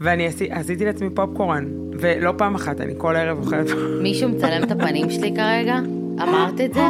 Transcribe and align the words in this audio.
ואני 0.00 0.26
עשי, 0.26 0.48
עשיתי 0.50 0.84
לעצמי 0.84 1.10
פופקורן, 1.10 1.64
ולא 2.00 2.32
פעם 2.38 2.54
אחת, 2.54 2.80
אני 2.80 2.92
כל 2.98 3.16
ערב 3.16 3.38
אוכלת. 3.38 3.66
מישהו 4.02 4.28
מצלם 4.28 4.62
את 4.62 4.70
הפנים 4.70 5.10
שלי 5.10 5.32
כרגע? 5.36 5.78
אמרת 6.22 6.60
את 6.60 6.74
זה? 6.74 6.86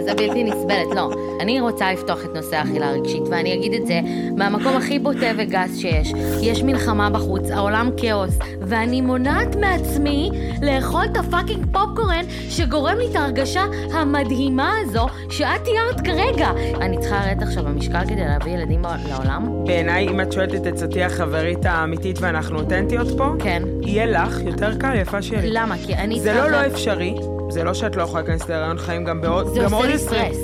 זה 0.00 0.14
בלתי 0.14 0.44
נסבלת. 0.44 0.86
לא, 0.96 1.10
אני 1.40 1.60
רוצה 1.60 1.92
לפתוח 1.92 2.24
את 2.24 2.30
נושא 2.34 2.56
האכילה 2.56 2.88
הרגשית, 2.88 3.22
ואני 3.30 3.54
אגיד 3.54 3.72
את 3.72 3.86
זה 3.86 4.00
מהמקום 4.36 4.76
הכי 4.76 4.98
בוטה 4.98 5.26
וגס 5.38 5.78
שיש. 5.78 6.12
יש 6.42 6.62
מלחמה 6.62 7.10
בחוץ, 7.10 7.50
העולם 7.50 7.90
כאוס, 7.96 8.38
ואני 8.60 9.00
מונעת 9.00 9.56
מעצמי 9.56 10.30
לאכול 10.62 11.04
את 11.04 11.16
הפאקינג 11.16 11.66
פופקורן 11.72 12.24
שגורם 12.48 12.96
לי 12.98 13.06
את 13.10 13.16
ההרגשה 13.16 13.64
המדהימה 13.92 14.72
הזו 14.82 15.06
שאת 15.30 15.64
תיארת 15.64 16.00
כרגע. 16.00 16.50
אני 16.80 16.98
צריכה 16.98 17.26
לרדת 17.26 17.42
עכשיו 17.42 17.64
במשקל 17.64 18.04
כדי 18.04 18.24
להביא 18.24 18.52
ילדים 18.52 18.82
לעולם? 19.08 19.64
בעיניי, 19.66 20.08
אם 20.08 20.20
את 20.20 20.32
שואלת 20.32 20.54
את 20.54 20.66
עצתי 20.66 21.02
החברית 21.02 21.64
האמיתית 21.64 22.16
ואנחנו 22.20 22.58
אותנטיות 22.58 23.08
פה, 23.16 23.32
כן. 23.38 23.62
יהיה 23.82 24.06
לך 24.06 24.40
יותר 24.40 24.78
קל, 24.78 24.94
יפה 25.00 25.22
שלי. 25.22 25.50
למה? 25.50 25.74
כי 25.86 25.94
אני... 25.94 26.20
זה 26.20 26.34
לא 26.34 26.50
לא 26.50 26.66
אפשרי, 26.66 27.14
זה 27.50 27.64
לא 27.64 27.74
שאת 27.74 27.96
לא 27.96 28.02
יכולה 28.02 28.22
להיכנס 28.22 28.48
להיריון 28.48 28.78
חיים 28.78 29.04
גם 29.04 29.20
בעוד... 29.20 29.46
זה 29.46 29.64
עושה 29.64 29.86
לי. 29.86 29.98
סטרס. 29.98 30.36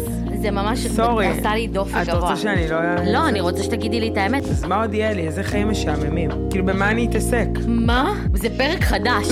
זה 0.42 0.50
ממש 0.50 0.86
סורי. 0.86 1.26
עשה 1.26 1.54
לי 1.54 1.66
דופק 1.66 1.94
את 2.02 2.08
גבוה. 2.08 2.20
רוצה 2.20 2.36
שאני 2.36 2.68
לא... 2.68 2.76
לא, 3.12 3.28
אני 3.28 3.40
רוצה 3.40 3.62
שתגידי 3.62 4.00
לי 4.00 4.08
את 4.08 4.16
האמת. 4.16 4.42
אז 4.42 4.64
מה 4.64 4.80
עוד 4.80 4.94
יהיה 4.94 5.12
לי? 5.12 5.26
איזה 5.26 5.42
חיים 5.42 5.70
משעממים. 5.70 6.30
כאילו, 6.50 6.66
במה 6.66 6.90
אני 6.90 7.06
אתעסק? 7.06 7.48
מה? 7.66 8.14
זה 8.34 8.48
פרק 8.58 8.80
חדש. 8.82 9.26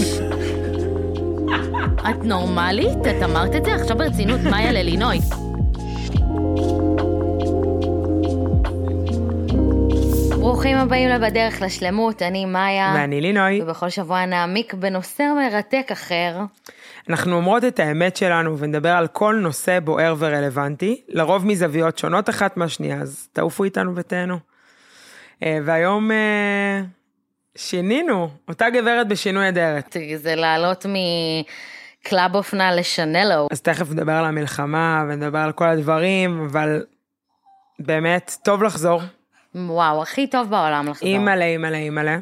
את 2.11 2.25
נורמלית? 2.25 2.98
את 3.11 3.23
אמרת 3.25 3.55
את 3.55 3.65
זה? 3.65 3.75
עכשיו 3.75 3.98
ברצינות, 3.98 4.41
מאיה 4.41 4.73
ללינוי. 4.73 5.19
ברוכים 10.41 10.77
הבאים 10.77 11.09
לבדרך 11.09 11.62
לשלמות, 11.62 12.23
אני 12.23 12.45
מאיה. 12.45 12.93
ואני 12.97 13.20
לינוי. 13.20 13.62
ובכל 13.62 13.89
שבוע 13.89 14.27
נעמיק 14.27 14.75
בנושא 14.75 15.23
מרתק 15.37 15.89
אחר. 15.93 16.37
אנחנו 17.08 17.36
אומרות 17.36 17.64
את 17.64 17.81
האמת 17.81 18.17
שלנו 18.17 18.58
ונדבר 18.58 18.89
על 18.89 19.06
כל 19.06 19.39
נושא 19.41 19.78
בוער 19.81 20.14
ורלוונטי, 20.19 21.03
לרוב 21.09 21.47
מזוויות 21.47 21.98
שונות 21.98 22.31
אחת 22.31 22.56
מהשנייה, 22.56 23.00
אז 23.00 23.28
תעופו 23.33 23.64
איתנו 23.64 23.97
ותהנו. 23.97 24.39
אה, 25.42 25.59
והיום 25.64 26.11
אה, 26.11 26.83
שינינו, 27.56 28.31
אותה 28.48 28.70
גברת 28.70 29.09
בשינוי 29.09 29.48
אדרת. 29.48 29.97
זה 30.17 30.34
לעלות 30.34 30.86
מקלאב 30.86 32.34
אופנה 32.34 32.75
לשנלו. 32.75 33.48
אז 33.50 33.61
תכף 33.61 33.91
נדבר 33.91 34.12
על 34.12 34.25
המלחמה 34.25 35.05
ונדבר 35.09 35.39
על 35.39 35.53
כל 35.53 35.69
הדברים, 35.69 36.44
אבל 36.50 36.84
באמת, 37.78 38.37
טוב 38.44 38.62
לחזור. 38.62 39.03
וואו, 39.55 40.03
הכי 40.03 40.27
טוב 40.27 40.50
בעולם 40.50 40.89
לחזור. 40.89 41.09
אימא'לה, 41.09 41.44
אימא'לה, 41.44 41.77
אימא'לה. 41.77 42.19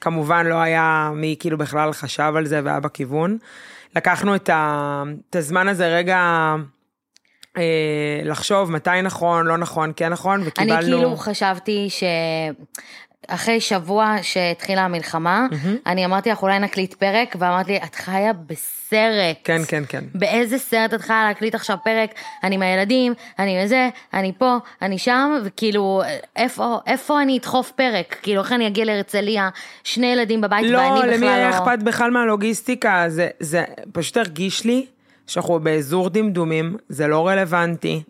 כמובן 0.00 0.46
לא 0.46 0.54
היה 0.54 1.10
מי 1.14 1.36
כאילו 1.38 1.58
בכלל 1.58 1.92
חשב 1.92 2.32
על 2.36 2.46
זה 2.46 2.60
והיה 2.64 2.80
בכיוון. 2.80 3.38
לקחנו 3.96 4.34
את, 4.34 4.48
ה, 4.48 5.02
את 5.30 5.36
הזמן 5.36 5.68
הזה 5.68 5.96
רגע 5.96 6.54
אה, 7.56 8.20
לחשוב 8.24 8.70
מתי 8.70 9.02
נכון, 9.02 9.46
לא 9.46 9.58
נכון, 9.58 9.92
כן 9.96 10.08
נכון, 10.08 10.40
וקיבלנו... 10.44 10.74
אני 10.74 10.84
כאילו 10.84 11.16
חשבתי 11.16 11.88
שאחרי 13.26 13.60
שבוע 13.60 14.16
שהתחילה 14.22 14.82
המלחמה, 14.82 15.46
אני 15.86 16.04
אמרתי 16.04 16.30
לך 16.30 16.42
אולי 16.42 16.58
נקליט 16.58 16.94
פרק, 16.94 17.36
ואמרת 17.38 17.66
לי, 17.66 17.76
את 17.76 17.94
חיה 17.94 18.32
בסרט. 18.32 19.36
כן, 19.44 19.62
כן, 19.68 19.82
כן. 19.88 20.04
באיזה 20.14 20.58
סרט 20.58 20.94
את 20.94 21.00
חיה 21.00 21.24
להקליט 21.28 21.54
עכשיו 21.54 21.76
פרק? 21.84 22.10
אני 22.44 22.54
עם 22.54 22.62
הילדים, 22.62 23.14
אני 23.38 23.64
וזה, 23.64 23.88
אני 24.14 24.32
פה, 24.38 24.56
אני 24.82 24.98
שם, 24.98 25.38
וכאילו, 25.44 26.02
איפה, 26.36 26.78
איפה 26.86 27.22
אני 27.22 27.38
אדחוף 27.38 27.70
פרק? 27.70 28.16
כאילו, 28.22 28.42
איך 28.42 28.52
אני 28.52 28.66
אגיע 28.66 28.84
להרצליה, 28.84 29.48
שני 29.84 30.06
ילדים 30.06 30.40
בבית, 30.40 30.66
לא, 30.66 30.78
ואני 30.78 30.98
בכלל 30.98 31.14
למי 31.14 31.26
לא... 31.26 31.30
היה 31.30 31.50
אכפת 31.50 31.82
בכלל 31.82 32.10
מהלוגיסטיקה? 32.10 33.04
זה, 33.08 33.28
זה 33.40 33.64
פשוט 33.92 34.16
הרגיש 34.16 34.64
לי 34.64 34.86
שאנחנו 35.26 35.60
באזור 35.60 36.10
דמדומים, 36.10 36.76
זה 36.88 37.06
לא 37.06 37.28
רלוונטי, 37.28 38.02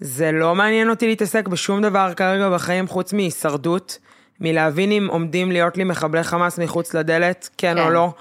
זה 0.00 0.32
לא 0.32 0.54
מעניין 0.54 0.90
אותי 0.90 1.06
להתעסק 1.06 1.48
בשום 1.48 1.82
דבר 1.82 2.14
כרגע 2.14 2.48
בחיים 2.50 2.88
חוץ 2.88 3.12
מהישרדות, 3.12 3.98
מלהבין 4.40 4.92
אם 4.92 5.08
עומדים 5.10 5.52
להיות 5.52 5.76
לי 5.76 5.84
מחבלי 5.84 6.22
חמאס 6.22 6.58
מחוץ 6.58 6.94
לדלת, 6.94 7.48
כן, 7.58 7.74
כן. 7.74 7.82
או 7.82 7.90
לא, 7.90 8.12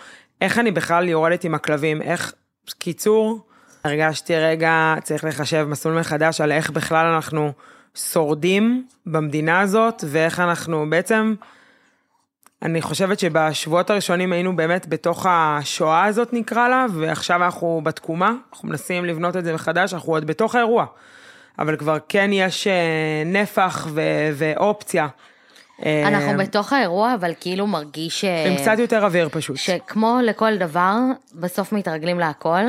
איך 0.41 0.59
אני 0.59 0.71
בכלל 0.71 1.07
יורדת 1.07 1.43
עם 1.43 1.55
הכלבים, 1.55 2.01
איך, 2.01 2.33
קיצור, 2.79 3.45
הרגשתי 3.83 4.35
רגע, 4.35 4.95
צריך 5.03 5.23
לחשב 5.23 5.65
מסלול 5.69 5.99
מחדש 5.99 6.41
על 6.41 6.51
איך 6.51 6.69
בכלל 6.69 7.05
אנחנו 7.05 7.51
שורדים 7.95 8.87
במדינה 9.05 9.59
הזאת, 9.59 10.03
ואיך 10.07 10.39
אנחנו 10.39 10.89
בעצם... 10.89 11.35
אני 12.61 12.81
חושבת 12.81 13.19
שבשבועות 13.19 13.89
הראשונים 13.89 14.33
היינו 14.33 14.55
באמת 14.55 14.87
בתוך 14.87 15.25
השואה 15.29 16.05
הזאת 16.05 16.33
נקרא 16.33 16.67
לה, 16.67 16.85
ועכשיו 16.93 17.43
אנחנו 17.43 17.81
בתקומה, 17.83 18.33
אנחנו 18.51 18.69
מנסים 18.69 19.05
לבנות 19.05 19.37
את 19.37 19.45
זה 19.45 19.53
מחדש, 19.53 19.93
אנחנו 19.93 20.13
עוד 20.13 20.27
בתוך 20.27 20.55
האירוע. 20.55 20.85
אבל 21.59 21.75
כבר 21.75 21.97
כן 22.09 22.29
יש 22.33 22.67
אה, 22.67 23.23
נפח 23.25 23.87
ו- 23.89 24.29
ואופציה. 24.33 25.07
אנחנו 26.05 26.37
בתוך 26.37 26.73
האירוע, 26.73 27.13
אבל 27.13 27.33
כאילו 27.39 27.67
מרגיש 27.67 28.21
ש... 28.21 28.25
עם 28.25 28.57
קצת 28.57 28.79
יותר 28.79 29.05
אוויר 29.05 29.29
פשוט. 29.29 29.57
שכמו 29.57 30.17
לכל 30.23 30.57
דבר, 30.57 30.97
בסוף 31.33 31.73
מתרגלים 31.73 32.19
להכל, 32.19 32.63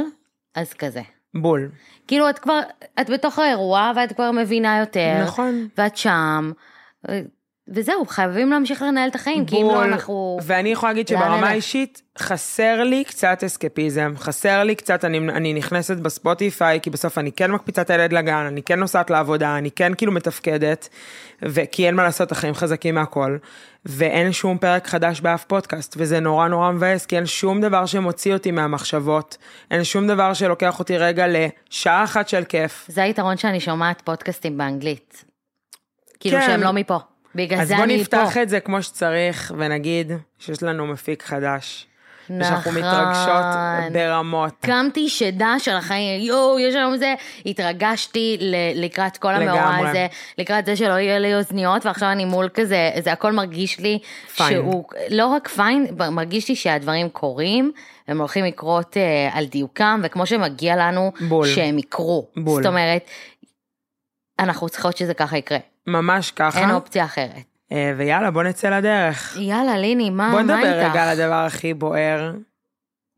אז 0.54 0.72
כזה. 0.72 1.02
בול. 1.34 1.68
כאילו 2.06 2.30
את 2.30 2.38
כבר, 2.38 2.60
את 3.00 3.10
בתוך 3.10 3.38
האירוע 3.38 3.92
ואת 3.96 4.12
כבר 4.12 4.30
מבינה 4.30 4.78
יותר. 4.78 5.22
נכון. 5.22 5.68
ואת 5.78 5.96
שם, 5.96 6.52
וזהו, 7.70 8.06
חייבים 8.06 8.50
להמשיך 8.50 8.82
לנהל 8.82 9.08
את 9.08 9.14
החיים, 9.14 9.46
כי 9.46 9.56
אם 9.56 9.66
לא 9.66 9.74
בול. 9.74 9.84
אנחנו... 9.84 10.38
ואני 10.42 10.68
יכולה 10.68 10.92
להגיד 10.92 11.08
שברמה? 11.08 11.48
האישית, 11.48 12.02
חסר 12.18 12.82
לי 12.84 13.04
קצת 13.04 13.44
אסקפיזם, 13.46 14.14
חסר 14.16 14.64
לי 14.64 14.74
קצת, 14.74 15.04
אני, 15.04 15.18
אני 15.18 15.54
נכנסת 15.54 15.96
בספוטיפיי, 15.96 16.80
כי 16.80 16.90
בסוף 16.90 17.18
אני 17.18 17.32
כן 17.32 17.50
מקפיצה 17.50 17.82
את 17.82 17.90
הילד 17.90 18.12
לגן, 18.12 18.46
אני 18.46 18.62
כן 18.62 18.78
נוסעת 18.80 19.10
לעבודה, 19.10 19.58
אני 19.58 19.70
כן 19.70 19.94
כאילו 19.94 20.12
מתפקדת, 20.12 20.88
וכי 21.42 21.86
אין 21.86 21.94
מה 21.94 22.02
לעשות, 22.02 22.32
החיים 22.32 22.54
חזקים 22.54 22.94
מהכל, 22.94 23.36
ואין 23.86 24.32
שום 24.32 24.58
פרק 24.58 24.86
חדש 24.86 25.20
באף 25.20 25.44
פודקאסט, 25.44 25.94
וזה 25.98 26.20
נורא 26.20 26.48
נורא 26.48 26.72
מבאס, 26.72 27.06
כי 27.06 27.16
אין 27.16 27.26
שום 27.26 27.60
דבר 27.60 27.86
שמוציא 27.86 28.34
אותי 28.34 28.50
מהמחשבות, 28.50 29.36
אין 29.70 29.84
שום 29.84 30.06
דבר 30.06 30.34
שלוקח 30.34 30.78
אותי 30.78 30.98
רגע 30.98 31.26
לשעה 31.28 32.04
אחת 32.04 32.28
של 32.28 32.44
כיף. 32.44 32.86
זה 32.88 33.02
היתרון 33.02 33.36
שאני 33.36 33.60
שומעת 33.60 34.02
פודקאסטים 34.04 34.58
באנגלית. 34.58 35.24
כאילו 36.20 36.38
כן. 36.38 36.46
שהם 36.46 36.60
לא 36.60 36.72
מפה. 36.72 36.98
בגלל 37.34 37.60
אז 37.60 37.68
זה 37.68 37.74
בוא 37.76 37.84
אני 37.84 37.94
פה. 37.96 38.00
נפתח 38.00 38.36
את 38.42 38.48
זה 38.48 38.60
כמו 38.60 38.82
שצריך, 38.82 39.52
ונגיד 39.58 40.12
שיש 40.38 40.62
לנו 40.62 40.86
מפיק 40.86 41.22
חדש. 41.22 41.86
ושאנחנו 42.40 42.70
נכון. 42.70 42.82
מתרגשות 42.82 43.44
ברמות. 43.92 44.54
קמתי 44.60 45.08
שדה 45.08 45.54
של 45.58 45.70
החיים, 45.76 46.20
יואו, 46.22 46.58
יש 46.58 46.74
היום 46.74 46.96
זה, 46.96 47.14
התרגשתי 47.46 48.36
ל- 48.40 48.84
לקראת 48.84 49.16
כל 49.16 49.34
המאורע. 49.34 49.88
הזה, 49.88 50.06
לקראת 50.38 50.66
זה 50.66 50.76
שלא 50.76 50.92
יהיה 50.92 51.18
לי 51.18 51.34
אוזניות, 51.34 51.86
ועכשיו 51.86 52.10
אני 52.12 52.24
מול 52.24 52.48
כזה, 52.54 52.90
זה 53.02 53.12
הכל 53.12 53.32
מרגיש 53.32 53.78
לי 53.80 53.98
פיין. 54.36 54.52
שהוא, 54.52 54.84
לא 55.10 55.26
רק 55.26 55.48
פיין, 55.48 55.86
מרגיש 56.10 56.48
לי 56.48 56.56
שהדברים 56.56 57.08
קורים, 57.08 57.72
הם 58.08 58.18
הולכים 58.18 58.44
לקרות 58.44 58.96
אה, 58.96 59.28
על 59.32 59.46
דיוקם, 59.46 60.00
וכמו 60.04 60.26
שמגיע 60.26 60.76
לנו, 60.76 61.12
בול. 61.28 61.46
שהם 61.46 61.78
יקרו. 61.78 62.26
בול. 62.36 62.62
זאת 62.62 62.70
אומרת, 62.70 63.04
אנחנו 64.38 64.68
צריכות 64.68 64.96
שזה 64.96 65.14
ככה 65.14 65.38
יקרה, 65.38 65.58
ממש 65.92 66.30
ככה. 66.30 66.60
אין 66.60 66.70
אופציה 66.70 67.04
אחרת. 67.04 67.44
אה, 67.72 67.92
ויאללה, 67.96 68.30
בוא 68.30 68.42
נצא 68.42 68.70
לדרך. 68.70 69.36
יאללה, 69.40 69.78
ליני, 69.78 70.10
מה, 70.10 70.30
בוא 70.30 70.42
מה 70.42 70.42
נדבר 70.42 70.80
איתך? 70.80 70.90
רגע 70.90 71.02
על 71.02 71.08
הדבר 71.08 71.44
הכי 71.46 71.74
בוער 71.74 72.32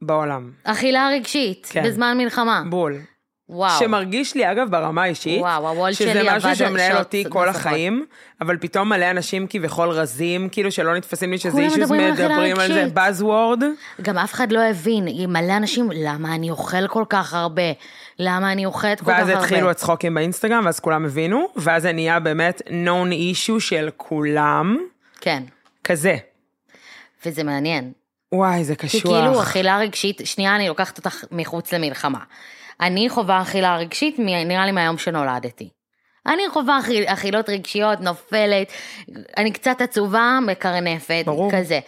בעולם. 0.02 0.50
אכילה 0.64 1.08
רגשית, 1.12 1.66
כן. 1.70 1.82
בזמן 1.84 2.18
מלחמה. 2.18 2.62
בול. 2.70 2.98
וואו. 3.48 3.78
שמרגיש 3.78 4.34
לי, 4.34 4.52
אגב, 4.52 4.70
ברמה 4.70 5.02
האישית, 5.02 5.40
וואו, 5.40 5.68
הוולט 5.68 5.94
שזה 5.94 6.10
שלי 6.12 6.28
עבד 6.28 6.36
משהו 6.36 6.56
שמנהל 6.56 6.98
אותי 6.98 7.24
כל 7.28 7.46
נוספות. 7.46 7.66
החיים, 7.66 8.06
אבל 8.40 8.56
פתאום 8.56 8.88
מלא 8.88 9.10
אנשים 9.10 9.46
כביכול 9.50 9.88
רזים, 9.88 10.48
כאילו 10.48 10.72
שלא 10.72 10.96
נתפסים 10.96 11.30
לי 11.30 11.38
שזה 11.38 11.50
כולם 11.50 11.64
אישוס 11.64 11.78
מדברים 11.78 12.12
מדברים 12.12 12.58
על 12.58 12.68
זה 12.72 12.82
רגשית. 12.82 12.96
Buzzword. 12.96 13.62
גם 14.02 14.18
אף 14.18 14.32
אחד 14.32 14.52
לא 14.52 14.60
הבין, 14.60 15.08
מלא 15.28 15.56
אנשים, 15.56 15.90
למה 15.94 16.34
אני 16.34 16.50
אוכל 16.50 16.88
כל 16.88 17.04
כך 17.08 17.34
הרבה? 17.34 17.62
למה 18.18 18.52
אני 18.52 18.66
אוכלת 18.66 19.00
כל 19.00 19.04
כך 19.12 19.18
ואז 19.18 19.28
הרבה? 19.28 19.40
התחילו 19.40 19.70
הצחוקים 19.70 20.14
באינסטגרם, 20.14 20.62
ואז 20.64 20.80
כולם 20.80 21.04
הבינו, 21.04 21.46
ואז 21.56 21.82
זה 21.82 21.92
נהיה 21.92 22.20
באמת 22.20 22.62
known 22.68 23.12
issue 23.12 23.60
של 23.60 23.88
כולם, 23.96 24.76
כן, 25.20 25.42
כזה. 25.84 26.16
וזה 27.26 27.44
מעניין. 27.44 27.92
וואי, 28.32 28.64
זה 28.64 28.74
כי 28.74 28.86
קשוח. 28.86 29.02
כאילו 29.02 29.42
אכילה 29.42 29.78
רגשית, 29.78 30.20
שנייה 30.24 30.56
אני 30.56 30.68
לוקחת 30.68 30.98
אותך 30.98 31.24
מחוץ 31.32 31.72
למלחמה. 31.72 32.18
אני 32.82 33.08
חווה 33.08 33.42
אכילה 33.42 33.76
רגשית, 33.76 34.18
נראה 34.18 34.66
לי 34.66 34.72
מהיום 34.72 34.98
שנולדתי. 34.98 35.68
אני 36.26 36.42
חווה 36.48 36.78
אכיל, 36.78 37.04
אכילות 37.06 37.48
רגשיות, 37.48 38.00
נופלת, 38.00 38.72
אני 39.36 39.52
קצת 39.52 39.80
עצובה, 39.80 40.38
מקרנפת, 40.46 41.22
ברור. 41.26 41.50
כזה. 41.52 41.80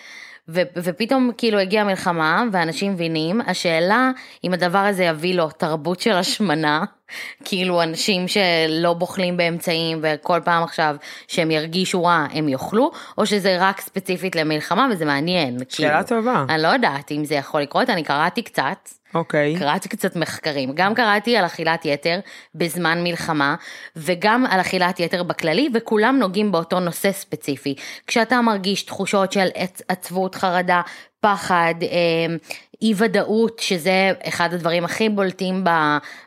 ו- 0.49 0.63
ופתאום 0.77 1.31
כאילו 1.39 1.59
הגיעה 1.59 1.85
מלחמה, 1.85 2.45
ואנשים 2.53 2.93
מבינים, 2.93 3.41
השאלה 3.47 4.11
אם 4.45 4.53
הדבר 4.53 4.79
הזה 4.79 5.05
יביא 5.05 5.35
לו 5.35 5.51
תרבות 5.51 6.01
של 6.01 6.13
השמנה, 6.13 6.85
כאילו 7.45 7.83
אנשים 7.83 8.29
שלא 8.29 8.95
בוחלים 8.95 9.37
באמצעים 9.37 10.01
וכל 10.03 10.41
פעם 10.45 10.63
עכשיו 10.63 10.97
שהם 11.29 11.51
ירגישו 11.51 12.05
רע 12.05 12.27
הם 12.33 12.49
יאכלו, 12.49 12.91
או 13.19 13.27
שזה 13.27 13.57
רק 13.61 13.81
ספציפית 13.81 14.37
למלחמה 14.37 14.89
וזה 14.91 15.05
מעניין. 15.05 15.59
שאלה 15.69 16.03
כאילו. 16.05 16.21
טובה. 16.21 16.45
אני 16.49 16.63
לא 16.63 16.69
יודעת 16.69 17.13
אם 17.13 17.25
זה 17.25 17.35
יכול 17.35 17.61
לקרות, 17.61 17.91
אני 17.91 18.03
קראתי 18.03 18.43
קצת. 18.43 18.89
אוקיי. 19.15 19.57
קראתי 19.59 19.89
קצת 19.89 20.17
מחקרים, 20.17 20.73
גם 20.75 20.95
קראתי 20.95 21.37
על 21.37 21.47
אכילת 21.47 21.85
יתר 21.85 22.21
בזמן 22.55 23.05
מלחמה, 23.05 23.55
וגם 23.97 24.47
על 24.47 24.61
אכילת 24.61 25.01
יתר 25.01 25.23
בכללי, 25.23 25.69
וכולם 25.75 26.19
נוגעים 26.19 26.53
באותו 26.53 26.81
נושא 26.81 27.13
ספציפי. 27.13 27.75
כשאתה 28.07 28.41
מרגיש 28.41 28.83
תחושות 28.83 29.33
של 29.33 29.49
עצ- 29.55 29.83
עצבות, 29.89 30.35
חרדה, 30.35 30.81
פחד, 31.21 31.75
אה, 31.83 32.37
אי 32.83 32.93
ודאות, 32.97 33.59
שזה 33.59 34.13
אחד 34.29 34.55
הדברים 34.55 34.85
הכי 34.85 35.09
בולטים 35.09 35.65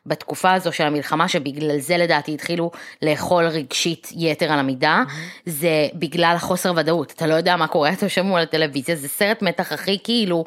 בתקופה 0.05 0.53
הזו 0.53 0.71
של 0.71 0.83
המלחמה, 0.83 1.27
שבגלל 1.27 1.79
זה 1.79 1.97
לדעתי 1.97 2.33
התחילו 2.33 2.71
לאכול 3.01 3.45
רגשית 3.45 4.07
יתר 4.15 4.51
על 4.51 4.59
המידה, 4.59 5.03
זה 5.45 5.87
בגלל 5.93 6.33
החוסר 6.35 6.73
ודאות. 6.75 7.11
אתה 7.11 7.27
לא 7.27 7.33
יודע 7.33 7.55
מה 7.55 7.67
קורה, 7.67 7.93
אתה 7.93 8.05
יושב 8.05 8.21
מול 8.21 8.41
הטלוויזיה, 8.41 8.95
זה 8.95 9.07
סרט 9.07 9.41
מתח 9.41 9.71
הכי 9.71 9.97
כאילו 10.03 10.45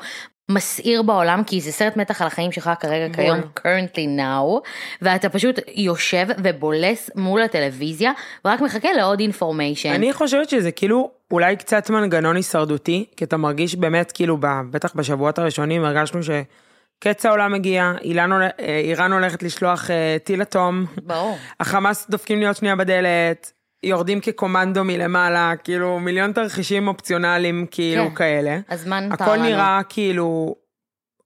מסעיר 0.55 1.03
בעולם, 1.03 1.43
כי 1.47 1.61
זה 1.61 1.73
סרט 1.73 1.97
מתח 1.97 2.23
על 2.23 2.27
החיים 2.27 2.53
שלך 2.53 2.71
כרגע, 2.81 3.15
כיום, 3.15 3.41
currently 3.59 4.19
now, 4.19 4.69
ואתה 5.03 5.29
פשוט 5.29 5.59
יושב 5.75 6.27
ובולס 6.45 7.11
מול 7.15 7.43
הטלוויזיה, 7.43 8.13
ורק 8.45 8.61
מחכה 8.61 8.93
לעוד 8.93 9.21
אינפורמיישן. 9.21 9.93
אני 9.93 10.13
חושבת 10.13 10.49
שזה 10.49 10.71
כאילו 10.73 11.11
אולי 11.31 11.57
קצת 11.57 11.91
מנגנון 11.91 12.37
הישרדותי, 12.37 13.05
כי 13.17 13.25
אתה 13.25 13.37
מרגיש 13.37 13.75
באמת 13.75 14.13
כאילו, 14.13 14.37
בטח 14.71 14.95
בשבועות 14.95 15.39
הראשונים 15.39 15.85
הרגשנו 15.85 16.21
שקץ 16.23 17.27
העולם 17.27 17.53
מגיע, 17.53 17.93
אילן, 18.03 18.43
אה, 18.43 18.49
איראן 18.85 19.13
הולכת 19.13 19.43
לשלוח 19.43 19.91
אה, 19.91 20.17
טיל 20.25 20.43
אטום, 20.43 20.85
ברור. 21.03 21.39
החמאס 21.61 22.07
דופקים 22.11 22.39
להיות 22.39 22.57
שנייה 22.57 22.77
בדלת, 22.77 23.53
יורדים 23.83 24.21
כקומנדו 24.21 24.85
מלמעלה, 24.85 25.53
כאילו 25.65 25.99
מיליון 25.99 26.33
תרחישים 26.33 26.89
אופציונליים 26.89 27.67
כאילו 27.71 28.09
כן. 28.09 28.15
כאלה. 28.15 28.59
אז 28.69 28.87
מה 28.87 29.01
נותר 29.01 29.25
הכל 29.25 29.37
לנו? 29.37 29.45
נראה 29.45 29.81
כאילו, 29.89 30.55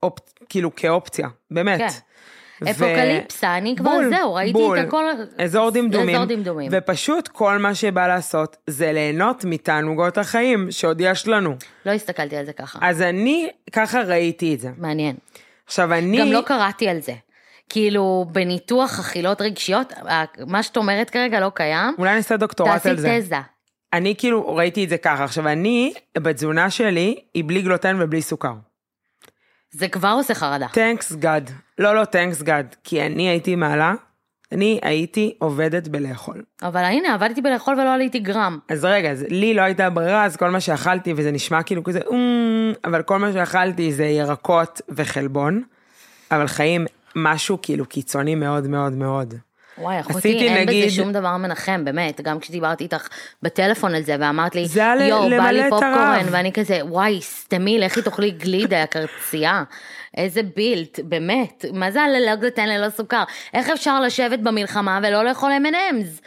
אופ, 0.03 0.19
כאילו 0.49 0.75
כאופציה, 0.77 1.29
באמת. 1.51 1.79
כן. 1.79 1.87
ו- 2.63 2.71
אפוקליפסה, 2.71 3.59
אני 3.59 3.75
כבר 3.77 3.91
בול, 3.91 4.09
זהו, 4.09 4.35
ראיתי 4.35 4.53
בול. 4.53 4.79
את 4.79 4.87
הכל. 4.87 5.05
אזור 5.39 5.71
דמדומים, 5.71 6.17
אזור 6.17 6.25
דמדומים. 6.25 6.71
ופשוט 6.75 7.29
כל 7.29 7.59
מה 7.59 7.75
שבא 7.75 8.07
לעשות 8.07 8.57
זה 8.67 8.93
ליהנות 8.93 9.45
מתענוגות 9.45 10.19
החיים 10.19 10.71
שעוד 10.71 11.01
יש 11.01 11.29
לנו. 11.29 11.57
לא 11.87 11.91
הסתכלתי 11.91 12.37
על 12.37 12.47
זה 12.47 12.53
ככה. 12.53 12.79
אז 12.83 13.03
אני 13.03 13.51
ככה 13.73 14.01
ראיתי 14.01 14.55
את 14.55 14.61
זה. 14.61 14.71
מעניין. 14.79 15.17
עכשיו 15.67 15.93
אני, 15.93 16.21
גם 16.21 16.33
לא 16.33 16.41
קראתי 16.47 16.89
על 16.89 17.01
זה. 17.01 17.13
כאילו, 17.69 18.27
בניתוח 18.33 18.99
אכילות 19.01 19.41
רגשיות, 19.41 19.93
ה- 19.93 20.25
מה 20.47 20.63
שאת 20.63 20.77
אומרת 20.77 21.11
כרגע 21.11 21.41
לא 21.41 21.51
קיים. 21.55 21.95
אולי 21.99 22.15
נעשה 22.15 22.37
דוקטורט 22.37 22.71
תעשי 22.73 22.89
על 22.89 22.97
זה. 22.97 23.19
תזה. 23.21 23.37
אני 23.93 24.15
כאילו 24.19 24.57
ראיתי 24.57 24.85
את 24.85 24.89
זה 24.89 24.97
ככה. 24.99 25.25
עכשיו 25.25 25.49
אני, 25.49 25.93
בתזונה 26.19 26.71
שלי, 26.71 27.21
היא 27.35 27.45
בלי 27.47 27.63
גלוטן 27.63 27.97
ובלי 28.01 28.23
סוכר. 28.23 28.53
זה 29.71 29.89
כבר 29.89 30.09
עושה 30.17 30.35
חרדה. 30.35 30.67
תנקס 30.73 31.13
גאד. 31.13 31.51
לא, 31.79 31.95
לא 31.95 32.05
תנקס 32.05 32.43
גאד. 32.43 32.77
כי 32.85 33.03
אני 33.07 33.29
הייתי 33.29 33.57
מעלה, 33.57 33.95
אני 34.53 34.81
הייתי 34.83 35.35
עובדת 35.39 35.89
בלאכול. 35.89 36.43
אבל 36.63 36.85
הנה, 36.85 37.15
עבדתי 37.15 37.41
בלאכול 37.41 37.75
ולא 37.81 37.95
עליתי 37.95 38.19
גרם. 38.19 38.59
אז 38.69 38.85
רגע, 38.85 39.11
אז 39.11 39.25
לי 39.29 39.55
לא 39.55 39.63
הייתה 39.63 39.91
ברירה, 39.91 40.25
אז 40.25 40.37
כל 40.37 40.51
מה 40.51 40.61
שאכלתי, 40.61 41.13
וזה 41.17 41.31
נשמע 41.31 41.63
כאילו 41.63 41.85
כזה, 41.85 42.01
"אמ", 42.13 42.73
אבל 42.85 43.03
כל 43.03 43.19
מה 43.19 43.33
שאכלתי 43.33 43.93
זה 43.93 44.05
ירקות 44.05 44.81
וחלבון, 44.89 45.63
אבל 46.31 46.47
חיים 46.47 46.87
משהו 47.15 47.59
כאילו 47.63 47.87
קיצוני 47.87 48.35
מאוד 48.35 48.67
מאוד 48.67 48.93
מאוד. 48.93 49.35
וואי, 49.79 50.01
אחותי, 50.01 50.39
אין 50.49 50.69
נגיד- 50.69 50.85
בזה 50.87 50.95
שום 50.97 51.13
דבר 51.13 51.37
מנחם, 51.37 51.85
באמת. 51.85 52.21
גם 52.21 52.41
כשדיברתי 52.41 52.85
איתך 52.85 53.09
בטלפון 53.43 53.95
על 53.95 54.03
זה, 54.03 54.17
ואמרת 54.21 54.55
לי, 54.55 54.67
זה 54.67 54.81
יואו, 55.01 55.29
בא 55.31 55.51
לי 55.51 55.63
פופקורן, 55.71 55.93
הרעב." 55.95 56.27
ואני 56.31 56.53
כזה, 56.53 56.79
וואי, 56.85 57.21
סתמי, 57.23 57.79
לכי 57.79 58.03
תאכלי 58.03 58.31
גלידה, 58.31 58.77
יא 58.77 58.87
קרצייה. 58.87 59.63
איזה 60.17 60.41
בילט, 60.57 61.01
באמת. 61.05 61.65
מה 61.73 61.91
זה 61.91 62.03
הללא 62.03 62.35
גלוטן 62.35 62.69
ללא 62.69 62.91
סוכר? 62.91 63.23
איך 63.55 63.71
אפשר 63.71 64.01
לשבת 64.01 64.39
במלחמה 64.39 65.01
ולא 65.03 65.25
לאכול 65.25 65.51
M&M's? 65.53 66.21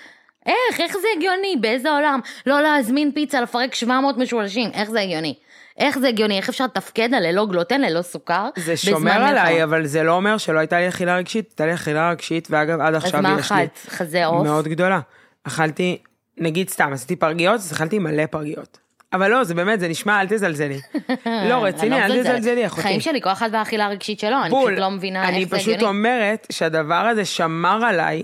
איך? 0.48 0.80
איך 0.80 0.98
זה 0.98 1.08
הגיוני? 1.18 1.56
באיזה 1.62 1.92
עולם? 1.92 2.20
לא 2.46 2.62
להזמין 2.62 3.12
פיצה, 3.12 3.42
לפרק 3.42 3.76
700 3.76 4.18
משולשים, 4.18 4.70
איך 4.74 4.90
זה 4.90 5.02
הגיוני? 5.02 5.34
איך 5.78 6.00
זה 6.00 6.08
הגיוני? 6.08 6.38
איך 6.38 6.50
אפשר 6.50 6.64
לתפקד 6.64 7.14
על 7.14 7.28
ללא 7.28 7.46
גלוטן, 7.46 7.82
ללא 7.82 8.02
סוכר? 8.02 8.50
זה 8.56 8.78
שומר 8.78 9.00
מלחמה? 9.00 9.30
עליי, 9.30 9.64
אבל 9.64 9.86
זה 9.86 10.04
לא 10.04 10.12
אומר 10.12 10.38
שלא 10.38 10.60
הייתה 10.60 10.80
לי 10.80 10.88
אכילה 10.88 11.18
רגשית, 11.18 11.46
הייתה 11.50 11.66
לי 11.66 11.74
אכילה 11.74 12.12
רגשית, 12.12 12.48
ואגב, 12.52 12.82
עד 12.82 12.96
אז 12.96 13.04
עכשיו 13.04 13.22
מה 13.22 13.30
יש 13.30 13.52
לי. 13.52 13.58
אכלת? 13.58 13.80
חזה 13.90 14.26
עוף? 14.26 14.44
מאוד 14.44 14.68
גדולה. 14.68 15.00
אכלתי, 15.44 15.98
נגיד 16.38 16.70
סתם, 16.70 16.94
עשיתי 16.94 17.16
פרגיות, 17.16 17.56
אז 17.56 17.74
אכלתי 17.74 18.00
מלא 18.00 18.26
פרגיות. 18.26 18.78
אבל 19.14 19.32
לא, 19.32 19.44
זה 19.44 19.56
באמת, 19.56 19.80
זה 19.80 19.88
נשמע, 19.88 20.22
אל 20.22 20.28
תזלזלי. 20.28 20.80
לא, 21.50 21.64
רציני, 21.64 22.06
אני 22.06 22.14
אל. 22.14 22.24
תזלזלי, 22.24 22.66
אחותי. 22.66 22.82
חיים 22.82 23.00
שלי, 23.00 23.22
כל 23.22 23.32
אחד 23.32 23.50
והאכילה 23.54 23.86
הרגשית 23.86 24.20
שלו, 24.20 24.36
אני. 24.44 24.50
פשוט 24.50 24.80
לא 24.80 24.90
מבינה 24.90 25.28
אני 25.28 25.40
איך 25.40 25.50
זה 25.50 25.56
פשוט 25.56 25.74
הגיוני. 25.74 25.90
אומרת 25.90 26.48
שהדבר 26.52 26.96
הזה 26.96 27.26
שמר 27.26 27.86
עליי 27.86 28.24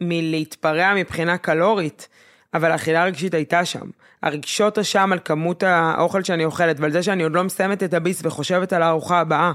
מלהתפרע 0.00 0.94
מבחינה 0.94 1.38
קלורית, 1.38 2.08
אבל 2.54 2.72
האכילה 2.72 3.02
הרגשית 3.02 3.34
הייתה 3.34 3.64
שם. 3.64 3.86
הרגשות 4.22 4.78
השם 4.78 5.12
על 5.12 5.18
כמות 5.24 5.62
האוכל 5.62 6.22
שאני 6.22 6.44
אוכלת, 6.44 6.80
ועל 6.80 6.90
זה 6.90 7.02
שאני 7.02 7.22
עוד 7.22 7.32
לא 7.32 7.44
מסיימת 7.44 7.82
את 7.82 7.94
הביס 7.94 8.20
וחושבת 8.24 8.72
על 8.72 8.82
הארוחה 8.82 9.20
הבאה. 9.20 9.52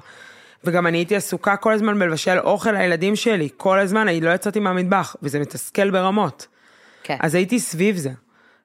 וגם 0.64 0.88
אני 0.88 0.98
הייתי 0.98 1.16
עסוקה 1.16 1.56
כל 1.56 1.74
הזמן 1.74 2.00
בלבשל 2.00 2.38
אוכל 2.40 2.72
לילדים 2.72 3.16
שלי, 3.16 3.50
כל 3.58 3.80
הזמן, 3.80 4.08
אני 4.08 4.22
לא 4.22 4.30
יצאתי 4.30 4.60
מהמטבח, 4.60 5.16
וזה 5.24 5.40
מתסכל 5.40 5.92
ברמות. 5.92 6.48
כן. 7.04 7.18
אז 7.20 7.36
הייתי 7.36 7.60
סביב 7.60 7.98
זה, 7.98 8.10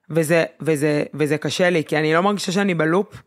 וזה, 0.09 0.43
וזה, 0.61 1.03
וזה 1.13 1.37
קשה 1.37 1.69
לי, 1.69 1.83
כי 1.83 1.97
אני 1.97 2.13
לא 2.13 2.21
מרגישה 2.23 2.51
שאני 2.51 2.73
בלופ, 2.73 3.21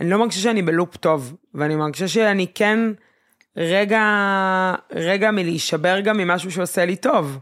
אני 0.00 0.10
לא 0.10 0.18
מרגישה 0.18 0.40
שאני 0.40 0.62
בלופ 0.62 0.96
טוב, 0.96 1.36
ואני 1.54 1.76
מרגישה 1.76 2.08
שאני 2.08 2.46
כן 2.54 2.78
רגע, 3.56 4.02
רגע 4.92 5.30
מלהישבר 5.30 6.00
גם 6.00 6.16
ממשהו 6.16 6.50
שעושה 6.50 6.84
לי 6.84 6.96
טוב, 6.96 7.38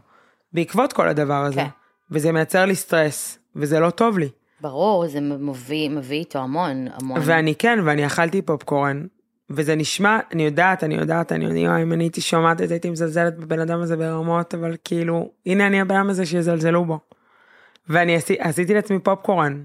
בעקבות 0.53 0.93
כל 0.93 1.07
הדבר 1.07 1.45
הזה. 1.45 1.55
כן. 1.55 1.67
וזה 2.11 2.31
מייצר 2.31 2.65
לי 2.65 2.75
סטרס, 2.75 3.39
וזה 3.55 3.79
לא 3.79 3.89
טוב 3.89 4.19
לי. 4.19 4.29
ברור, 4.61 5.07
זה 5.07 5.21
מביא, 5.21 5.89
מביא 5.89 6.17
איתו 6.17 6.39
המון, 6.39 6.87
המון. 6.93 7.19
ואני 7.23 7.55
כן, 7.55 7.79
ואני 7.83 8.05
אכלתי 8.05 8.41
פופקורן, 8.41 9.05
וזה 9.49 9.75
נשמע, 9.75 10.19
אני 10.33 10.43
יודעת, 10.43 10.83
אני 10.83 10.95
יודעת, 10.95 11.31
אני 11.31 11.45
יודעת, 11.45 11.81
אם 11.81 11.93
אני 11.93 12.03
הייתי 12.03 12.21
שומעת 12.21 12.61
את 12.61 12.67
זה, 12.67 12.73
הייתי 12.73 12.89
מזלזלת 12.89 13.37
בבן 13.37 13.59
אדם 13.59 13.81
הזה 13.81 13.97
ברמות, 13.97 14.53
אבל 14.53 14.75
כאילו, 14.83 15.31
הנה 15.45 15.67
אני 15.67 15.81
הבן 15.81 15.95
אדם 15.95 16.09
הזה 16.09 16.25
שיזלזלו 16.25 16.85
בו. 16.85 16.99
ואני 17.87 18.15
עשי, 18.15 18.35
עשיתי 18.39 18.73
לעצמי 18.73 18.99
פופקורן. 18.99 19.63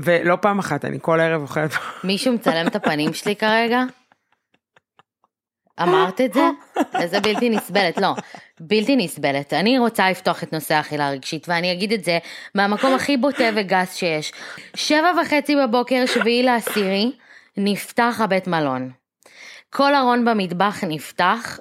ולא 0.00 0.36
פעם 0.40 0.58
אחת, 0.58 0.84
אני 0.84 0.98
כל 1.02 1.20
ערב 1.20 1.42
אוכלת. 1.42 1.70
מישהו 2.04 2.34
מצלם 2.34 2.66
את 2.66 2.76
הפנים 2.76 3.12
שלי 3.12 3.36
כרגע? 3.36 3.82
אמרת 5.82 6.20
את 6.20 6.32
זה? 6.34 6.44
איזה 6.94 7.20
בלתי 7.20 7.50
נסבלת, 7.50 7.98
לא, 7.98 8.14
בלתי 8.60 8.96
נסבלת. 8.96 9.52
אני 9.52 9.78
רוצה 9.78 10.10
לפתוח 10.10 10.42
את 10.42 10.52
נושא 10.52 10.74
האכילה 10.74 11.08
הרגשית, 11.08 11.48
ואני 11.48 11.72
אגיד 11.72 11.92
את 11.92 12.04
זה 12.04 12.18
מהמקום 12.54 12.94
הכי 12.94 13.16
בוטה 13.16 13.44
וגס 13.56 13.94
שיש. 13.96 14.32
שבע 14.74 15.10
וחצי 15.22 15.56
בבוקר, 15.56 16.06
שביעי 16.06 16.42
לעשירי, 16.42 17.12
נפתח 17.56 18.20
הבית 18.24 18.46
מלון. 18.46 18.90
כל 19.70 19.94
ארון 19.94 20.24
במטבח 20.24 20.84
נפתח, 20.88 21.58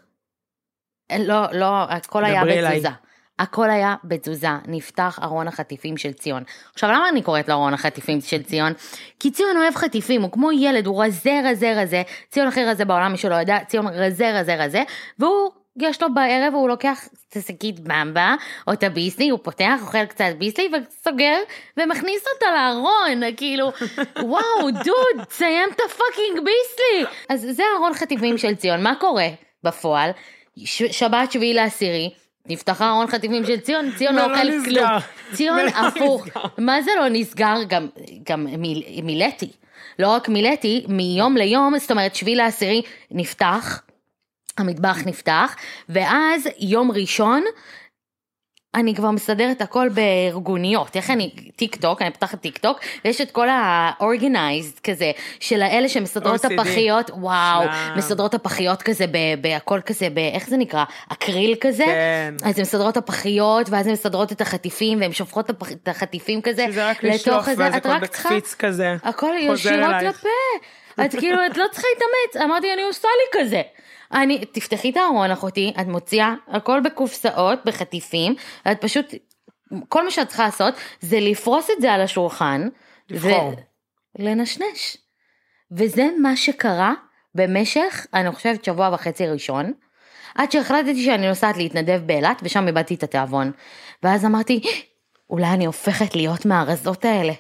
לא, 1.20 1.46
לא, 1.52 1.84
הכל 1.84 2.26
היה. 2.26 2.46
בתזוזה. 2.46 3.07
הכל 3.40 3.70
היה 3.70 3.96
בתזוזה, 4.04 4.48
נפתח 4.68 5.20
ארון 5.24 5.48
החטיפים 5.48 5.98
של 5.98 6.14
ציון. 6.14 6.44
עכשיו 6.74 6.90
למה 6.90 7.10
אני 7.10 7.22
קוראת 7.22 7.48
לו 7.48 7.54
ארון 7.54 7.74
החטיפים 7.74 8.22
של 8.22 8.44
ציון? 8.44 8.74
כי 9.20 9.32
ציון 9.32 9.58
אוהב 9.58 9.76
חטיפים, 9.76 10.22
הוא 10.22 10.32
כמו 10.32 10.52
ילד, 10.52 10.86
הוא 10.88 11.04
רזה 11.04 11.42
רזה 11.46 11.82
רזה, 11.82 12.02
ציון 12.30 12.48
הכי 12.48 12.66
רזה 12.66 12.86
בעולם, 12.86 13.12
מי 13.12 13.18
שלא 13.18 13.36
יודע, 13.36 13.58
ציון 13.68 13.88
רזה 13.88 14.40
רזה 14.40 14.56
רזה, 14.56 14.84
והוא, 15.20 15.52
יש 15.82 16.02
לו 16.02 16.14
בערב, 16.14 16.54
הוא 16.54 16.70
לוקח 16.70 17.08
את 17.30 17.38
השקית 17.38 17.80
במבה, 17.80 18.36
או 18.68 18.74
את 18.74 18.84
הביסלי, 18.84 19.30
הוא 19.30 19.40
פותח, 19.44 19.80
אוכל 19.82 20.06
קצת 20.06 20.26
ביסלי, 20.38 20.68
וסוגר, 20.68 21.38
ומכניס 21.78 22.24
אותה 22.34 22.46
לארון, 22.56 23.36
כאילו, 23.38 23.72
וואו, 24.32 24.72
דוד, 24.72 25.26
תסיים 25.28 25.70
את 25.76 25.80
הפאקינג 25.86 26.46
ביסלי. 26.46 27.16
אז 27.30 27.56
זה 27.56 27.64
ארון 27.78 27.94
חטיפים 27.94 28.38
של 28.38 28.56
ציון, 28.56 28.84
מה 28.84 28.96
קורה 28.96 29.28
בפועל? 29.64 30.12
ש- 30.66 30.98
שבת 31.00 31.32
שביעי 31.32 31.54
לעשירי, 31.54 32.10
נפתח 32.50 32.82
ארון 32.82 33.08
חטיפים 33.08 33.46
של 33.46 33.60
ציון, 33.60 33.92
ציון 33.98 34.16
לא 34.16 34.24
אוכל. 34.24 34.66
כלום. 34.66 34.88
ציון 35.34 35.68
הפוך. 35.68 36.28
מה 36.58 36.82
זה 36.82 36.92
לא 37.00 37.06
נסגר? 37.10 37.56
גם, 37.68 37.88
גם 38.30 38.44
מיל, 38.44 38.84
מילאתי. 39.04 39.52
לא 40.00 40.08
רק 40.08 40.30
מילאתי, 40.30 40.86
מיום 40.88 41.38
ליום, 41.38 41.78
זאת 41.80 41.92
אומרת 41.92 42.16
שביעי 42.16 42.36
לעשירי 42.36 42.82
נפתח, 43.12 43.82
המטבח 44.58 44.98
נפתח, 45.06 45.56
ואז 45.90 46.48
יום 46.60 46.92
ראשון, 46.92 47.44
אני 48.78 48.96
כבר 48.96 49.12
מסדרת 49.12 49.62
הכל 49.62 49.90
בארגוניות, 49.90 50.96
איך 50.96 51.10
אני, 51.10 51.32
טיק 51.56 51.76
טוק, 51.76 52.02
אני 52.02 52.12
פותחת 52.12 52.42
טיק 52.42 52.58
טוק, 52.58 52.80
ויש 53.06 53.22
את 53.22 53.32
כל 53.32 53.50
ה-organized 53.50 54.80
כזה, 54.84 55.12
של 55.40 55.62
האלה 55.62 55.90
שמסדרות 55.90 56.46
OCD. 56.46 56.54
הפחיות, 56.54 57.12
וואו, 57.14 57.64
שלם. 57.64 57.98
מסדרות 57.98 58.34
הפחיות 58.34 58.82
כזה, 58.82 59.06
בהכל 59.42 59.80
כזה, 59.86 60.10
ב- 60.10 60.18
איך 60.18 60.50
זה 60.50 60.58
נקרא? 60.58 60.84
אקריל 61.10 61.56
כזה? 61.62 61.86
כן. 61.86 62.34
אז 62.44 62.58
הן 62.58 62.62
מסדרות 62.62 62.98
הפחיות, 62.98 63.70
ואז 63.70 63.88
הן 63.88 63.94
מסדרות 63.94 64.32
את 64.32 64.42
החטיפים, 64.42 65.02
והן 65.02 65.14
שופכות 65.14 65.50
את 65.50 65.88
החטיפים 65.88 66.42
כזה, 66.42 66.66
שזה 66.72 66.90
רק 66.90 67.04
לשלוף, 67.04 67.48
ואז 67.58 67.76
הכל 67.76 68.00
בקפיץ 68.00 68.56
כזה. 68.60 68.96
הכל 69.04 69.34
ישירות. 69.40 69.90
לפה. 70.04 70.30
את 71.06 71.16
כאילו, 71.16 71.38
את 71.52 71.58
לא 71.58 71.66
צריכה 71.72 71.88
להתאמץ. 71.94 72.44
אמרתי, 72.46 72.74
אני 72.74 72.82
עושה 72.84 73.08
לי 73.08 73.42
כזה. 73.42 73.62
אני, 74.14 74.46
תפתחי 74.46 74.90
את 74.90 74.98
הארון 74.98 75.32
אחותי, 75.32 75.74
את 75.82 75.88
מוציאה 75.88 76.34
הכל 76.48 76.80
בקופסאות, 76.80 77.60
בחטיפים, 77.66 78.36
את 78.72 78.82
פשוט, 78.82 79.06
כל 79.90 80.04
מה 80.04 80.12
שאת 80.12 80.28
צריכה 80.28 80.44
לעשות 80.44 80.74
זה 81.00 81.20
לפרוס 81.20 81.70
את 81.78 81.82
זה 81.82 81.94
על 81.94 82.02
השולחן. 82.02 82.68
לבחור. 83.10 83.54
ולנשנש. 84.20 84.98
וזה 85.72 86.08
מה 86.22 86.36
שקרה 86.36 86.94
במשך, 87.36 88.08
אני 88.14 88.32
חושבת, 88.32 88.64
שבוע 88.64 88.90
וחצי 88.94 89.28
ראשון. 89.28 89.74
עד 90.36 90.52
שהחלטתי 90.52 91.04
שאני 91.06 91.28
נוסעת 91.28 91.58
להתנדב 91.58 92.02
באילת, 92.06 92.42
ושם 92.44 92.68
איבדתי 92.68 92.96
את 92.96 93.04
התיאבון. 93.04 93.52
ואז 94.04 94.26
אמרתי, 94.26 94.62
אולי 95.30 95.48
אני 95.48 95.66
הופכת 95.66 96.16
להיות 96.16 96.46
מהרזות 96.46 97.06
האלה. 97.06 97.34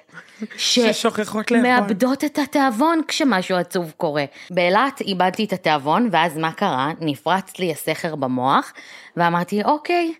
ש- 0.57 0.79
ששוכחות 0.79 1.51
לאכול. 1.51 1.67
מאבדות 1.69 2.23
את 2.23 2.39
התיאבון 2.39 3.01
כשמשהו 3.07 3.57
עצוב 3.57 3.93
קורה. 3.97 4.25
באילת 4.51 5.01
איבדתי 5.01 5.43
את 5.45 5.53
התיאבון, 5.53 6.09
ואז 6.11 6.37
מה 6.37 6.51
קרה? 6.51 6.91
נפרץ 6.99 7.59
לי 7.59 7.71
הסכר 7.71 8.15
במוח, 8.15 8.73
ואמרתי, 9.17 9.63
אוקיי, 9.63 10.13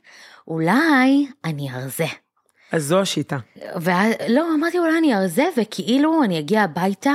אולי 0.47 1.27
אני 1.45 1.69
ארזה. 1.73 2.05
אז 2.71 2.83
זו 2.83 3.01
השיטה. 3.01 3.37
ואז, 3.81 4.13
לא, 4.29 4.45
אמרתי 4.55 4.79
אולי 4.79 4.97
אני 4.97 5.15
ארזה, 5.15 5.45
וכאילו 5.57 6.23
אני 6.23 6.39
אגיע 6.39 6.61
הביתה 6.61 7.13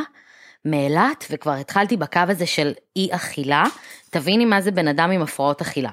מאילת, 0.64 1.25
וכבר 1.30 1.52
התחלתי 1.52 1.97
בקו 1.97 2.21
הזה 2.28 2.47
של 2.47 2.73
אי 2.97 3.09
אכילה, 3.12 3.64
תביני 4.11 4.44
מה 4.44 4.61
זה 4.61 4.71
בן 4.71 4.88
אדם 4.88 5.11
עם 5.11 5.23
הפרעות 5.23 5.61
אכילה. 5.61 5.90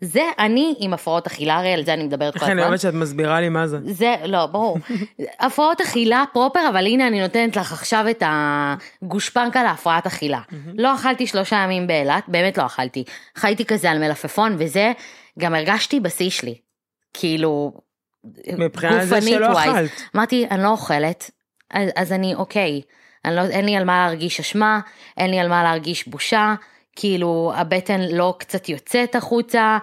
זה 0.00 0.22
אני 0.38 0.74
עם 0.78 0.94
הפרעות 0.94 1.26
אכילה, 1.26 1.56
הרי 1.56 1.72
על 1.72 1.84
זה 1.84 1.94
אני 1.94 2.04
מדברת 2.04 2.32
כל 2.32 2.38
איך 2.40 2.44
אני 2.44 2.52
הזמן. 2.52 2.62
אוהבת 2.62 2.80
שאת 2.80 2.94
מסבירה 2.94 3.40
לי 3.40 3.48
מה 3.48 3.66
זה. 3.66 3.78
זה, 3.84 4.14
לא, 4.24 4.46
ברור. 4.46 4.78
הפרעות 5.40 5.80
אכילה 5.80 6.24
פרופר, 6.32 6.60
אבל 6.68 6.86
הנה 6.86 7.06
אני 7.06 7.20
נותנת 7.20 7.56
לך 7.56 7.72
עכשיו 7.72 8.04
את 8.10 8.22
הגושפנקה 8.26 9.62
להפרעת 9.62 10.06
אכילה. 10.06 10.40
לא 10.74 10.94
אכלתי 10.94 11.26
שלושה 11.26 11.56
ימים 11.56 11.86
באילת, 11.86 12.24
באמת 12.28 12.58
לא 12.58 12.66
אכלתי. 12.66 13.04
חייתי 13.36 13.64
כזה 13.64 13.90
על 13.90 13.98
מלפפון 13.98 14.56
וזה, 14.58 14.92
גם 15.38 15.54
הרגשתי 15.54 16.00
בשיא 16.00 16.30
שלי. 16.30 16.54
כאילו, 17.14 17.72
מבחינת 18.58 19.02
זה 19.02 19.22
שלא 19.22 19.46
ווייז. 19.46 19.70
אכלת. 19.70 19.90
אמרתי, 20.16 20.46
אני 20.50 20.62
לא 20.62 20.68
אוכלת, 20.68 21.30
אז, 21.70 21.88
אז 21.96 22.12
אני 22.12 22.34
אוקיי. 22.34 22.80
אני 23.24 23.36
לא, 23.36 23.40
אין 23.40 23.64
לי 23.64 23.76
על 23.76 23.84
מה 23.84 24.06
להרגיש 24.06 24.40
אשמה, 24.40 24.80
אין 25.16 25.30
לי 25.30 25.38
על 25.38 25.48
מה 25.48 25.62
להרגיש 25.62 26.08
בושה, 26.08 26.54
כאילו 26.96 27.52
הבטן 27.56 28.00
לא 28.00 28.34
קצת 28.38 28.68
יוצאת 28.68 29.14
החוצה, 29.14 29.78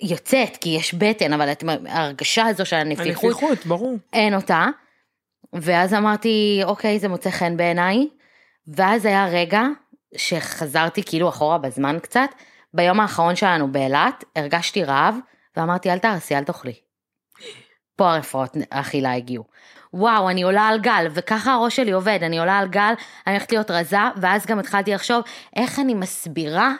יוצאת 0.00 0.56
כי 0.56 0.68
יש 0.68 0.94
בטן, 0.94 1.32
אבל 1.32 1.52
את, 1.52 1.64
ההרגשה 1.86 2.46
הזו 2.46 2.66
של 2.66 2.76
הנפיחות, 2.76 3.06
הנפיחות, 3.06 3.66
ברור. 3.66 3.96
אין 4.12 4.34
אותה. 4.34 4.66
ואז 5.52 5.94
אמרתי, 5.94 6.60
אוקיי, 6.64 6.98
זה 6.98 7.08
מוצא 7.08 7.30
חן 7.30 7.56
בעיניי. 7.56 8.08
ואז 8.66 9.04
היה 9.04 9.26
רגע 9.26 9.62
שחזרתי 10.16 11.02
כאילו 11.02 11.28
אחורה 11.28 11.58
בזמן 11.58 11.98
קצת. 12.02 12.30
ביום 12.74 13.00
האחרון 13.00 13.36
שלנו 13.36 13.72
באילת, 13.72 14.24
הרגשתי 14.36 14.84
רעב, 14.84 15.14
ואמרתי, 15.56 15.90
אל 15.90 15.98
תעשי, 15.98 16.36
אל 16.36 16.44
תאכלי. 16.44 16.74
פה 17.96 18.10
הרפואות 18.10 18.56
האכילה 18.70 19.14
הגיעו. 19.14 19.44
וואו, 19.96 20.30
אני 20.30 20.42
עולה 20.42 20.68
על 20.68 20.80
גל, 20.80 21.06
וככה 21.10 21.52
הראש 21.52 21.76
שלי 21.76 21.92
עובד, 21.92 22.18
אני 22.22 22.38
עולה 22.38 22.58
על 22.58 22.68
גל, 22.68 22.92
אני 23.26 23.34
הולכת 23.34 23.52
להיות 23.52 23.70
רזה, 23.70 23.98
ואז 24.16 24.46
גם 24.46 24.58
התחלתי 24.58 24.94
לחשוב 24.94 25.22
איך 25.56 25.78
אני 25.78 25.94
מסבירה 25.94 26.72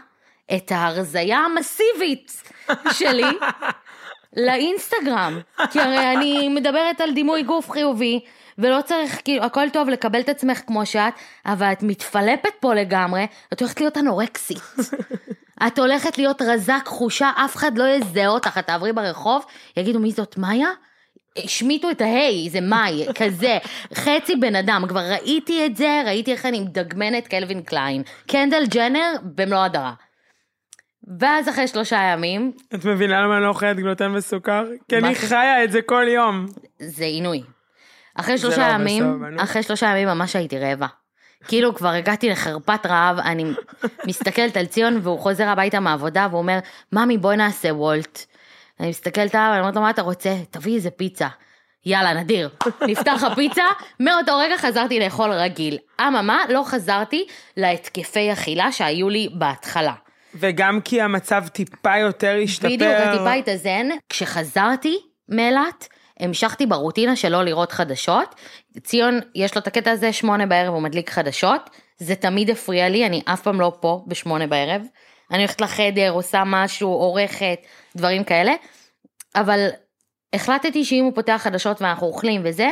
את 0.57 0.73
ההרזייה 0.73 1.39
המסיבית 1.39 2.43
שלי 2.93 3.39
לאינסטגרם. 4.47 5.41
כי 5.71 5.81
הרי 5.81 6.13
אני 6.17 6.49
מדברת 6.49 7.01
על 7.01 7.13
דימוי 7.13 7.43
גוף 7.43 7.71
חיובי, 7.71 8.21
ולא 8.59 8.81
צריך, 8.85 9.21
כאילו, 9.25 9.45
הכל 9.45 9.71
טוב 9.73 9.89
לקבל 9.89 10.21
את 10.21 10.29
עצמך 10.29 10.61
כמו 10.67 10.87
שאת, 10.87 11.15
אבל 11.47 11.73
את 11.73 11.83
מתפלפת 11.83 12.53
פה 12.61 12.75
לגמרי, 12.75 13.27
את 13.53 13.61
הולכת 13.61 13.81
להיות 13.81 13.99
אנורקסית. 13.99 14.63
את 15.67 15.79
הולכת 15.79 16.19
להיות 16.19 16.43
רזה, 16.43 16.75
כחושה, 16.85 17.31
אף 17.37 17.57
אחד 17.57 17.79
לא 17.79 17.85
יזהה 17.85 18.29
אותך, 18.29 18.59
את 18.59 18.67
תעברי 18.67 18.93
ברחוב, 18.93 19.45
יגידו 19.77 20.01
מי 20.01 20.11
זאת 20.11 20.39
מאיה? 20.39 20.69
השמיטו 21.39 21.91
את 21.91 22.01
ההיי, 22.01 22.51
זה 22.51 22.61
מאי, 22.61 23.07
כזה, 23.15 23.59
חצי 23.95 24.37
בן 24.37 24.57
אדם, 24.57 24.85
כבר 24.89 25.01
ראיתי 25.01 25.67
את 25.67 25.77
זה, 25.77 26.03
ראיתי 26.07 26.33
איך 26.33 26.47
אני 26.47 26.61
מדגמנת 26.61 27.29
קלווין 27.29 27.63
קליין, 27.63 28.03
קנדל 28.27 28.67
ג'נר 28.67 29.13
במלוא 29.23 29.59
הדרה. 29.59 29.93
ואז 31.19 31.49
אחרי 31.49 31.69
שלושה 31.69 31.97
ימים, 32.13 32.53
את 32.75 32.85
מבינה 32.85 33.21
למה 33.21 33.37
אני 33.37 33.43
לא 33.43 33.49
אוכלת 33.49 33.77
גלוטן 33.77 34.15
וסוכר? 34.15 34.65
כי 34.89 34.97
אני? 34.97 35.15
חיה 35.15 35.65
את 35.65 35.73
זה 35.73 35.83
כל 35.83 36.07
יום. 36.09 36.47
זה 36.79 37.05
עינוי. 37.05 37.43
אחרי 38.15 38.37
זה 38.37 38.43
שלושה 38.43 38.69
לא 38.69 38.73
ימים, 38.75 39.21
בסוף. 39.21 39.43
אחרי 39.45 39.63
שלושה 39.63 39.87
ימים 39.87 40.09
ממש 40.09 40.37
הייתי 40.37 40.59
רעבה. 40.59 40.87
כאילו 41.49 41.75
כבר 41.75 41.89
הגעתי 41.89 42.31
לחרפת 42.31 42.87
רעב, 42.87 43.19
אני 43.19 43.45
מסתכלת 44.07 44.57
על 44.57 44.67
ציון 44.67 44.99
והוא 45.03 45.19
חוזר 45.19 45.49
הביתה 45.49 45.81
מהעבודה 45.81 46.27
והוא 46.31 46.41
אומר, 46.41 46.59
ממי 46.93 47.19
בואי 47.19 47.37
נעשה 47.37 47.75
וולט. 47.75 48.27
אני 48.81 48.89
מסתכלת 48.89 49.35
עליו, 49.35 49.51
אני 49.53 49.61
אומרת 49.61 49.77
לו, 49.77 49.83
מה 49.83 49.91
אתה 49.91 50.03
רוצה? 50.03 50.35
תביא 50.51 50.75
איזה 50.75 50.91
פיצה. 50.91 51.29
יאללה, 51.87 52.15
נדיר. 52.15 52.51
נפתח 52.89 53.23
הפיצה, 53.33 53.65
מאותו 54.01 54.39
רגע 54.39 54.57
חזרתי 54.57 55.01
לאכול 55.01 55.33
רגיל. 55.33 55.79
אממה, 56.01 56.45
לא 56.49 56.63
חזרתי 56.67 57.27
להתקפי 57.57 58.33
אכילה 58.33 58.73
שהיו 58.73 59.09
לי 59.09 59.29
בהתחלה. 59.39 59.93
וגם 60.35 60.81
כי 60.81 61.01
המצב 61.01 61.45
טיפה 61.49 61.97
יותר 61.97 62.37
השתפר. 62.45 62.69
בדיוק, 62.69 62.93
הטיפה 62.93 63.33
התאזן. 63.33 63.89
כשחזרתי 64.09 64.99
מאילת, 65.29 65.89
המשכתי 66.21 66.67
ברוטינה 66.67 67.17
של 67.17 67.29
לא 67.29 67.43
לראות 67.43 67.73
חדשות. 67.73 68.35
ציון, 68.83 69.21
יש 69.35 69.55
לו 69.55 69.61
את 69.61 69.67
הקטע 69.67 69.91
הזה, 69.91 70.13
שמונה 70.13 70.47
בערב 70.47 70.75
הוא 70.75 70.83
מדליק 70.83 71.11
חדשות. 71.11 71.71
זה 71.99 72.15
תמיד 72.15 72.51
הפריע 72.51 72.89
לי, 72.89 73.07
אני 73.07 73.23
אף 73.25 73.43
פעם 73.43 73.61
לא 73.61 73.73
פה 73.81 74.05
בשמונה 74.07 74.47
בערב. 74.47 74.83
אני 75.31 75.39
הולכת 75.39 75.61
לחדר, 75.61 76.11
עושה 76.11 76.43
משהו, 76.47 76.89
עורכת, 76.89 77.59
דברים 77.97 78.25
כאלה. 78.25 78.53
אבל 79.35 79.69
החלטתי 80.33 80.85
שאם 80.85 81.05
הוא 81.05 81.13
פותח 81.15 81.41
חדשות 81.45 81.83
ואנחנו 81.83 82.07
אוכלים 82.07 82.41
וזה, 82.45 82.69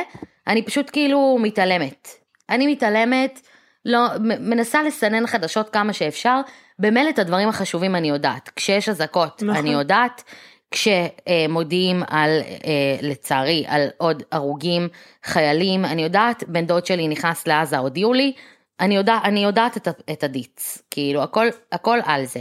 אני 0.47 0.63
פשוט 0.63 0.89
כאילו 0.93 1.37
מתעלמת. 1.41 2.07
אני 2.49 2.67
מתעלמת, 2.67 3.39
לא, 3.85 3.99
מנסה 4.19 4.83
לסנן 4.83 5.27
חדשות 5.27 5.69
כמה 5.69 5.93
שאפשר, 5.93 6.41
במילא 6.79 7.09
את 7.09 7.19
הדברים 7.19 7.49
החשובים 7.49 7.95
אני 7.95 8.09
יודעת. 8.09 8.49
כשיש 8.55 8.89
אזעקות 8.89 9.43
נכון. 9.43 9.55
אני 9.55 9.73
יודעת, 9.73 10.23
כשמודיעים 10.71 12.03
על, 12.07 12.29
אה, 12.65 12.97
לצערי, 13.01 13.65
על 13.67 13.87
עוד 13.97 14.23
הרוגים, 14.31 14.87
חיילים, 15.23 15.85
אני 15.85 16.03
יודעת, 16.03 16.43
בן 16.47 16.65
דוד 16.65 16.85
שלי 16.85 17.07
נכנס 17.07 17.47
לעזה, 17.47 17.77
הודיעו 17.77 18.13
לי, 18.13 18.33
אני, 18.79 18.95
יודע, 18.95 19.19
אני 19.23 19.43
יודעת 19.43 19.77
את, 19.77 19.87
את 20.11 20.23
הדיץ, 20.23 20.77
כאילו, 20.91 21.23
הכל, 21.23 21.47
הכל 21.71 21.99
על 22.05 22.25
זה. 22.25 22.39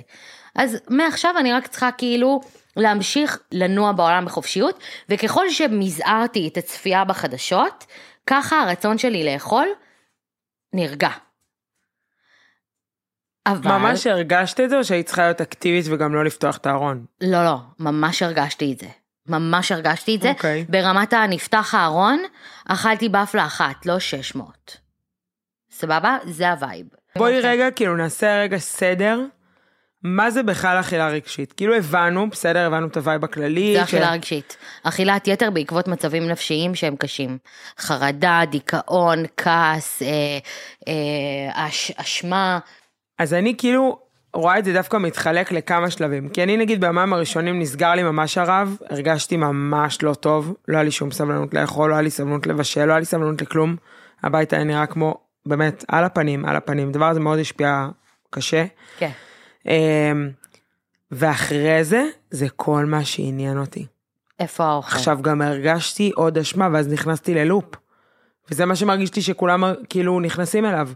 אז 0.54 0.78
מעכשיו 0.88 1.34
אני 1.38 1.52
רק 1.52 1.66
צריכה 1.66 1.90
כאילו 1.92 2.40
להמשיך 2.76 3.38
לנוע 3.52 3.92
בעולם 3.92 4.24
בחופשיות, 4.24 4.80
וככל 5.08 5.50
שמזערתי 5.50 6.48
את 6.48 6.56
הצפייה 6.56 7.04
בחדשות, 7.04 7.86
ככה 8.26 8.62
הרצון 8.62 8.98
שלי 8.98 9.24
לאכול 9.24 9.68
נרגע. 10.72 11.10
אבל... 13.46 13.70
ממש 13.70 14.06
הרגשת 14.06 14.60
את 14.60 14.70
זה 14.70 14.78
או 14.78 14.84
שהיית 14.84 15.06
צריכה 15.06 15.22
להיות 15.22 15.40
אקטיבית 15.40 15.84
וגם 15.88 16.14
לא 16.14 16.24
לפתוח 16.24 16.56
את 16.56 16.66
הארון? 16.66 17.04
לא, 17.20 17.44
לא, 17.44 17.56
ממש 17.78 18.22
הרגשתי 18.22 18.72
את 18.72 18.78
זה. 18.78 18.88
ממש 19.28 19.72
הרגשתי 19.72 20.16
את 20.16 20.22
זה. 20.22 20.30
אוקיי. 20.30 20.64
ברמת 20.68 21.12
הנפתח 21.12 21.74
הארון, 21.74 22.22
אכלתי 22.68 23.08
וופלה 23.08 23.46
אחת, 23.46 23.86
לא 23.86 23.98
600. 23.98 24.76
סבבה? 25.70 26.16
זה 26.24 26.50
ה 26.50 26.56
vibe. 26.56 26.86
בואי 27.16 27.40
רגע, 27.40 27.70
כאילו 27.70 27.96
נעשה 27.96 28.40
רגע 28.40 28.58
סדר. 28.58 29.20
מה 30.04 30.30
זה 30.30 30.42
בכלל 30.42 30.80
אכילה 30.80 31.08
רגשית? 31.08 31.52
כאילו 31.52 31.74
הבנו, 31.74 32.30
בסדר, 32.30 32.66
הבנו 32.66 32.86
את 32.86 32.96
ה 32.96 33.02
vibe 33.02 33.24
הכללי. 33.24 33.72
זה 33.76 33.80
ש- 33.80 33.82
אכילה 33.82 34.12
רגשית. 34.12 34.56
אכילת 34.82 35.28
יתר 35.28 35.50
בעקבות 35.50 35.88
מצבים 35.88 36.28
נפשיים 36.28 36.74
שהם 36.74 36.96
קשים. 36.96 37.38
חרדה, 37.78 38.40
דיכאון, 38.50 39.18
כעס, 39.36 40.02
אה, 40.02 40.08
אה, 40.88 41.66
אש, 41.68 41.92
אשמה. 41.96 42.58
אז 43.18 43.34
אני 43.34 43.54
כאילו 43.58 43.98
רואה 44.34 44.58
את 44.58 44.64
זה 44.64 44.72
דווקא 44.72 44.96
מתחלק 44.96 45.52
לכמה 45.52 45.90
שלבים. 45.90 46.28
כי 46.28 46.42
אני 46.42 46.56
נגיד 46.56 46.80
ביומיים 46.80 47.12
הראשונים 47.12 47.60
נסגר 47.60 47.90
לי 47.90 48.02
ממש 48.02 48.38
הרב, 48.38 48.76
הרגשתי 48.90 49.36
ממש 49.36 50.02
לא 50.02 50.14
טוב, 50.14 50.54
לא 50.68 50.76
היה 50.76 50.84
לי 50.84 50.90
שום 50.90 51.10
סבלנות 51.10 51.54
לאכול, 51.54 51.90
לא 51.90 51.94
היה 51.94 52.02
לי 52.02 52.10
סבלנות 52.10 52.46
לבשל, 52.46 52.84
לא 52.84 52.92
היה 52.92 52.98
לי 52.98 53.04
סבלנות 53.04 53.42
לכלום. 53.42 53.76
הבית 54.22 54.52
היה 54.52 54.64
נראה 54.64 54.86
כמו, 54.86 55.14
באמת, 55.46 55.84
על 55.88 56.04
הפנים, 56.04 56.44
על 56.44 56.56
הפנים. 56.56 56.88
הדבר 56.88 57.08
הזה 57.08 57.20
מאוד 57.20 57.38
השפיע 57.38 57.88
קשה. 58.30 58.64
כן. 58.98 59.06
אמ, 59.06 59.12
ואחרי 61.10 61.84
זה, 61.84 62.04
זה 62.30 62.46
כל 62.56 62.84
מה 62.84 63.04
שעניין 63.04 63.58
אותי. 63.58 63.86
איפה 64.40 64.64
האוכל? 64.64 64.96
עכשיו 64.96 65.18
גם 65.22 65.42
הרגשתי 65.42 66.12
עוד 66.14 66.38
אשמה, 66.38 66.68
ואז 66.72 66.92
נכנסתי 66.92 67.34
ללופ. 67.34 67.64
וזה 68.50 68.66
מה 68.66 68.76
שמרגיש 68.76 69.16
לי 69.16 69.22
שכולם 69.22 69.64
כאילו 69.88 70.20
נכנסים 70.20 70.64
אליו. 70.64 70.88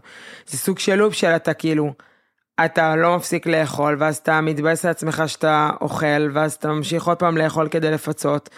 זה 0.47 0.57
סוג 0.57 0.79
של 0.79 0.95
לופ 0.95 1.13
של 1.13 1.27
אתה 1.27 1.53
כאילו, 1.53 1.93
אתה 2.65 2.95
לא 2.95 3.15
מפסיק 3.15 3.47
לאכול, 3.47 3.95
ואז 3.99 4.17
אתה 4.17 4.41
מתבאס 4.41 4.85
על 4.85 4.91
עצמך 4.91 5.23
שאתה 5.27 5.69
אוכל, 5.81 6.29
ואז 6.33 6.53
אתה 6.53 6.67
ממשיך 6.67 7.07
עוד 7.07 7.17
פעם 7.17 7.37
לאכול 7.37 7.67
כדי 7.67 7.91
לפצות. 7.91 8.49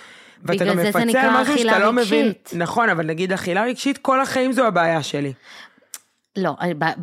ואתה 0.43 0.65
גם 0.65 0.77
מפצה 0.77 1.21
על 1.21 1.41
משהו 1.41 1.57
שאתה 1.57 1.79
לא 1.79 1.93
מבין. 1.93 2.25
רגשית. 2.25 2.51
נכון, 2.55 2.89
אבל 2.89 3.05
נגיד 3.05 3.33
אכילה 3.33 3.63
רגשית, 3.63 3.97
כל 3.97 4.21
החיים 4.21 4.51
זו 4.51 4.65
הבעיה 4.65 5.03
שלי. 5.03 5.33
לא, 6.43 6.55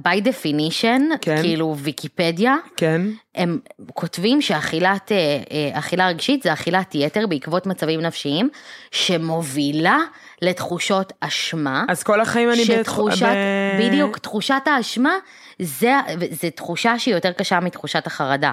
by 0.04 0.20
definition, 0.24 1.00
כן. 1.20 1.42
כאילו 1.42 1.74
ויקיפדיה, 1.78 2.56
כן? 2.76 3.02
הם 3.34 3.58
כותבים 3.94 4.42
שאכילת 4.42 5.12
אה, 5.12 5.16
אה, 5.16 5.78
אכילה 5.78 6.08
רגשית 6.08 6.42
זה 6.42 6.52
אכילת 6.52 6.94
יתר 6.94 7.26
בעקבות 7.26 7.66
מצבים 7.66 8.00
נפשיים, 8.00 8.48
שמובילה 8.90 9.98
לתחושות 10.42 11.12
אשמה. 11.20 11.84
אז 11.88 12.02
כל 12.02 12.20
החיים 12.20 12.48
אני 12.50 12.58
בת- 12.64 12.66
שתחושת, 12.66 13.26
ב- 13.26 13.82
בדיוק, 13.86 14.18
תחושת 14.18 14.62
האשמה, 14.66 15.14
זה, 15.62 15.92
זה 16.30 16.50
תחושה 16.50 16.98
שהיא 16.98 17.14
יותר 17.14 17.32
קשה 17.32 17.60
מתחושת 17.60 18.06
החרדה, 18.06 18.52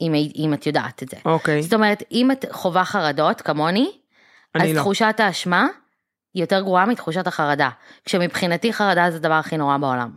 אם, 0.00 0.12
אם 0.36 0.54
את 0.54 0.66
יודעת 0.66 1.02
את 1.02 1.08
זה. 1.08 1.16
אוקיי, 1.24 1.62
זאת 1.62 1.74
אומרת, 1.74 2.02
אם 2.12 2.30
את 2.30 2.44
חווה 2.52 2.84
חרדות, 2.84 3.40
כמוני, 3.40 3.90
אז 4.54 4.62
לא. 4.70 4.80
תחושת 4.80 5.14
האשמה 5.18 5.66
היא 6.36 6.42
יותר 6.42 6.60
גרועה 6.60 6.86
מתחושת 6.86 7.26
החרדה. 7.26 7.70
כשמבחינתי 8.04 8.72
חרדה 8.72 9.10
זה 9.10 9.16
הדבר 9.16 9.32
הכי 9.34 9.56
נורא 9.56 9.76
בעולם. 9.76 10.10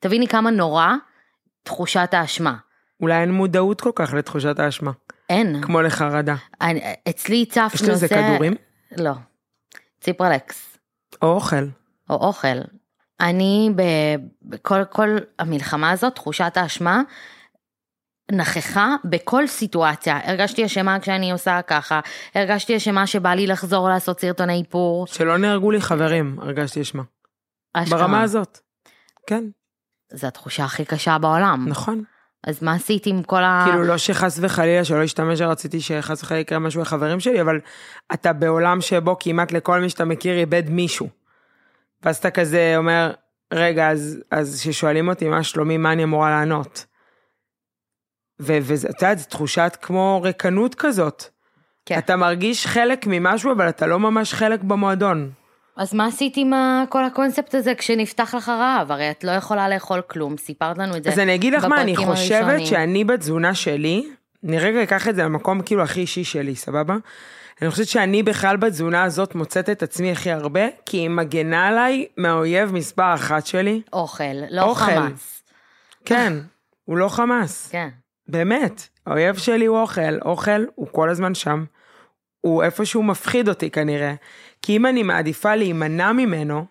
תביני 0.00 0.28
כמה 0.28 0.50
נורא 0.50 0.92
תחושת 1.62 2.08
האשמה. 2.12 2.56
אולי 3.00 3.20
אין 3.20 3.32
מודעות 3.32 3.80
כל 3.80 3.90
כך 3.94 4.14
לתחושת 4.14 4.58
האשמה, 4.58 4.90
אין. 5.30 5.62
כמו 5.62 5.82
לחרדה. 5.82 6.34
אני, 6.60 6.80
אצלי 7.08 7.46
צף 7.46 7.72
יש 7.74 7.82
לזה 7.82 8.08
כדורים? 8.08 8.54
לא. 8.96 9.12
ציפרלקס. 10.00 10.78
או 11.22 11.34
אוכל. 11.34 11.64
או 12.10 12.14
אוכל. 12.26 12.58
אני 13.20 13.70
בכל 14.42 14.84
כל 14.84 15.16
המלחמה 15.38 15.90
הזאת, 15.90 16.14
תחושת 16.14 16.52
האשמה, 16.56 17.02
נכחה 18.32 18.96
בכל 19.04 19.46
סיטואציה. 19.46 20.20
הרגשתי 20.24 20.66
אשמה 20.66 21.00
כשאני 21.00 21.32
עושה 21.32 21.60
ככה, 21.66 22.00
הרגשתי 22.34 22.76
אשמה 22.76 23.06
שבא 23.06 23.30
לי 23.30 23.46
לחזור 23.46 23.88
לעשות 23.88 24.20
סרטוני 24.20 24.58
איפור. 24.58 25.06
שלא 25.06 25.36
נהרגו 25.36 25.70
לי 25.70 25.80
חברים, 25.80 26.38
הרגשתי 26.42 26.80
אשמה. 26.80 27.02
אשכרה. 27.74 27.98
ברמה 27.98 28.22
הזאת. 28.22 28.58
כן, 29.26 29.44
זו 30.12 30.26
התחושה 30.26 30.64
הכי 30.64 30.84
קשה 30.84 31.18
בעולם. 31.18 31.64
נכון. 31.68 32.02
אז 32.46 32.62
מה 32.62 32.74
עשית 32.74 33.06
עם 33.06 33.22
כל 33.22 33.42
ה... 33.42 33.64
כאילו 33.66 33.84
לא 33.84 33.98
שחס 33.98 34.38
וחלילה 34.42 34.84
שלא 34.84 35.02
ישתמש 35.02 35.38
שרציתי 35.38 35.80
שחס 35.80 36.22
וחלילה 36.22 36.40
יקרה 36.40 36.58
משהו 36.58 36.82
לחברים 36.82 37.20
שלי, 37.20 37.40
אבל 37.40 37.60
אתה 38.14 38.32
בעולם 38.32 38.80
שבו 38.80 39.16
כמעט 39.20 39.52
לכל 39.52 39.80
מי 39.80 39.88
שאתה 39.88 40.04
מכיר 40.04 40.38
איבד 40.38 40.70
מישהו. 40.70 41.08
ואז 42.02 42.16
אתה 42.16 42.30
כזה 42.30 42.74
אומר, 42.76 43.12
רגע, 43.52 43.90
אז, 43.90 44.18
אז 44.30 44.60
כששואלים 44.60 45.08
אותי 45.08 45.28
מה 45.28 45.42
שלומי, 45.42 45.76
מה 45.76 45.92
אני 45.92 46.04
אמורה 46.04 46.30
לענות? 46.30 46.86
ו- 48.40 48.58
וזה, 48.62 48.88
אתה 48.88 49.06
יודע, 49.06 49.16
זו 49.20 49.28
תחושת 49.28 49.76
כמו 49.82 50.20
ריקנות 50.22 50.74
כזאת. 50.74 51.24
כן. 51.86 51.98
אתה 51.98 52.16
מרגיש 52.16 52.66
חלק 52.66 53.06
ממשהו, 53.06 53.52
אבל 53.52 53.68
אתה 53.68 53.86
לא 53.86 53.98
ממש 53.98 54.34
חלק 54.34 54.62
במועדון. 54.62 55.30
אז 55.76 55.94
מה 55.94 56.06
עשית 56.06 56.36
עם 56.36 56.52
כל 56.88 57.04
הקונספט 57.04 57.54
הזה 57.54 57.74
כשנפתח 57.74 58.34
לך 58.34 58.48
רעב? 58.48 58.92
הרי 58.92 59.10
את 59.10 59.24
לא 59.24 59.30
יכולה 59.30 59.68
לאכול 59.68 60.00
כלום, 60.00 60.36
סיפרת 60.36 60.78
לנו 60.78 60.96
את 60.96 61.04
זה 61.04 61.10
אז 61.10 61.18
אני 61.18 61.34
אגיד 61.34 61.52
לך 61.52 61.64
מה, 61.64 61.80
אני 61.80 61.96
חושבת 61.96 62.42
הראשונים. 62.42 62.66
שאני 62.66 63.04
בתזונה 63.04 63.54
שלי, 63.54 64.08
אני 64.44 64.58
רגע 64.58 64.82
אקח 64.82 65.08
את 65.08 65.14
זה 65.14 65.22
למקום 65.22 65.62
כאילו 65.62 65.82
הכי 65.82 66.00
אישי 66.00 66.24
שלי, 66.24 66.56
סבבה? 66.56 66.96
אני 67.62 67.70
חושבת 67.70 67.86
שאני 67.86 68.22
בכלל 68.22 68.56
בתזונה 68.56 69.02
הזאת 69.04 69.34
מוצאת 69.34 69.70
את 69.70 69.82
עצמי 69.82 70.12
הכי 70.12 70.30
הרבה, 70.30 70.60
כי 70.86 70.96
היא 70.96 71.10
מגנה 71.10 71.66
עליי 71.66 72.06
מהאויב 72.16 72.72
מספר 72.72 73.14
אחת 73.14 73.46
שלי. 73.46 73.82
אוכל, 73.92 74.24
לא 74.50 74.62
אוכל. 74.62 74.84
חמאס. 74.84 75.42
כן, 76.04 76.32
הוא 76.84 76.96
לא 76.96 77.08
חמאס, 77.08 77.68
כן. 77.72 77.88
באמת. 78.28 78.88
האויב 79.06 79.36
שלי 79.36 79.66
הוא 79.66 79.78
אוכל, 79.78 80.18
אוכל 80.24 80.64
הוא 80.74 80.88
כל 80.92 81.08
הזמן 81.08 81.34
שם. 81.34 81.64
הוא 82.40 82.62
איפשהו 82.62 83.02
מפחיד 83.02 83.48
אותי 83.48 83.70
כנראה. 83.70 84.14
כי 84.62 84.76
אם 84.76 84.86
אני 84.86 85.02
מעדיפה 85.02 85.54
להימנע 85.54 86.12
ממנו, 86.12 86.64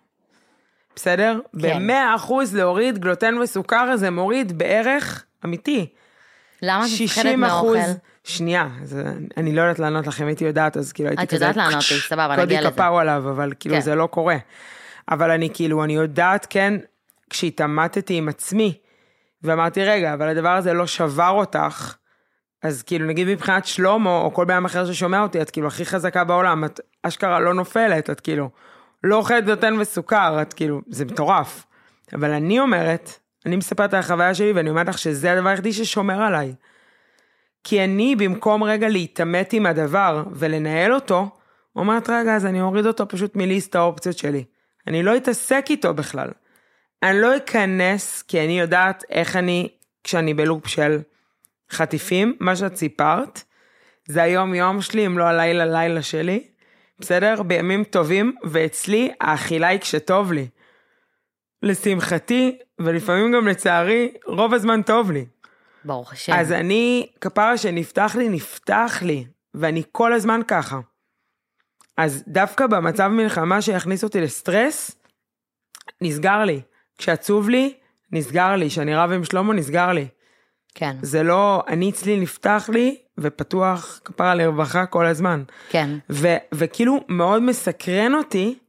בסדר? 0.95 1.39
כן. 1.61 1.79
במאה 1.79 2.15
אחוז 2.15 2.55
להוריד 2.55 2.97
גלוטן 2.99 3.37
וסוכר 3.37 3.97
זה 3.97 4.09
מוריד 4.09 4.57
בערך, 4.57 5.25
אמיתי, 5.45 5.87
למה 6.61 6.85
את 6.85 6.89
מפחדת 7.01 7.07
60 7.07 7.39
מאוכל? 7.39 7.55
אחוז, 7.55 7.97
שנייה, 8.23 8.67
זה, 8.83 9.03
אני 9.37 9.55
לא 9.55 9.61
יודעת 9.61 9.79
לענות 9.79 10.07
לכם, 10.07 10.27
הייתי 10.27 10.45
יודעת, 10.45 10.77
אז 10.77 10.91
כאילו 10.93 11.09
הייתי 11.09 11.23
את 11.23 11.29
כזה, 11.29 11.45
יודעת 11.45 11.57
לענות 11.57 11.91
לי, 11.91 11.97
סבבה, 11.99 12.35
קודי 12.35 12.45
נגיע 12.45 12.61
לזה. 12.61 12.71
כפרו 12.71 12.99
עליו, 12.99 13.29
אבל 13.29 13.53
כאילו 13.59 13.75
כן. 13.75 13.81
זה 13.81 13.95
לא 13.95 14.07
קורה. 14.07 14.37
אבל 15.11 15.31
אני 15.31 15.49
כאילו, 15.53 15.83
אני 15.83 15.95
יודעת, 15.95 16.47
כן, 16.49 16.73
כשהתעמתתי 17.29 18.13
עם 18.13 18.29
עצמי, 18.29 18.77
ואמרתי, 19.45 19.83
רגע, 19.83 20.13
אבל 20.13 20.27
הדבר 20.27 20.49
הזה 20.49 20.73
לא 20.73 20.87
שבר 20.87 21.29
אותך, 21.29 21.95
אז 22.63 22.83
כאילו, 22.83 23.05
נגיד 23.05 23.27
מבחינת 23.27 23.65
שלמה, 23.65 24.17
או 24.17 24.33
כל 24.33 24.45
בן 24.45 24.65
אחר 24.65 24.85
ששומע 24.85 25.21
אותי, 25.21 25.41
את 25.41 25.51
כאילו 25.51 25.67
הכי 25.67 25.85
חזקה 25.85 26.23
בעולם, 26.23 26.65
את 26.65 26.79
אשכרה 27.03 27.39
לא 27.39 27.53
נופלת, 27.53 28.09
את 28.09 28.19
כאילו, 28.19 28.49
לא 29.03 29.15
אוכלת 29.15 29.45
גלוטן 29.45 29.79
וסוכר, 29.79 30.41
את 30.41 30.53
כאילו, 30.53 30.81
זה 30.87 31.05
מטורף. 31.05 31.65
אבל 32.13 32.31
אני 32.31 32.59
אומרת, 32.59 33.19
אני 33.45 33.55
מספרת 33.55 33.93
על 33.93 33.99
החוויה 33.99 34.33
שלי, 34.33 34.51
ואני 34.51 34.69
אומרת 34.69 34.87
לך 34.87 34.97
שזה 34.97 35.31
הדבר 35.31 35.49
היחידי 35.49 35.73
ששומר 35.73 36.21
עליי. 36.21 36.53
כי 37.63 37.83
אני, 37.83 38.15
במקום 38.15 38.63
רגע 38.63 38.89
להתעמת 38.89 39.53
עם 39.53 39.65
הדבר 39.65 40.23
ולנהל 40.31 40.93
אותו, 40.93 41.29
אומרת, 41.75 42.09
רגע, 42.09 42.35
אז 42.35 42.45
אני 42.45 42.61
אוריד 42.61 42.85
אותו 42.85 43.07
פשוט 43.07 43.35
מליסט 43.35 43.75
האופציות 43.75 44.17
שלי. 44.17 44.43
אני 44.87 45.03
לא 45.03 45.17
אתעסק 45.17 45.65
איתו 45.69 45.93
בכלל. 45.93 46.29
אני 47.05 47.21
לא 47.21 47.37
אכנס, 47.37 48.21
כי 48.21 48.45
אני 48.45 48.59
יודעת 48.59 49.03
איך 49.09 49.35
אני, 49.35 49.69
כשאני 50.03 50.33
בלופ 50.33 50.67
של 50.67 50.99
חטיפים, 51.71 52.37
מה 52.39 52.55
שאת 52.55 52.75
סיפרת, 52.75 53.43
זה 54.07 54.23
היום-יום 54.23 54.81
שלי, 54.81 55.05
אם 55.05 55.17
לא 55.17 55.23
הלילה-לילה 55.23 56.01
שלי, 56.01 56.47
בסדר? 56.99 57.43
בימים 57.43 57.83
טובים, 57.83 58.35
ואצלי 58.43 59.11
האכילה 59.21 59.67
היא 59.67 59.79
כשטוב 59.79 60.33
לי. 60.33 60.47
לשמחתי, 61.63 62.57
ולפעמים 62.79 63.31
גם 63.31 63.47
לצערי, 63.47 64.13
רוב 64.25 64.53
הזמן 64.53 64.81
טוב 64.81 65.11
לי. 65.11 65.25
ברוך 65.85 66.13
השם. 66.13 66.33
אז 66.33 66.51
אני, 66.51 67.07
כפרה 67.21 67.57
שנפתח 67.57 68.15
לי, 68.19 68.29
נפתח 68.29 68.99
לי, 69.01 69.25
ואני 69.53 69.83
כל 69.91 70.13
הזמן 70.13 70.41
ככה. 70.47 70.79
אז 71.97 72.23
דווקא 72.27 72.67
במצב 72.67 73.07
מלחמה 73.07 73.61
שיכניס 73.61 74.03
אותי 74.03 74.21
לסטרס, 74.21 74.91
נסגר 76.01 76.43
לי. 76.43 76.61
כשעצוב 76.97 77.49
לי, 77.49 77.73
נסגר 78.11 78.55
לי. 78.55 78.69
כשאני 78.69 78.95
רב 78.95 79.11
עם 79.11 79.23
שלמה, 79.23 79.53
נסגר 79.53 79.91
לי. 79.91 80.07
כן, 80.75 80.95
זה 81.01 81.23
לא, 81.23 81.63
אני 81.67 81.89
אצלי 81.89 82.19
נפתח 82.19 82.69
לי, 82.73 82.97
ופתוח 83.17 83.99
כפרה 84.05 84.35
לרווחה 84.35 84.85
כל 84.85 85.05
הזמן. 85.05 85.43
כן. 85.69 85.89
ו, 86.09 86.27
וכאילו 86.53 87.05
מאוד 87.09 87.41
מסקרן 87.41 88.13
אותי, 88.13 88.59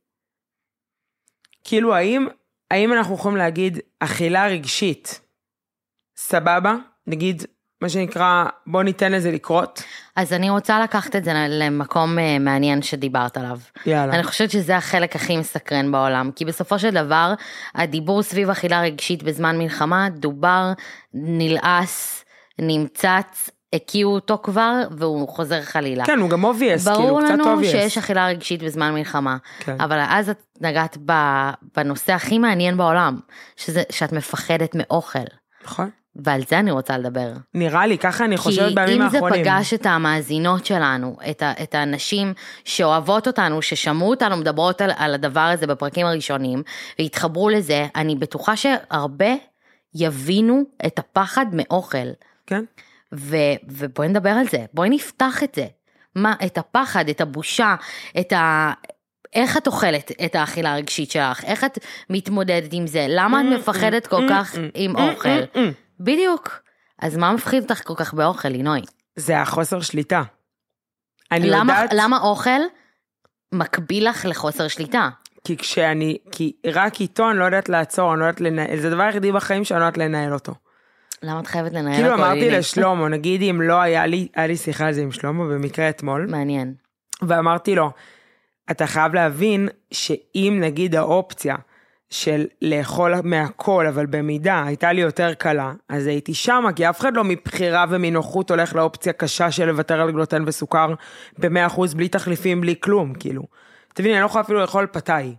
כאילו 1.64 1.94
האם, 1.94 2.28
האם 2.70 2.92
אנחנו 2.92 3.14
יכולים 3.14 3.36
להגיד 3.36 3.78
אכילה 4.00 4.46
רגשית, 4.46 5.20
סבבה? 6.16 6.74
נגיד, 7.06 7.42
מה 7.80 7.88
שנקרא, 7.88 8.44
בוא 8.66 8.82
ניתן 8.82 9.12
לזה 9.12 9.30
לקרות. 9.30 9.82
אז 10.16 10.32
אני 10.32 10.50
רוצה 10.50 10.80
לקחת 10.80 11.16
את 11.16 11.24
זה 11.24 11.32
למקום 11.48 12.18
אה, 12.18 12.38
מעניין 12.38 12.82
שדיברת 12.82 13.36
עליו. 13.36 13.58
יאללה. 13.86 14.14
אני 14.14 14.22
חושבת 14.22 14.50
שזה 14.50 14.76
החלק 14.76 15.16
הכי 15.16 15.36
מסקרן 15.36 15.92
בעולם, 15.92 16.30
כי 16.36 16.44
בסופו 16.44 16.78
של 16.78 16.90
דבר, 16.90 17.34
הדיבור 17.74 18.22
סביב 18.22 18.50
אכילה 18.50 18.80
רגשית 18.80 19.22
בזמן 19.22 19.58
מלחמה 19.58 20.08
דובר, 20.10 20.72
נלעס, 21.14 22.24
נמצץ, 22.58 23.50
הקיאו 23.72 24.10
אותו 24.10 24.38
כבר, 24.42 24.82
והוא 24.90 25.28
חוזר 25.28 25.62
חלילה. 25.62 26.04
כן, 26.04 26.18
הוא 26.18 26.30
גם 26.30 26.44
obvious, 26.44 26.84
כאילו, 26.84 26.96
ברור 26.96 27.20
קצת 27.20 27.30
לנו 27.30 27.60
obvious. 27.60 27.66
שיש 27.66 27.98
אכילה 27.98 28.26
רגשית 28.26 28.62
בזמן 28.62 28.94
מלחמה, 28.94 29.36
כן. 29.58 29.80
אבל 29.80 29.98
אז 30.08 30.30
את 30.30 30.42
נגעת 30.60 30.98
בנושא 31.76 32.12
הכי 32.12 32.38
מעניין 32.38 32.76
בעולם, 32.76 33.18
שזה, 33.56 33.82
שאת 33.90 34.12
מפחדת 34.12 34.74
מאוכל, 34.74 35.18
נכון. 35.64 35.90
ועל 36.24 36.42
זה 36.48 36.58
אני 36.58 36.70
רוצה 36.70 36.98
לדבר. 36.98 37.32
נראה 37.54 37.86
לי, 37.86 37.98
ככה 37.98 38.24
אני 38.24 38.36
חושבת 38.36 38.68
כי 38.68 38.74
בימים 38.74 39.02
אם 39.02 39.08
זה 39.08 39.16
האחרונים. 39.16 39.44
פגש 39.44 39.74
את 39.74 39.86
המאזינות 39.86 40.66
שלנו, 40.66 41.16
את, 41.30 41.42
ה, 41.42 41.52
את 41.62 41.74
האנשים 41.74 42.34
שאוהבות 42.64 43.26
אותנו, 43.26 43.62
ששמעו 43.62 44.10
אותנו 44.10 44.36
מדברות 44.36 44.80
על, 44.80 44.90
על 44.96 45.14
הדבר 45.14 45.40
הזה 45.40 45.66
בפרקים 45.66 46.06
הראשונים, 46.06 46.62
והתחברו 46.98 47.48
לזה, 47.48 47.86
אני 47.96 48.16
בטוחה 48.16 48.56
שהרבה 48.56 49.34
יבינו 49.94 50.62
את 50.86 50.98
הפחד 50.98 51.46
מאוכל. 51.52 52.08
כן. 52.46 52.64
ו, 53.14 53.36
ובואי 53.68 54.08
נדבר 54.08 54.30
על 54.30 54.48
זה, 54.48 54.64
בואי 54.74 54.90
נפתח 54.90 55.42
את 55.42 55.54
זה. 55.54 55.66
מה, 56.14 56.34
את 56.46 56.58
הפחד, 56.58 57.08
את 57.08 57.20
הבושה, 57.20 57.74
את 58.20 58.32
ה... 58.32 58.72
איך 59.34 59.56
את 59.56 59.66
אוכלת 59.66 60.12
את 60.24 60.34
האכילה 60.34 60.72
הרגשית 60.72 61.10
שלך? 61.10 61.44
איך 61.44 61.64
את 61.64 61.78
מתמודדת 62.10 62.70
עם 62.72 62.86
זה? 62.86 63.06
למה 63.08 63.40
את 63.40 63.46
מפחדת 63.46 64.06
כל 64.06 64.26
כך 64.30 64.54
עם 64.74 64.96
אוכל? 64.96 65.28
בדיוק. 66.00 66.60
אז 66.98 67.16
מה 67.16 67.32
מפחיד 67.32 67.62
אותך 67.62 67.86
כל 67.86 67.94
כך 67.96 68.14
באוכל, 68.14 68.48
לינוי? 68.48 68.80
זה 69.16 69.40
החוסר 69.40 69.80
שליטה. 69.80 70.22
אני 71.32 71.50
למה, 71.50 71.72
יודעת, 71.72 71.90
למה 71.92 72.20
אוכל 72.20 72.60
מקביל 73.52 74.08
לך 74.08 74.24
לחוסר 74.28 74.68
שליטה? 74.68 75.08
כי 75.44 75.56
כשאני, 75.56 76.18
כי 76.32 76.52
רק 76.66 77.00
איתו 77.00 77.30
אני 77.30 77.38
לא 77.38 77.44
יודעת 77.44 77.68
לעצור, 77.68 78.12
אני 78.12 78.20
לא 78.20 78.24
יודעת 78.24 78.40
לנהל, 78.40 78.80
זה 78.80 78.88
הדבר 78.88 79.02
היחידי 79.02 79.32
בחיים 79.32 79.64
שאני 79.64 79.80
לא 79.80 79.84
יודעת 79.84 79.98
לנהל 79.98 80.34
אותו. 80.34 80.54
למה 81.22 81.40
את 81.40 81.46
חייבת 81.46 81.72
לנהל 81.72 81.94
כאילו 81.94 82.12
אותו? 82.12 82.22
אמרתי 82.22 82.40
לילי? 82.40 82.58
לשלמה, 82.58 83.08
נגיד 83.16 83.42
אם 83.42 83.60
לא 83.62 83.80
היה 83.80 84.06
לי, 84.06 84.28
היה 84.34 84.46
לי 84.46 84.56
שיחה 84.56 84.86
על 84.86 84.92
זה 84.92 85.02
עם 85.02 85.12
שלמה 85.12 85.44
במקרה 85.44 85.88
אתמול, 85.88 86.26
מעניין. 86.30 86.74
ואמרתי 87.22 87.74
לו, 87.74 87.90
אתה 88.70 88.86
חייב 88.86 89.14
להבין 89.14 89.68
שאם 89.90 90.58
נגיד 90.60 90.94
האופציה 90.94 91.56
של 92.10 92.46
לאכול 92.62 93.14
מהכל, 93.24 93.86
אבל 93.86 94.06
במידה 94.06 94.64
הייתה 94.66 94.92
לי 94.92 95.00
יותר 95.00 95.34
קלה, 95.34 95.72
אז 95.88 96.06
הייתי 96.06 96.34
שמה, 96.34 96.72
כי 96.72 96.88
אף 96.88 97.00
אחד 97.00 97.16
לא 97.16 97.24
מבחירה 97.24 97.84
ומנוחות 97.90 98.50
הולך 98.50 98.74
לאופציה 98.74 99.12
קשה 99.12 99.50
של 99.50 99.64
לוותר 99.64 100.00
על 100.00 100.10
גלוטן 100.10 100.44
וסוכר 100.46 100.94
ב-100% 101.38 101.80
בלי 101.96 102.08
תחליפים, 102.08 102.60
בלי 102.60 102.74
כלום, 102.80 103.14
כאילו. 103.14 103.42
תביני, 103.94 104.14
אני 104.14 104.20
לא 104.20 104.26
יכולה 104.26 104.44
אפילו 104.44 104.60
לאכול 104.60 104.86
פתאי. 104.86 105.34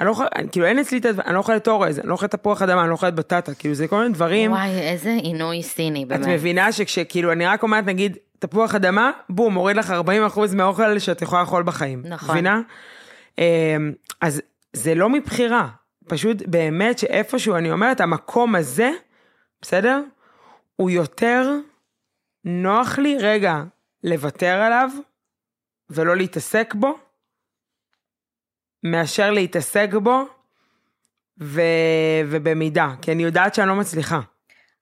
אני 0.00 0.06
לא 0.06 0.12
יכולה, 0.12 0.28
כאילו 0.52 0.66
אין 0.66 0.78
אצלי 0.78 0.98
את 0.98 1.04
הדבר, 1.04 1.22
אני 1.22 1.34
לא 1.34 1.38
אוכלת 1.38 1.68
אורז, 1.68 1.98
אני 1.98 2.08
לא 2.08 2.12
אוכלת 2.12 2.30
תפוח 2.30 2.62
אדמה, 2.62 2.80
אני 2.80 2.88
לא 2.88 2.94
אוכלת 2.94 3.14
בטטה, 3.14 3.54
כאילו 3.54 3.74
זה 3.74 3.88
כל 3.88 4.02
מיני 4.02 4.14
דברים. 4.14 4.52
וואי, 4.52 4.80
איזה 4.80 5.10
עינוי 5.22 5.62
סיני, 5.62 6.02
את 6.02 6.08
באמת. 6.08 6.26
מבינה 6.26 6.72
שכשכאילו 6.72 7.32
אני 7.32 7.46
רק 7.46 7.62
אומרת 7.62 7.84
נגיד 7.86 8.16
תפוח 8.38 8.74
אדמה, 8.74 9.10
בום, 9.28 9.54
מוריד 9.54 9.76
לך 9.76 9.94
40% 10.36 10.54
מהאוכל 10.56 10.98
שאת 10.98 11.22
יכולה 11.22 11.42
לאכול 11.42 11.62
בחיים. 11.62 12.02
נכון. 12.04 12.30
מבינה? 12.30 12.60
אמ, 13.38 13.44
אז 14.20 14.42
זה 14.72 14.94
לא 14.94 15.08
מבחירה, 15.08 15.68
פשוט 16.08 16.36
באמת 16.46 16.98
שאיפשהו 16.98 17.56
אני 17.56 17.70
אומרת, 17.70 18.00
המקום 18.00 18.54
הזה, 18.54 18.90
בסדר? 19.62 20.00
הוא 20.76 20.90
יותר 20.90 21.50
נוח 22.44 22.98
לי 22.98 23.16
רגע 23.18 23.62
לוותר 24.04 24.54
עליו 24.60 24.90
ולא 25.90 26.16
להתעסק 26.16 26.74
בו, 26.74 26.98
מאשר 28.82 29.30
להתעסק 29.30 29.90
בו 30.02 30.24
ו... 31.40 31.60
ובמידה, 32.26 32.88
כי 33.02 33.12
אני 33.12 33.22
יודעת 33.22 33.54
שאני 33.54 33.68
לא 33.68 33.74
מצליחה. 33.74 34.20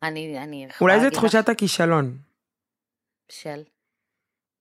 אני, 0.02 0.38
אני 0.38 0.68
אולי 0.80 0.96
לך 0.96 1.12
תחושת 1.12 1.48
הכישלון. 1.48 2.16
של... 3.28 3.62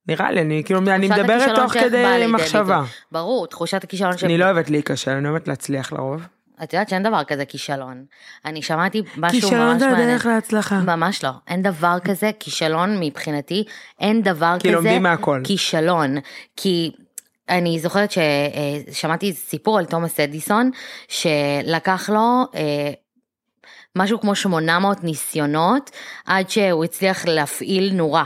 נראה 0.08 0.32
לי, 0.32 0.41
אני 0.41 0.63
כאילו, 0.65 0.80
אני 0.80 1.10
מדברת 1.10 1.56
תוך 1.56 1.74
כדי 1.74 2.26
מחשבה. 2.28 2.84
ברור, 3.12 3.48
תחושת 3.48 3.84
הכישלון 3.84 4.17
של... 4.17 4.26
אני 4.26 4.38
לא 4.38 4.46
אוהבת 4.46 4.70
להיכשל, 4.70 5.12
אני 5.12 5.30
אוהבת 5.30 5.48
להצליח 5.48 5.93
לרוב. 5.93 6.28
את 6.63 6.74
יודעת 6.74 6.89
שאין 6.89 7.04
דבר 7.04 7.24
כזה 7.24 7.46
כישלון. 7.46 8.06
אני 8.46 8.62
שמעתי 8.62 9.02
משהו 9.17 9.52
ממש 9.52 9.82
מעניין. 9.82 10.20
להצלחה. 10.26 10.80
ממש 10.80 11.24
לא, 11.24 11.30
אין 11.48 11.62
דבר 11.62 11.98
כזה 12.04 12.32
כישלון 12.39 12.98
מבחינתי, 13.00 13.63
אין 14.00 14.22
דבר 14.22 14.56
כי 14.60 14.67
כזה 14.67 14.76
לומדים 14.76 15.04
מהכל. 15.04 15.41
כישלון, 15.43 16.15
כי 16.56 16.91
אני 17.50 17.80
זוכרת 17.80 18.12
ששמעתי 18.12 19.34
סיפור 19.34 19.78
על 19.78 19.86
תומאס 19.86 20.20
אדיסון, 20.20 20.72
שלקח 21.08 22.10
לו 22.10 22.43
אה, 22.56 22.91
משהו 23.96 24.20
כמו 24.20 24.36
800 24.36 25.04
ניסיונות 25.04 25.91
עד 26.26 26.50
שהוא 26.50 26.84
הצליח 26.84 27.26
להפעיל 27.26 27.93
נורה. 27.93 28.26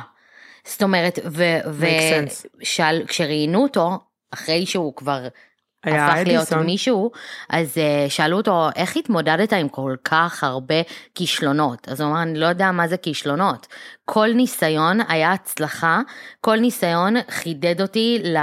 זאת 0.65 0.83
אומרת. 0.83 1.19
וכשראיינו 2.61 3.63
אותו, 3.63 3.99
אחרי 4.33 4.65
שהוא 4.65 4.95
כבר 4.95 5.27
היה 5.83 6.07
הפך 6.07 6.27
להיות 6.27 6.41
אדיסון. 6.41 6.65
מישהו, 6.65 7.11
אז 7.49 7.77
uh, 7.77 8.09
שאלו 8.09 8.37
אותו, 8.37 8.69
איך 8.75 8.97
התמודדת 8.97 9.53
עם 9.53 9.69
כל 9.69 9.95
כך 10.03 10.43
הרבה 10.43 10.75
כישלונות? 11.15 11.89
אז 11.89 12.01
הוא 12.01 12.09
אמר, 12.09 12.21
אני 12.21 12.39
לא 12.39 12.45
יודע 12.45 12.71
מה 12.71 12.87
זה 12.87 12.97
כישלונות. 12.97 13.67
כל 14.05 14.27
ניסיון 14.35 14.99
היה 15.07 15.31
הצלחה, 15.31 16.01
כל 16.41 16.57
ניסיון 16.57 17.13
חידד 17.29 17.81
אותי 17.81 18.21
ל... 18.23 18.37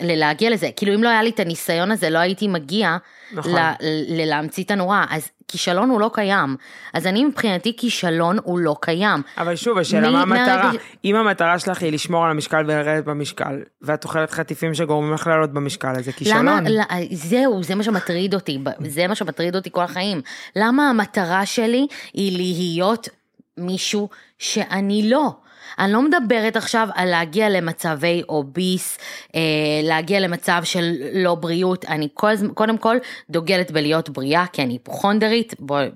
ללהגיע 0.00 0.50
לזה, 0.50 0.70
כאילו 0.76 0.94
אם 0.94 1.02
לא 1.02 1.08
היה 1.08 1.22
לי 1.22 1.30
את 1.30 1.40
הניסיון 1.40 1.90
הזה 1.90 2.10
לא 2.10 2.18
הייתי 2.18 2.48
מגיע 2.48 2.96
נכון. 3.32 3.52
ללהמציא 4.08 4.64
את 4.64 4.70
הנורה, 4.70 5.04
אז 5.10 5.28
כישלון 5.48 5.90
הוא 5.90 6.00
לא 6.00 6.10
קיים, 6.14 6.56
אז 6.94 7.06
אני 7.06 7.24
מבחינתי 7.24 7.76
כישלון 7.76 8.38
הוא 8.44 8.58
לא 8.58 8.76
קיים, 8.80 9.22
אבל 9.38 9.56
שוב, 9.56 9.78
השאלה 9.78 10.10
מה 10.10 10.22
המטרה? 10.22 10.62
מהרגע- 10.62 10.78
אם 11.04 11.16
המטרה 11.16 11.58
שלך 11.58 11.82
היא 11.82 11.92
לשמור 11.92 12.24
על 12.24 12.30
המשקל 12.30 12.64
ולרדת 12.66 13.04
במשקל, 13.04 13.58
ואת 13.82 14.04
אוכלת 14.04 14.30
חטיפים 14.30 14.74
שגורמים 14.74 15.12
לך 15.12 15.26
לעלות 15.26 15.52
במשקל, 15.52 15.88
אז 15.98 16.04
זה 16.04 16.12
כישלון. 16.12 16.46
למה, 16.46 16.60
לא, 16.70 16.82
זהו, 17.12 17.62
זה 17.62 17.74
מה 17.74 17.82
שמטריד 17.82 18.34
אותי, 18.34 18.58
זה 18.86 19.06
מה 19.06 19.14
שמטריד 19.14 19.56
אותי 19.56 19.70
כל 19.72 19.82
החיים. 19.82 20.20
למה 20.56 20.90
המטרה 20.90 21.46
שלי 21.46 21.86
היא 22.14 22.36
להיות 22.36 23.08
מישהו 23.56 24.08
שאני 24.38 25.10
לא? 25.10 25.30
אני 25.78 25.92
לא 25.92 26.02
מדברת 26.02 26.56
עכשיו 26.56 26.88
על 26.94 27.08
להגיע 27.08 27.48
למצבי 27.48 28.22
אוביס, 28.28 28.98
אה, 29.34 29.40
להגיע 29.82 30.20
למצב 30.20 30.60
של 30.64 30.92
לא 31.12 31.34
בריאות, 31.34 31.84
אני 31.84 32.08
כל, 32.14 32.32
קודם 32.54 32.78
כל 32.78 32.96
דוגלת 33.30 33.70
בלהיות 33.70 34.10
בריאה, 34.10 34.44
כי 34.52 34.62
אני 34.62 34.72
היפוכונדרית, 34.72 35.54
בואי 35.60 35.88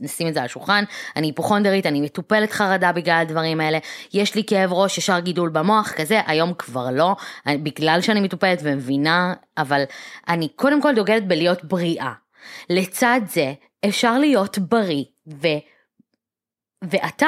נשים 0.00 0.28
את 0.28 0.34
זה 0.34 0.40
על 0.40 0.46
השולחן, 0.46 0.84
אני 1.16 1.26
היפוכונדרית, 1.26 1.86
אני 1.86 2.00
מטופלת 2.00 2.52
חרדה 2.52 2.92
בגלל 2.92 3.18
הדברים 3.20 3.60
האלה, 3.60 3.78
יש 4.14 4.34
לי 4.34 4.42
כאב 4.46 4.72
ראש, 4.72 4.98
ישר 4.98 5.18
גידול 5.18 5.48
במוח, 5.48 5.92
כזה, 5.96 6.20
היום 6.26 6.54
כבר 6.54 6.90
לא, 6.90 7.16
אני- 7.46 7.58
בגלל 7.58 8.00
שאני 8.00 8.20
מטופלת 8.20 8.58
ומבינה, 8.62 9.34
אבל 9.58 9.82
אני 10.28 10.48
קודם 10.48 10.82
כל 10.82 10.94
דוגלת 10.94 11.28
בלהיות 11.28 11.64
בריאה. 11.64 12.12
לצד 12.70 13.20
זה, 13.28 13.52
אפשר 13.88 14.18
להיות 14.18 14.58
בריא, 14.58 15.04
ו... 15.26 15.46
ואתה. 16.84 17.26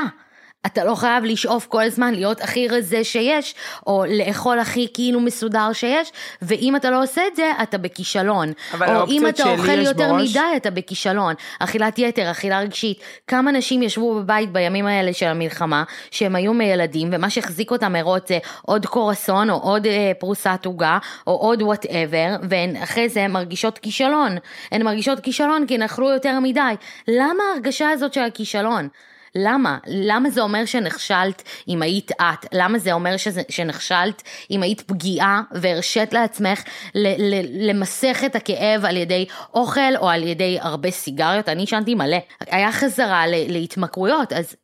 אתה 0.66 0.84
לא 0.84 0.94
חייב 0.94 1.24
לשאוף 1.24 1.66
כל 1.66 1.82
הזמן 1.82 2.14
להיות 2.14 2.40
הכי 2.40 2.68
רזה 2.68 3.04
שיש, 3.04 3.54
או 3.86 4.04
לאכול 4.08 4.58
הכי 4.58 4.86
כאילו 4.94 5.20
מסודר 5.20 5.72
שיש, 5.72 6.12
ואם 6.42 6.76
אתה 6.76 6.90
לא 6.90 7.02
עושה 7.02 7.22
את 7.26 7.36
זה, 7.36 7.52
אתה 7.62 7.78
בכישלון. 7.78 8.52
אבל 8.74 8.96
או 8.96 9.06
אם 9.08 9.28
אתה 9.28 9.42
אוכל 9.50 9.78
יותר 9.78 10.08
בראש- 10.12 10.30
מדי, 10.30 10.56
אתה 10.56 10.70
בכישלון. 10.70 11.34
אכילת 11.58 11.98
יתר, 11.98 12.30
אכילה 12.30 12.60
רגשית. 12.60 12.98
כמה 13.26 13.52
נשים 13.52 13.82
ישבו 13.82 14.14
בבית 14.14 14.52
בימים 14.52 14.86
האלה 14.86 15.12
של 15.12 15.26
המלחמה, 15.26 15.84
שהם 16.10 16.36
היו 16.36 16.52
מילדים, 16.54 17.08
ומה 17.12 17.30
שהחזיק 17.30 17.70
אותם 17.70 17.92
מרוץ 17.92 18.28
זה 18.28 18.38
עוד 18.62 18.86
קרואסון, 18.86 19.50
או 19.50 19.56
עוד 19.56 19.86
אה, 19.86 20.12
פרוסת 20.18 20.60
עוגה, 20.64 20.98
או 21.26 21.32
עוד 21.32 21.62
whatever, 21.62 22.28
והן 22.48 22.76
אחרי 22.76 23.08
זה 23.08 23.28
מרגישות 23.28 23.78
כישלון. 23.78 24.36
הן 24.72 24.82
מרגישות 24.82 25.20
כישלון 25.20 25.66
כי 25.66 25.74
הן 25.74 25.82
אכלו 25.82 26.10
יותר 26.10 26.40
מדי. 26.40 26.60
למה 27.08 27.42
ההרגשה 27.52 27.90
הזאת 27.90 28.12
של 28.12 28.20
הכישלון? 28.22 28.88
למה? 29.36 29.78
למה 29.86 30.30
זה 30.30 30.40
אומר 30.40 30.64
שנכשלת 30.64 31.42
אם 31.68 31.82
היית 31.82 32.10
את? 32.12 32.46
למה 32.52 32.78
זה 32.78 32.92
אומר 32.92 33.16
שזה, 33.16 33.42
שנכשלת 33.48 34.22
אם 34.50 34.62
היית 34.62 34.80
פגיעה 34.80 35.42
והרשית 35.52 36.12
לעצמך 36.12 36.62
ל, 36.94 37.06
ל, 37.06 37.68
למסך 37.70 38.22
את 38.26 38.36
הכאב 38.36 38.84
על 38.84 38.96
ידי 38.96 39.26
אוכל 39.54 39.96
או 39.96 40.10
על 40.10 40.22
ידי 40.22 40.58
הרבה 40.60 40.90
סיגריות? 40.90 41.48
אני 41.48 41.62
עישנתי 41.62 41.94
מלא. 41.94 42.18
היה 42.40 42.72
חזרה 42.72 43.26
ל, 43.26 43.52
להתמכרויות, 43.52 44.32
אז... 44.32 44.56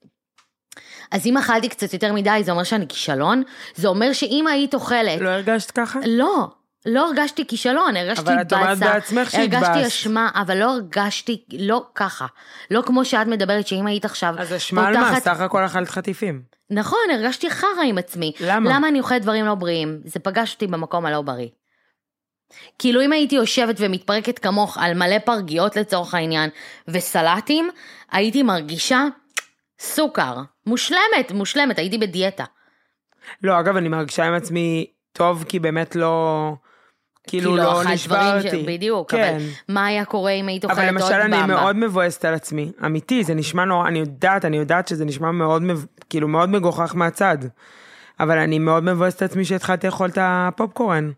אז 1.10 1.26
אם 1.26 1.36
אכלתי 1.36 1.68
קצת 1.68 1.92
יותר 1.92 2.12
מדי, 2.12 2.40
זה 2.44 2.52
אומר 2.52 2.62
שאני 2.62 2.88
כישלון? 2.88 3.42
זה 3.74 3.88
אומר 3.88 4.12
שאם 4.12 4.46
היית 4.46 4.74
אוכלת... 4.74 5.20
לא 5.20 5.28
הרגשת 5.28 5.70
ככה? 5.70 5.98
לא, 6.06 6.48
לא 6.86 7.06
הרגשתי 7.08 7.46
כישלון, 7.46 7.96
הרגשתי 7.96 8.22
אבל 8.22 8.40
את 8.40 8.52
אומרת 8.52 8.78
באסה, 8.78 8.92
בעצמך 8.92 9.34
הרגשתי 9.34 9.66
שהתבאסת. 9.66 9.86
אשמה, 9.86 10.30
אבל 10.34 10.58
לא 10.58 10.70
הרגשתי, 10.70 11.44
לא 11.58 11.86
ככה. 11.94 12.26
לא 12.70 12.82
כמו 12.86 13.04
שאת 13.04 13.26
מדברת 13.26 13.66
שאם 13.66 13.86
היית 13.86 14.04
עכשיו 14.04 14.34
אז 14.38 14.52
אשמה 14.52 14.88
על 14.88 14.96
מה? 14.96 15.20
סך 15.20 15.40
הכל 15.40 15.64
אכלת 15.64 15.88
חטיפים. 15.88 16.42
נכון, 16.70 16.98
הרגשתי 17.12 17.50
חרא 17.50 17.82
עם 17.84 17.98
עצמי. 17.98 18.32
למה? 18.40 18.70
למה 18.76 18.88
אני 18.88 19.00
אוכלת 19.00 19.22
דברים 19.22 19.46
לא 19.46 19.54
בריאים? 19.54 20.00
זה 20.04 20.20
פגש 20.20 20.54
אותי 20.54 20.66
במקום 20.66 21.06
הלא 21.06 21.22
בריא. 21.22 21.48
כאילו 22.78 23.02
אם 23.02 23.12
הייתי 23.12 23.34
יושבת 23.34 23.76
ומתפרקת 23.78 24.38
כמוך 24.38 24.78
על 24.78 24.94
מלא 24.94 25.18
פרגיות 25.18 25.76
לצורך 25.76 26.14
העניין, 26.14 26.50
וסלטים, 26.88 27.70
הייתי 28.12 28.42
מרגישה 28.42 29.04
סוכר. 29.78 30.36
מושלמת, 30.66 31.32
מושלמת, 31.34 31.78
הייתי 31.78 31.98
בדיאטה. 31.98 32.44
לא, 33.42 33.60
אגב, 33.60 33.76
אני 33.76 33.88
מרגישה 33.88 34.24
עם 34.24 34.34
עצמי 34.34 34.86
טוב, 35.12 35.44
כי 35.48 35.58
באמת 35.58 35.96
לא... 35.96 36.52
כאילו 37.26 37.56
לא 37.56 37.62
אכלת 37.62 37.82
דברים 37.82 37.98
ש- 37.98 38.44
נשברתי. 38.44 38.64
בדיוק, 38.66 39.10
כן. 39.10 39.36
אבל 39.36 39.44
מה 39.68 39.86
היה 39.86 40.04
קורה 40.04 40.32
אם 40.32 40.48
היית 40.48 40.64
אוכלת 40.64 40.78
אבל 40.78 40.86
עוד 40.86 40.94
למשל 40.94 41.22
במבה? 41.24 41.44
אני 41.44 41.46
מאוד 41.46 41.76
מבואסת 41.76 42.24
על 42.24 42.34
עצמי, 42.34 42.72
אמיתי, 42.86 43.24
זה 43.24 43.34
נשמע 43.34 43.64
נורא, 43.64 43.88
אני 43.88 43.98
יודעת, 43.98 44.44
אני 44.44 44.56
יודעת 44.56 44.88
שזה 44.88 45.04
נשמע 45.04 45.30
מאוד, 45.30 45.62
כאילו 46.10 46.28
מאוד 46.28 46.48
מגוחך 46.48 46.92
מהצד, 46.96 47.38
אבל 48.20 48.38
אני 48.38 48.58
מאוד 48.58 48.84
מבואסת 48.84 49.22
על 49.22 49.26
עצמי 49.26 49.44
שהתחלתי 49.44 49.86
לאכול 49.86 50.08
את 50.08 50.18
הפופקורן, 50.20 51.10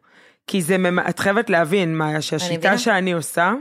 כי 0.46 0.62
זה, 0.62 0.76
את 1.08 1.18
חייבת 1.18 1.50
להבין, 1.50 1.98
מאיה. 1.98 2.20
שהשיטה 2.20 2.78
שאני 2.78 3.12
עושה, 3.12 3.52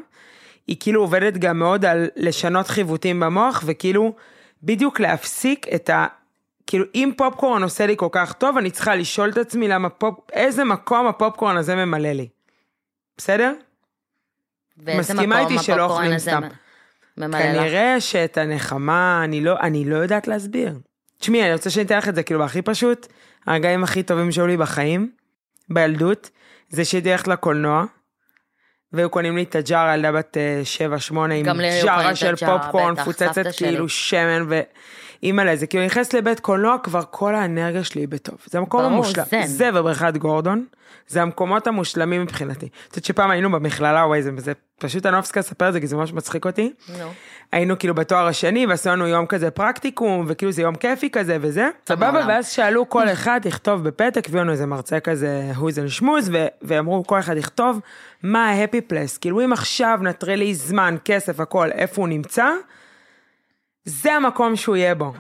היא 0.68 0.76
כאילו 0.80 1.02
עובדת 1.02 1.38
גם 1.38 1.60
מאוד 1.60 1.86
על 1.86 2.08
לשנות 2.16 2.68
חיווטים 2.68 3.20
במוח, 3.20 3.64
וכאילו 3.66 4.14
בדיוק 4.64 5.00
להפסיק 5.00 5.66
את 5.76 5.90
ה... 5.90 6.06
כאילו 6.68 6.86
אם 6.96 7.12
פופקורן 7.18 7.64
עושה 7.64 7.86
לי 7.86 7.94
כל 7.98 8.08
כך 8.12 8.34
טוב, 8.34 8.58
אני 8.58 8.72
צריכה 8.72 8.96
לשאול 8.96 9.30
את 9.30 9.38
עצמי 9.38 9.68
למה 9.68 9.90
פופ... 9.90 10.16
איזה 10.34 10.64
מקום 10.64 11.08
הפופקורן 11.08 11.58
הזה 11.58 11.76
ממלא 11.76 12.12
לי. 12.12 12.28
בסדר? 13.18 13.54
מסכימה 14.78 15.40
איתי 15.40 15.60
שלא 15.60 15.86
אוכלים 15.86 16.20
סתם. 16.20 16.42
ממלא 17.18 17.40
לך? 17.40 17.44
כנראה 17.44 18.02
שאת 18.02 18.38
הנחמה, 18.38 19.22
אני 19.24 19.42
לא, 19.42 19.60
אני 19.60 19.86
לא 19.86 19.98
יודעת 19.98 20.28
להסביר. 20.28 20.74
תשמעי, 21.20 21.44
אני 21.44 21.54
רוצה 21.54 21.70
שאני 21.70 21.86
אתן 21.86 21.98
לך 21.98 22.10
את 22.10 22.16
זה 22.16 22.24
כאילו 22.24 22.40
בהכי 22.40 22.62
פשוט. 22.62 23.08
הרגעים 23.48 23.84
הכי 23.84 24.04
טובים 24.04 24.32
שהיו 24.32 24.48
לי 24.48 24.58
בחיים, 24.58 25.12
בילדות, 25.70 26.30
זה 26.70 26.86
שהייתי 26.86 27.10
הולכת 27.10 27.28
לקולנוע, 27.28 27.86
והיו 28.94 29.10
קונים 29.10 29.36
לי 29.36 29.44
את 29.44 29.56
הג'ארה, 29.56 29.94
ילדה 29.94 30.12
בת 30.12 30.38
7-8, 31.12 31.16
עם 31.16 31.44
גם 31.44 31.60
לי 31.60 31.70
היו 31.70 31.86
קונים 31.88 32.02
ג'ארה 32.02 32.16
של 32.16 32.36
פופקורן, 32.36 32.94
מפוצצת 32.94 33.54
שלי. 33.54 33.68
כאילו 33.68 33.90
שמן, 33.90 34.46
ו... 34.50 34.62
אימא'לה, 35.24 35.56
זה 35.56 35.68
כאילו 35.68 35.86
נכנס 35.86 36.14
לבית 36.14 36.40
קולנוע, 36.40 36.78
כבר 36.84 37.02
כל 37.10 37.36
האנרגיה 37.36 37.84
שלי 37.84 38.02
היא 38.02 38.08
בטוב. 38.08 38.38
זה 38.46 38.58
המקום 38.58 38.82
ברור, 38.82 38.94
המושלם. 38.94 39.24
זן. 39.32 39.46
זה 39.46 39.70
ובריכת 39.74 40.18
גורדון, 40.18 40.66
זה 41.08 41.22
המקומות 41.22 41.68
המושלמים 41.68 42.22
מבחינתי. 42.22 42.66
את 42.66 42.94
יודעת 42.94 43.06
שפעם 43.06 43.32
היינו 43.32 43.52
במכללה, 43.52 44.06
וואי, 44.06 44.22
זה, 44.22 44.32
זה 44.38 44.54
פשוט 44.80 45.06
אני 45.06 45.14
לא 45.14 45.20
לספר 45.20 45.68
את 45.68 45.74
זה, 45.74 45.80
כי 45.80 45.88
זה 45.88 45.96
ממש 45.96 46.14
מצחיק 46.14 46.46
אותי. 46.46 46.74
נו. 47.00 47.06
היינו 47.52 47.80
כאילו 47.80 47.96
בתואר 47.96 48.28
השני, 48.28 48.66
ועשו 48.66 48.90
לנו 48.90 49.08
יום 49.08 49.26
כזה 49.26 49.52
פרקטיקום, 49.52 50.26
וכאילו 50.28 50.52
זה 50.52 50.62
יום 50.62 50.76
כיפי 50.76 51.10
כזה 51.10 51.38
וזה. 51.42 51.70
סבבה. 51.88 52.26
ואז 52.28 52.50
שאלו 52.50 52.90
כל 52.90 53.10
אחד 53.10 53.40
לכתוב 53.46 53.84
בפתק, 53.84 54.30
הביאו 54.30 54.44
לנו 54.44 54.52
איזה 54.52 54.66
מרצה 54.66 55.00
כזה, 55.00 55.52
who's 55.56 55.88
and 55.88 55.90
שמוז, 55.90 56.32
ואמרו 56.62 57.04
כל 57.08 57.20
אחד 57.20 57.38
לכתוב 57.38 57.80
מה 58.24 58.50
ה-happy 58.50 58.92
place. 58.92 59.20
כאילו 59.22 59.42
אם 59.46 59.54
עכשיו 59.54 60.00
נטרל 60.02 60.36
לי 60.36 60.56
זמן, 60.56 60.96
כסף, 61.06 61.40
הכל, 61.40 61.72
איפה 61.72 62.02
הוא 62.02 62.10
נמצא, 62.10 62.50
זה 63.86 64.14
המקום 64.14 64.56
שהוא 64.56 64.76
יהיה 64.76 64.96
בו. 64.96 65.14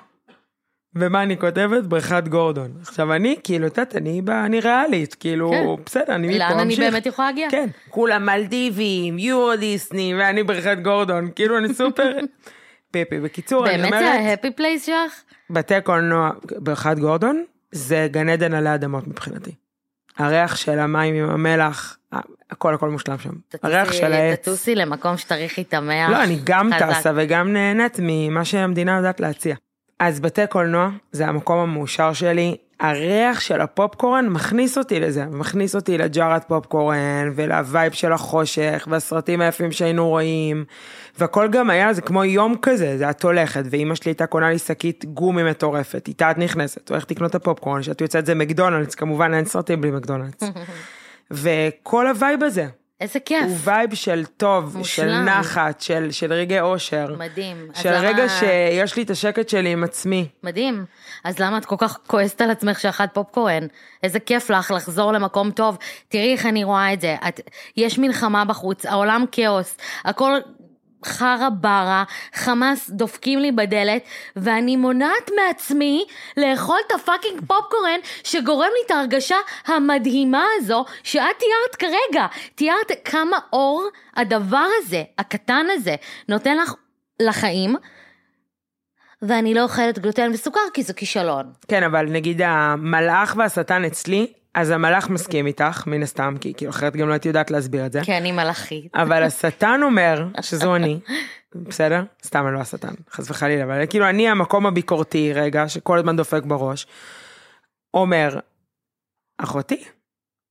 ומה 0.95 1.23
אני 1.23 1.37
כותבת? 1.37 1.83
בריכת 1.83 2.27
גורדון. 2.27 2.71
עכשיו 2.81 3.13
אני, 3.13 3.35
כאילו, 3.43 3.67
את 3.67 3.77
יודעת, 3.77 3.95
אני, 3.95 4.21
אני 4.45 4.59
ריאלית, 4.59 5.15
כאילו, 5.15 5.51
כן. 5.51 5.83
בסדר, 5.85 6.15
אני 6.15 6.27
מפה 6.27 6.37
לאן 6.37 6.59
אני 6.59 6.63
ממשיך. 6.63 6.79
באמת 6.79 7.05
יכולה 7.05 7.27
להגיע? 7.27 7.47
כן, 7.51 7.69
כולם 7.89 8.25
מלדיבים, 8.25 9.19
יורו 9.19 9.55
דיסני, 9.55 10.13
ואני 10.19 10.43
בריכת 10.43 10.77
גורדון, 10.83 11.29
כאילו 11.35 11.57
אני 11.57 11.73
סופר 11.73 12.11
פיפי. 12.91 13.19
בקיצור, 13.19 13.67
אני 13.67 13.77
באמת 13.77 13.89
זה 13.91 13.97
אומרת, 13.97 14.25
ה 14.25 14.30
happy 14.30 14.51
place 14.51 14.85
שלך? 14.85 15.21
בתי 15.49 15.81
קולנוע, 15.83 16.29
בריכת 16.57 16.99
גורדון, 16.99 17.43
זה 17.71 18.07
גן 18.11 18.29
עדן 18.29 18.53
עלי 18.53 18.75
אדמות 18.75 19.07
מבחינתי. 19.07 19.51
הריח 20.17 20.55
של 20.55 20.79
המים 20.79 21.15
עם 21.15 21.29
המלח, 21.29 21.97
הכל 22.51 22.73
הכל 22.73 22.89
מושלם 22.89 23.17
שם. 23.17 23.29
הריח 23.63 23.91
של 23.91 24.13
העץ. 24.13 24.39
תטוסי 24.39 24.75
למקום 24.75 25.17
שתריחי 25.17 25.61
את 25.61 25.73
המח. 25.73 26.09
לא, 26.09 26.23
אני 26.23 26.39
גם. 26.43 26.69
טסה 26.79 27.11
וגם 27.15 27.53
נהנית 27.53 27.97
ממה 27.99 28.45
שהמדינה 28.45 28.97
יודעת 28.97 29.19
להציע. 29.19 29.55
אז 29.99 30.19
בתי 30.19 30.47
קולנוע 30.47 30.89
זה 31.11 31.27
המקום 31.27 31.59
המאושר 31.59 32.13
שלי. 32.13 32.57
הריח 32.83 33.39
של 33.39 33.61
הפופקורן 33.61 34.29
מכניס 34.29 34.77
אותי 34.77 34.99
לזה, 34.99 35.25
מכניס 35.25 35.75
אותי 35.75 35.97
לג'ארת 35.97 36.43
פופקורן 36.47 37.31
ול 37.35 37.55
vibe 37.55 37.93
של 37.93 38.11
החושך 38.11 38.87
והסרטים 38.89 39.41
היפים 39.41 39.71
שהיינו 39.71 40.09
רואים. 40.09 40.65
והכל 41.19 41.47
גם 41.47 41.69
היה, 41.69 41.93
זה 41.93 42.01
כמו 42.01 42.23
יום 42.23 42.55
כזה, 42.61 42.97
זה 42.97 43.09
את 43.09 43.23
הולכת, 43.23 43.63
ואימא 43.69 43.95
שלי 43.95 44.09
הייתה 44.09 44.25
קונה 44.25 44.49
לי 44.49 44.59
שקית 44.59 45.05
גומי 45.05 45.43
מטורפת, 45.43 46.07
איתה 46.07 46.31
את 46.31 46.37
נכנסת, 46.37 46.89
הולכת 46.89 47.11
לקנות 47.11 47.29
את 47.29 47.35
הפופקורן, 47.35 47.81
כשאת 47.81 48.01
יוצאת 48.01 48.25
זה 48.25 48.35
מקדונלדס, 48.35 48.95
כמובן 48.95 49.33
אין 49.33 49.45
סרטים 49.45 49.81
בלי 49.81 49.91
מקדונלדס. 49.91 50.43
וכל 51.31 52.07
ה 52.07 52.14
vibe 52.14 52.43
הזה, 52.43 52.67
איזה 53.01 53.19
כיף. 53.19 53.43
הוא 53.43 53.55
vibe 53.63 53.93
של 53.93 54.25
טוב, 54.25 54.71
של 54.71 54.77
מושלם. 54.77 55.25
נחת, 55.25 55.81
של, 55.81 56.11
של 56.11 56.33
רגעי 56.33 56.59
אושר. 56.59 57.15
מדהים. 57.19 57.67
של 57.73 57.89
למה- 57.93 57.99
רגע 58.07 58.29
שיש 58.29 58.95
לי 58.95 59.03
את 59.03 59.09
השקט 59.09 59.49
שלי 59.49 59.69
עם 59.69 59.83
עצמי. 59.83 60.27
מדהים. 60.43 60.85
אז 61.23 61.39
למה 61.39 61.57
את 61.57 61.65
כל 61.65 61.75
כך 61.77 61.97
כועסת 62.07 62.41
על 62.41 62.51
עצמך 62.51 62.79
שאכלת 62.79 63.09
פופקורן? 63.13 63.63
איזה 64.03 64.19
כיף 64.19 64.49
לך 64.49 64.71
לחזור 64.71 65.11
למקום 65.11 65.51
טוב. 65.51 65.77
תראי 66.07 66.33
איך 66.33 66.45
אני 66.45 66.63
רואה 66.63 66.93
את 66.93 67.01
זה. 67.01 67.15
את, 67.27 67.39
יש 67.77 67.99
מלחמה 67.99 68.45
בחוץ, 68.45 68.85
העולם 68.85 69.25
כאוס, 69.31 69.77
הכל 70.05 70.31
חרא 71.05 71.49
ברה, 71.49 72.03
חמאס 72.33 72.89
דופקים 72.89 73.39
לי 73.39 73.51
בדלת, 73.51 74.03
ואני 74.35 74.75
מונעת 74.75 75.31
מעצמי 75.35 76.05
לאכול 76.37 76.77
את 76.87 76.91
ה 76.91 76.98
fucking 76.98 77.41
פופקורן 77.47 77.99
שגורם 78.23 78.69
לי 78.73 78.85
את 78.85 78.91
ההרגשה 78.91 79.37
המדהימה 79.65 80.43
הזו 80.57 80.85
שאת 81.03 81.39
תיארת 81.39 81.75
כרגע. 81.79 82.25
תיארת 82.55 82.91
כמה 83.05 83.37
אור 83.53 83.89
הדבר 84.15 84.65
הזה, 84.77 85.03
הקטן 85.17 85.65
הזה, 85.75 85.95
נותן 86.29 86.57
לך 86.57 86.73
לחיים. 87.19 87.75
ואני 89.21 89.53
לא 89.53 89.63
אוכלת 89.63 89.99
גלוטן 89.99 90.31
וסוכר 90.33 90.59
כי 90.73 90.83
זה 90.83 90.93
כישלון. 90.93 91.53
כן, 91.67 91.83
אבל 91.83 92.05
נגיד 92.05 92.41
המלאך 92.41 93.35
והשטן 93.37 93.85
אצלי, 93.85 94.33
אז 94.53 94.69
המלאך 94.69 95.09
מסכים 95.09 95.47
איתך, 95.47 95.83
מן 95.87 96.03
הסתם, 96.03 96.35
כי 96.41 96.53
כאילו 96.53 96.71
אחרת 96.71 96.95
גם 96.95 97.07
לא 97.07 97.13
הייתי 97.13 97.27
יודעת 97.27 97.51
להסביר 97.51 97.85
את 97.85 97.91
זה. 97.91 98.01
כי 98.03 98.17
אני 98.17 98.31
מלאכית. 98.31 98.95
אבל 98.95 99.23
השטן 99.23 99.79
אומר, 99.83 100.27
שזו 100.41 100.75
אני, 100.75 100.99
בסדר? 101.67 102.03
סתם 102.23 102.47
אני 102.47 102.53
לא 102.55 102.59
השטן, 102.59 102.93
חס 103.11 103.29
וחלילה, 103.29 103.63
אבל 103.63 103.85
כאילו 103.85 104.09
אני 104.09 104.29
המקום 104.29 104.65
הביקורתי 104.65 105.33
רגע, 105.33 105.69
שכל 105.69 105.97
הזמן 105.97 106.15
דופק 106.15 106.43
בראש, 106.43 106.87
אומר, 107.93 108.39
אחותי, 109.37 109.83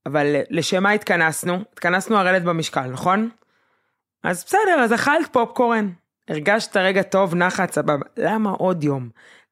אבל 0.06 0.36
לשם 0.50 0.82
מה 0.82 0.90
התכנסנו? 0.90 1.58
התכנסנו 1.72 2.16
לרדת 2.16 2.42
במשקל, 2.42 2.86
נכון? 2.86 3.28
אז 4.24 4.44
בסדר, 4.44 4.80
אז 4.84 4.94
אכלת 4.94 5.32
פופקורן, 5.32 5.90
הרגשת 6.28 6.76
רגע 6.76 7.02
טוב, 7.02 7.34
נחת, 7.34 7.72
סבבה. 7.72 8.06
למה 8.16 8.50
עוד 8.50 8.84
יום? 8.84 9.08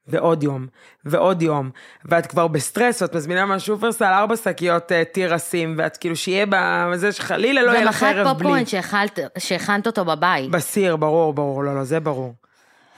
ועוד 0.07 0.43
יום, 0.43 0.67
ועוד 1.05 1.43
יום, 1.43 1.71
ואת 2.05 2.27
כבר 2.27 2.47
בסטרס, 2.49 3.03
ואת 3.03 3.15
מזמינה 3.15 3.47
מהשופרסל 3.47 4.05
ארבע 4.05 4.37
שקיות 4.37 4.93
אה, 4.93 5.05
תירסים, 5.05 5.75
ואת 5.79 5.97
כאילו 5.97 6.17
שיהיה 6.17 6.47
בזה 6.93 7.13
שחלילה 7.13 7.63
לא 7.63 7.71
יהיה 7.71 7.85
לך 7.85 8.03
ערב 8.03 8.27
בלי. 8.27 8.35
פופקורן 8.35 8.67
שאכלת, 8.67 9.19
שהכנת 9.39 9.87
אותו 9.87 10.05
בבית. 10.05 10.51
בסיר, 10.51 10.97
ברור, 10.97 11.35
ברור, 11.35 11.65
לא, 11.65 11.75
לא, 11.75 11.85
זה 11.85 12.01
ברור. 12.01 12.35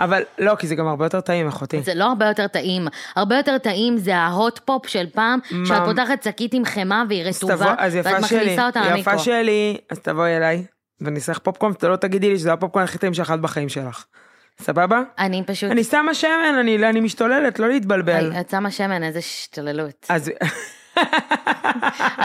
אבל 0.01 0.23
לא, 0.39 0.55
כי 0.55 0.67
זה 0.67 0.75
גם 0.75 0.87
הרבה 0.87 1.07
יותר 1.07 1.21
טעים, 1.21 1.49
אחותי. 1.49 1.83
זה 1.83 1.95
לא 1.95 2.05
הרבה 2.05 2.27
יותר 2.27 2.47
טעים. 2.47 2.89
הרבה 3.17 3.37
יותר 3.37 3.59
טעים 3.59 3.99
זה 3.99 4.17
ההוט 4.17 4.59
פופ 4.65 4.87
של 4.87 5.07
פעם, 5.13 5.39
מה? 5.51 5.67
שאת 5.67 5.83
פותחת 5.85 6.23
שקית 6.23 6.55
עם 6.55 6.65
חמאה 6.65 7.03
והיא 7.09 7.25
רטובה, 7.25 7.75
ואת 7.79 8.25
שלי, 8.27 8.41
מכניסה 8.41 8.67
אותה 8.67 8.81
למיקרו. 8.81 9.01
יפה 9.01 9.19
שלי, 9.19 9.77
אז 9.91 9.99
תבואי 9.99 10.37
אליי, 10.37 10.65
לך 11.29 11.39
פופקורן, 11.39 11.73
ואתה 11.73 11.89
לא 11.89 11.97
תגידי 11.97 12.31
לי 12.31 12.39
שזה 12.39 12.53
הפופקורן 12.53 12.85
הכי 12.85 12.99
טעים 12.99 13.15
שאכלת 13.15 13.41
בחיים 13.41 13.69
שלך. 13.69 14.05
סבבה? 14.61 15.03
אני 15.19 15.43
פשוט... 15.47 15.71
אני 15.71 15.85
שמה 15.85 16.15
שמן, 16.15 16.55
אני, 16.61 16.89
אני 16.89 17.01
משתוללת, 17.01 17.59
לא 17.59 17.69
להתבלבל. 17.69 18.33
את 18.41 18.51
שמה 18.51 18.71
שמן, 18.71 19.03
איזה 19.03 19.19
השתוללות. 19.19 20.07
אז 20.09 20.31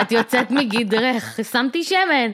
את 0.01 0.11
יוצאת 0.11 0.51
מגדרך, 0.51 1.39
שמתי 1.51 1.83
שמן. 1.83 2.31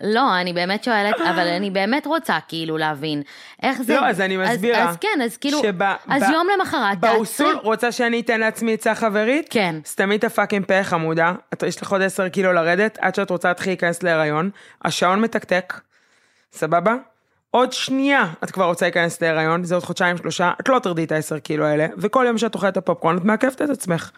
לא, 0.00 0.40
אני 0.40 0.52
באמת 0.52 0.84
שואלת, 0.84 1.14
אבל 1.20 1.48
אני 1.48 1.70
באמת 1.70 2.06
רוצה 2.06 2.38
כאילו 2.48 2.78
להבין. 2.78 3.22
איך 3.62 3.82
זה... 3.82 3.94
לא, 3.94 4.06
אז 4.08 4.20
אני 4.20 4.36
מסבירה. 4.36 4.88
אז 4.90 4.96
כן, 4.96 5.20
אז 5.24 5.36
כאילו... 5.36 5.58
שב- 5.62 5.82
אז 5.82 6.22
ב- 6.22 6.32
יום 6.32 6.46
למחרת, 6.58 6.98
באוסול, 7.00 7.46
תעצרי. 7.52 7.64
רוצה 7.64 7.92
שאני 7.92 8.20
אתן 8.20 8.40
לעצמי 8.40 8.74
עצה 8.74 8.94
חברית? 8.94 9.46
כן. 9.50 9.76
סתמי 9.86 10.16
את 10.16 10.24
הפאקינג 10.24 10.64
פה 10.66 10.82
חמודה, 10.84 11.32
את- 11.52 11.62
יש 11.62 11.82
לך 11.82 11.92
עוד 11.92 12.02
10 12.02 12.28
קילו 12.28 12.52
לרדת, 12.52 12.98
עד 13.00 13.14
שאת 13.14 13.30
רוצה 13.30 13.48
להתחיל 13.48 13.70
להיכנס 13.72 14.02
להיריון, 14.02 14.50
השעון 14.84 15.20
מתקתק, 15.20 15.80
סבבה? 16.52 16.94
עוד 17.54 17.72
שנייה 17.72 18.26
את 18.44 18.50
כבר 18.50 18.64
רוצה 18.64 18.86
להיכנס 18.86 19.22
להיריון, 19.22 19.64
זה 19.64 19.74
עוד 19.74 19.84
חודשיים 19.84 20.16
שלושה, 20.16 20.52
את 20.60 20.68
לא 20.68 20.78
תרדי 20.78 21.04
את 21.04 21.12
ה-10 21.12 21.38
קילו 21.40 21.64
האלה, 21.66 21.86
וכל 21.98 22.24
יום 22.28 22.38
שאת 22.38 22.54
אוכלת 22.54 22.72
את 22.72 22.76
הפופקורן 22.76 23.16
את 23.18 23.24
מעכבת 23.24 23.62
את 23.62 23.70
עצמך. 23.70 24.10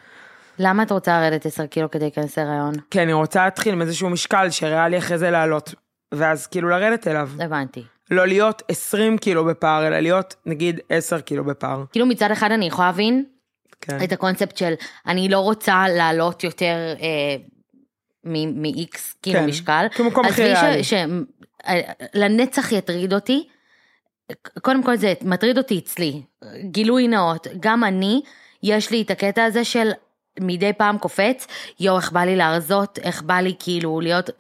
למה 0.59 0.83
את 0.83 0.92
רוצה 0.92 1.20
לרדת 1.20 1.47
10 1.47 1.66
קילו 1.66 1.90
כדי 1.90 2.05
להיכנס 2.05 2.38
להיריון? 2.38 2.75
כי 2.90 3.03
אני 3.03 3.12
רוצה 3.12 3.44
להתחיל 3.44 3.73
עם 3.73 3.83
איזשהו 3.83 4.11
משקל 4.11 4.51
שריאלי 4.51 4.99
אחרי 4.99 5.18
זה 5.18 5.31
לעלות, 5.31 5.75
ואז 6.14 6.47
כאילו 6.47 6.68
לרדת 6.68 7.09
אליו. 7.09 7.31
הבנתי. 7.40 7.85
לא 8.11 8.27
להיות 8.27 8.62
20 8.68 9.18
קילו 9.18 9.44
בפער, 9.44 9.87
אלא 9.87 9.99
להיות 9.99 10.35
נגיד 10.47 10.81
10 10.88 11.20
קילו 11.20 11.44
בפער. 11.44 11.85
כאילו 11.92 12.07
מצד 12.07 12.31
אחד 12.31 12.51
אני 12.51 12.66
יכולה 12.66 12.88
להבין 12.88 13.25
כן. 13.81 13.99
את 14.05 14.12
הקונספט 14.12 14.57
של 14.57 14.73
אני 15.07 15.29
לא 15.29 15.38
רוצה 15.38 15.85
לעלות 15.88 16.44
יותר 16.44 16.94
אה, 17.01 17.37
מ-X 18.25 18.99
כאילו 19.23 19.38
כן, 19.40 19.47
משקל. 19.47 19.87
כמקום 19.94 20.25
הכי 20.27 20.37
ש- 20.42 20.44
ריאלי. 20.62 20.85
ש- 20.85 20.92
אה, 20.92 21.05
לנצח 22.14 22.72
יטריד 22.72 23.14
אותי. 23.14 23.48
קודם 24.62 24.83
כל 24.83 24.96
זה 24.96 25.14
מטריד 25.22 25.59
אותי 25.59 25.79
אצלי. 25.79 26.22
גילוי 26.62 27.09
נאות, 27.09 27.46
גם 27.61 27.85
אני, 27.85 28.22
יש 28.62 28.90
לי 28.90 29.03
את 29.03 29.11
הקטע 29.11 29.44
הזה 29.44 29.64
של 29.64 29.90
מדי 30.40 30.72
פעם 30.72 30.98
קופץ, 30.98 31.46
יואו, 31.81 31.96
איך 31.96 32.12
בא 32.12 32.20
לי 32.20 32.37
להרזות, 32.37 32.98
איך 32.98 33.22
בא 33.22 33.35
לי 33.35 33.55
כאילו 33.59 34.00
להיות, 34.00 34.31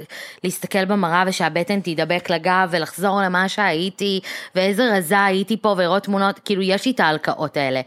להסתכל 0.44 0.84
במראה 0.84 1.24
ושהבטן 1.26 1.80
תידבק 1.80 2.30
לגב 2.30 2.68
ולחזור 2.70 3.20
למה 3.22 3.48
שהייתי, 3.48 4.20
ואיזה 4.54 4.96
רזה 4.96 5.24
הייתי 5.24 5.56
פה 5.56 5.74
ולראות 5.78 6.02
תמונות, 6.02 6.38
כאילו 6.44 6.62
יש 6.62 6.86
לי 6.86 6.92
את 6.92 7.00
ההלקאות 7.00 7.56
האלה. 7.56 7.80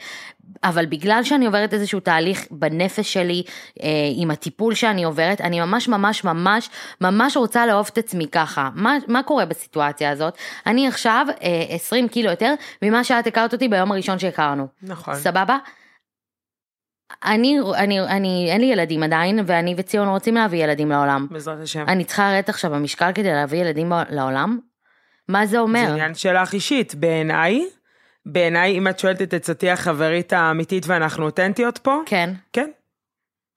אבל 0.63 0.85
בגלל 0.85 1.23
שאני 1.23 1.45
עוברת 1.45 1.73
איזשהו 1.73 1.99
תהליך 1.99 2.45
בנפש 2.51 3.13
שלי, 3.13 3.43
אה, 3.83 3.89
עם 4.15 4.31
הטיפול 4.31 4.73
שאני 4.73 5.03
עוברת, 5.03 5.41
אני 5.41 5.59
ממש 5.59 5.87
ממש 5.87 6.23
ממש 6.23 6.69
ממש 7.01 7.37
רוצה 7.37 7.65
לאהוב 7.65 7.89
את 7.93 7.97
עצמי 7.97 8.27
ככה. 8.27 8.69
מה, 8.75 8.97
מה 9.07 9.23
קורה 9.23 9.45
בסיטואציה 9.45 10.11
הזאת? 10.11 10.37
אני 10.65 10.87
עכשיו 10.87 11.25
אה, 11.43 11.63
20 11.69 12.07
קילו 12.07 12.29
יותר 12.29 12.53
ממה 12.81 13.03
שאת 13.03 13.27
הכרת 13.27 13.53
אותי 13.53 13.67
ביום 13.67 13.91
הראשון 13.91 14.19
שהכרנו. 14.19 14.67
נכון. 14.83 15.15
סבבה? 15.15 15.57
אני, 17.25 17.59
אני, 17.75 17.99
אני, 17.99 18.47
אין 18.51 18.61
לי 18.61 18.67
ילדים 18.67 19.03
עדיין, 19.03 19.39
ואני 19.45 19.75
וציון 19.77 20.07
רוצים 20.07 20.35
להביא 20.35 20.63
ילדים 20.63 20.89
לעולם. 20.89 21.27
בעזרת 21.31 21.63
השם. 21.63 21.85
אני 21.87 22.03
צריכה 22.03 22.31
לרדת 22.31 22.49
עכשיו 22.49 22.71
במשקל 22.71 23.11
כדי 23.15 23.33
להביא 23.33 23.59
ילדים 23.59 23.91
לעולם? 24.09 24.59
מה 25.27 25.45
זה 25.45 25.59
אומר? 25.59 25.85
זה 25.85 25.91
עניין 25.91 26.15
שלך 26.15 26.53
אישית. 26.53 26.95
בעיניי, 26.95 27.65
בעיניי, 28.27 28.77
אם 28.77 28.87
את 28.87 28.99
שואלת 28.99 29.21
את 29.21 29.33
עצתי 29.33 29.69
החברית 29.69 30.33
האמיתית 30.33 30.87
ואנחנו 30.87 31.25
אותנטיות 31.25 31.77
פה, 31.77 32.01
כן. 32.05 32.29
כן. 32.53 32.69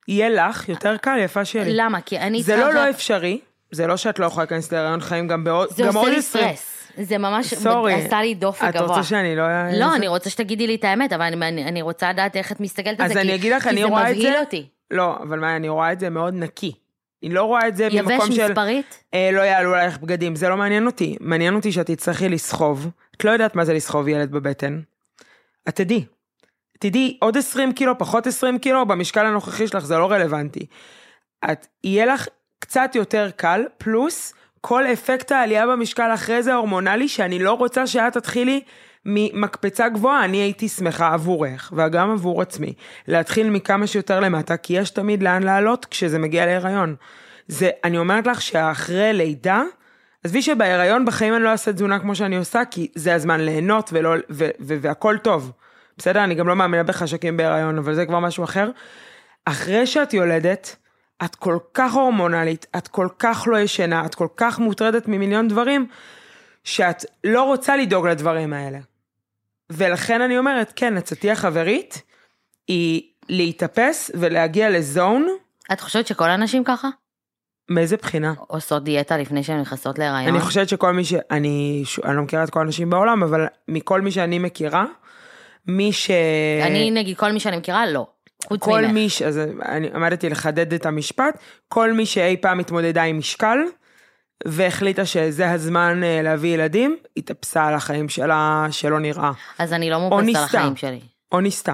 יהיה 0.07 0.29
לך 0.29 0.69
יותר 0.69 0.97
קל, 0.97 1.17
יפה 1.17 1.45
שלי. 1.45 1.73
למה? 1.73 2.01
כי 2.01 2.19
אני 2.19 2.43
זה 2.43 2.55
לא 2.55 2.73
לא 2.73 2.89
אפשרי, 2.89 3.39
זה 3.71 3.87
לא 3.87 3.97
שאת 3.97 4.19
לא 4.19 4.25
יכולה 4.25 4.43
להיכנס 4.43 4.71
להיריון 4.71 5.01
חיים 5.01 5.27
גם 5.27 5.43
בעוד 5.43 5.69
זה 5.69 5.87
עושה 5.87 6.09
לי. 6.09 6.21
סטרס. 6.21 6.77
זה 6.97 7.17
ממש 7.17 7.53
סורי. 7.53 7.93
עשה 7.93 8.21
לי 8.21 8.35
דופק 8.35 8.63
את 8.69 8.75
גבוה. 8.75 8.87
רוצה 8.87 9.03
שאני 9.03 9.35
לא... 9.35 9.43
לא, 9.79 9.95
אני 9.95 10.07
רוצה 10.07 10.29
שתגידי 10.29 10.67
לי 10.67 10.75
את 10.75 10.83
האמת, 10.83 11.13
אבל 11.13 11.25
אני, 11.41 11.67
אני, 11.67 11.81
רוצה 11.81 12.09
לדעת 12.09 12.35
איך 12.35 12.51
את 12.51 12.59
מסתכלת 12.59 12.99
על 12.99 13.07
זה, 13.07 13.21
כי, 13.21 13.39
כי 13.41 13.49
זה 13.49 13.57
את 13.57 13.65
מבהיל 13.65 14.37
אותי. 14.39 14.67
לא, 14.91 15.17
אבל 15.17 15.39
מה, 15.39 15.55
אני 15.55 15.69
רואה 15.69 15.91
את 15.91 15.99
זה 15.99 16.09
מאוד 16.09 16.33
נקי. 16.33 16.71
אני 17.23 17.33
לא 17.33 17.43
רואה 17.43 17.67
את 17.67 17.75
זה 17.75 17.83
יבש 17.83 18.11
ממקום 18.11 18.31
של... 18.31 18.47
מספרית? 18.47 19.03
אה, 19.13 19.29
לא 19.33 19.41
יעלו 19.41 19.73
עלייך 19.73 19.97
בגדים, 19.97 20.35
זה 20.35 20.49
לא 20.49 20.57
מעניין 20.57 20.85
אותי. 20.85 21.17
מעניין 21.19 21.55
אותי 21.55 21.71
שאת 21.71 21.85
תצטרכי 21.85 22.29
לסחוב. 22.29 22.87
את 23.17 23.25
לא 23.25 23.31
יודעת 23.31 23.55
מה 23.55 23.65
זה 23.65 23.73
לסחוב 23.73 24.07
ילד 24.07 24.31
בבטן. 24.31 24.81
את 25.69 25.75
תדעי. 25.75 26.05
תדעי, 26.79 27.17
עוד 27.21 27.37
20 27.37 27.71
קילו, 27.71 27.97
פחות 27.97 28.27
20 28.27 28.59
קילו, 28.59 28.85
במשקל 28.85 29.25
הנוכחי 29.25 29.67
שלך 29.67 29.85
זה 29.85 29.97
לא 29.97 30.11
רלוונטי. 30.11 30.65
את, 31.51 31.67
יהיה 31.83 32.05
לך 32.05 32.27
קצת 32.59 32.91
יותר 32.95 33.29
קל, 33.35 33.65
פלוס 33.77 34.33
כל 34.61 34.85
אפקט 34.85 35.31
העלייה 35.31 35.67
במשקל 35.67 36.13
אחרי 36.13 36.43
זה 36.43 36.53
הורמונלי, 36.53 37.07
שאני 37.07 37.39
לא 37.39 37.53
רוצה 37.53 37.87
שאת 37.87 38.13
תתחילי 38.13 38.61
ממקפצה 39.05 39.89
גבוהה, 39.89 40.25
אני 40.25 40.37
הייתי 40.37 40.67
שמחה 40.69 41.13
עבורך, 41.13 41.73
וגם 41.75 42.11
עבור 42.11 42.41
עצמי, 42.41 42.73
להתחיל 43.07 43.49
מכמה 43.49 43.87
שיותר 43.87 44.19
למטה, 44.19 44.57
כי 44.57 44.73
יש 44.73 44.89
תמיד 44.89 45.23
לאן 45.23 45.43
לעלות 45.43 45.85
כשזה 45.85 46.19
מגיע 46.19 46.45
להיריון. 46.45 46.95
זה, 47.47 47.69
אני 47.83 47.97
אומרת 47.97 48.27
לך 48.27 48.41
שאחרי 48.41 49.13
לידה, 49.13 49.63
עזבי 50.23 50.41
שבהיריון 50.41 51.05
בחיים 51.05 51.35
אני 51.35 51.43
לא 51.43 51.49
אעשה 51.49 51.73
תזונה 51.73 51.99
כמו 51.99 52.15
שאני 52.15 52.37
עושה, 52.37 52.61
כי 52.71 52.87
זה 52.95 53.15
הזמן 53.15 53.41
ליהנות 53.41 53.89
ולא, 53.93 54.13
ו, 54.29 54.49
ו, 54.59 54.75
והכל 54.81 55.17
טוב. 55.17 55.51
בסדר? 55.97 56.23
אני 56.23 56.35
גם 56.35 56.47
לא 56.47 56.55
מאמינה 56.55 56.83
בחשקים 56.83 57.37
בהיריון, 57.37 57.77
אבל 57.77 57.95
זה 57.95 58.05
כבר 58.05 58.19
משהו 58.19 58.43
אחר. 58.43 58.69
אחרי 59.45 59.87
שאת 59.87 60.13
יולדת, 60.13 60.75
את 61.25 61.35
כל 61.35 61.57
כך 61.73 61.93
הורמונלית, 61.93 62.65
את 62.77 62.87
כל 62.87 63.07
כך 63.19 63.47
לא 63.47 63.59
ישנה, 63.59 64.05
את 64.05 64.15
כל 64.15 64.27
כך 64.37 64.59
מוטרדת 64.59 65.07
ממיליון 65.07 65.47
דברים, 65.47 65.87
שאת 66.63 67.05
לא 67.23 67.43
רוצה 67.43 67.77
לדאוג 67.77 68.07
לדברים 68.07 68.53
האלה. 68.53 68.79
ולכן 69.71 70.21
אני 70.21 70.37
אומרת, 70.37 70.73
כן, 70.75 70.97
עצתי 70.97 71.31
החברית 71.31 72.01
היא 72.67 73.01
להתאפס 73.29 74.11
ולהגיע 74.13 74.69
לזון, 74.69 75.27
את 75.73 75.81
חושבת 75.81 76.07
שכל 76.07 76.29
הנשים 76.29 76.63
ככה? 76.63 76.89
מאיזה 77.69 77.97
בחינה? 77.97 78.33
עושות 78.37 78.83
דיאטה 78.83 79.17
לפני 79.17 79.43
שהן 79.43 79.61
נכנסות 79.61 79.99
להיריון? 79.99 80.27
אני 80.35 80.39
חושבת 80.39 80.69
שכל 80.69 80.91
מי 80.91 81.05
ש... 81.05 81.13
אני, 81.31 81.81
ש... 81.85 81.99
אני 81.99 82.15
לא 82.15 82.21
מכירה 82.21 82.43
את 82.43 82.49
כל 82.49 82.59
האנשים 82.59 82.89
בעולם, 82.89 83.23
אבל 83.23 83.45
מכל 83.67 84.01
מי 84.01 84.11
שאני 84.11 84.39
מכירה, 84.39 84.85
מי 85.67 85.93
ש... 85.93 86.11
אני 86.61 86.91
נגיד, 86.91 87.17
כל 87.17 87.31
מי 87.31 87.39
שאני 87.39 87.57
מכירה, 87.57 87.85
לא. 87.85 88.07
חוץ 88.45 88.63
כל 88.63 88.81
ממך. 88.81 88.91
מי 88.91 89.09
ש... 89.09 89.21
אז 89.21 89.39
אני 89.65 89.89
עמדתי 89.93 90.29
לחדד 90.29 90.73
את 90.73 90.85
המשפט, 90.85 91.37
כל 91.67 91.93
מי 91.93 92.05
שאי 92.05 92.37
פעם 92.37 92.59
התמודדה 92.59 93.03
עם 93.03 93.17
משקל, 93.17 93.57
והחליטה 94.47 95.05
שזה 95.05 95.51
הזמן 95.51 96.03
אה, 96.03 96.21
להביא 96.21 96.53
ילדים, 96.53 96.97
התאפסה 97.17 97.65
על 97.65 97.73
החיים 97.73 98.09
שלה 98.09 98.67
שלא 98.71 98.99
נראה. 98.99 99.31
אז 99.59 99.73
אני 99.73 99.89
לא 99.89 99.95
או 99.95 100.09
מאופסת 100.09 100.35
על. 100.35 100.43
החיים 100.43 100.75
שלי. 100.75 100.99
או 101.31 101.39
ניסתה. 101.39 101.73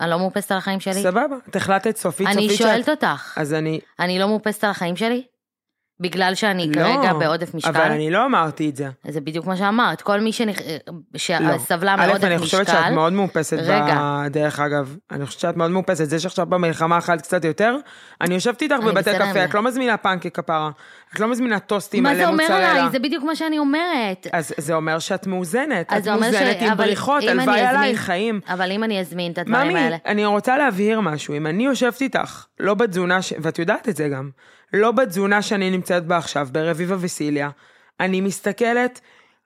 אני 0.00 0.10
לא 0.10 0.18
מאופסת 0.18 0.52
על 0.52 0.58
החיים 0.58 0.80
שלי? 0.80 1.02
סבבה, 1.02 1.36
את 1.48 1.56
החלטת 1.56 1.96
סופית 1.96 2.26
אני 2.26 2.42
סופית 2.42 2.58
שואלת 2.58 2.88
אותך, 2.88 3.32
אז 3.36 3.54
אני... 3.54 3.80
אני 4.00 4.18
לא 4.18 4.28
מאופסת 4.28 4.64
על 4.64 4.70
החיים 4.70 4.96
שלי? 4.96 5.22
בגלל 6.00 6.34
שאני 6.34 6.70
לא, 6.70 6.82
כרגע 6.82 7.12
בעודף 7.12 7.54
משקל? 7.54 7.68
אבל 7.68 7.80
אני 7.80 8.10
לא 8.10 8.24
אמרתי 8.24 8.70
את 8.70 8.76
זה. 8.76 8.88
זה 9.08 9.20
בדיוק 9.20 9.46
מה 9.46 9.56
שאמרת, 9.56 10.02
כל 10.02 10.20
מי 10.20 10.32
שנכ... 10.32 10.58
לא. 10.60 11.58
שסבלה 11.58 11.94
א', 11.94 12.06
מעודף 12.06 12.24
אני 12.24 12.38
חושבת 12.38 12.66
שאת 12.66 12.74
משקל, 12.74 12.94
מאוד 12.94 13.12
מאופסת 13.12 13.56
רגע. 13.60 14.22
בדרך 14.24 14.60
אגב. 14.60 14.96
אני 15.10 15.26
חושבת 15.26 15.40
שאת 15.40 15.56
מאוד 15.56 15.70
מאופסת. 15.70 16.04
זה 16.08 16.20
שעכשיו 16.20 16.46
במלחמה 16.46 16.98
אכלת 16.98 17.22
קצת 17.22 17.44
יותר, 17.44 17.76
אני 18.20 18.34
יושבת 18.34 18.62
איתך 18.62 18.74
אני 18.74 18.84
בבתי 18.84 19.10
קפה. 19.18 19.44
את 19.44 19.54
לא 19.54 19.62
מזמינה 19.62 19.96
פנקי 19.96 20.30
כפרה. 20.30 20.70
את 21.14 21.20
לא 21.20 21.28
מזמינה 21.28 21.58
טוסטים 21.58 22.02
מה 22.02 22.08
מלא 22.12 22.18
זה 22.18 22.26
אומר 22.26 22.44
מוצרלה. 22.44 22.70
עליי? 22.70 22.90
זה 22.90 22.98
בדיוק 22.98 23.24
מה 23.24 23.36
שאני 23.36 23.58
אומרת. 23.58 24.26
אז 24.32 24.52
זה 24.56 24.74
אומר 24.74 24.98
שאת 24.98 25.26
מאוזנת. 25.26 25.92
את 25.92 26.04
ש... 26.04 26.08
מאוזנת 26.08 26.56
עם 26.60 26.76
בריחות, 26.76 27.22
הלוואי 27.22 27.60
עלייך, 27.60 28.00
חיים. 28.00 28.40
אבל 28.48 28.72
אם 28.72 28.84
אני 28.84 29.00
אזמין 29.00 29.32
את 29.32 29.38
הדברים 29.38 29.70
ממי, 29.70 29.80
האלה... 29.80 29.96
אני 30.06 30.24
רוצה 30.24 30.56
להבהיר 30.56 31.00
משהו. 31.00 31.34
אם 31.34 31.46
אני 31.46 31.64
יושבת 31.64 32.00
איתך, 32.00 32.46
לא 32.60 32.74
בתזונה, 32.74 33.22
ש... 33.22 33.32
ואת 33.38 33.58
יודעת 33.58 33.88
את 33.88 33.96
זה 33.96 34.08
גם, 34.08 34.30
לא 34.72 34.92
בתזונה 34.92 35.42
שאני 35.42 35.70
נמצאת 35.70 36.06
בה 36.06 36.16
עכשיו, 36.16 36.48
ברביבה 36.52 36.96
וסיליה, 37.00 37.50
אני 38.00 38.20
מסתכלת 38.20 39.00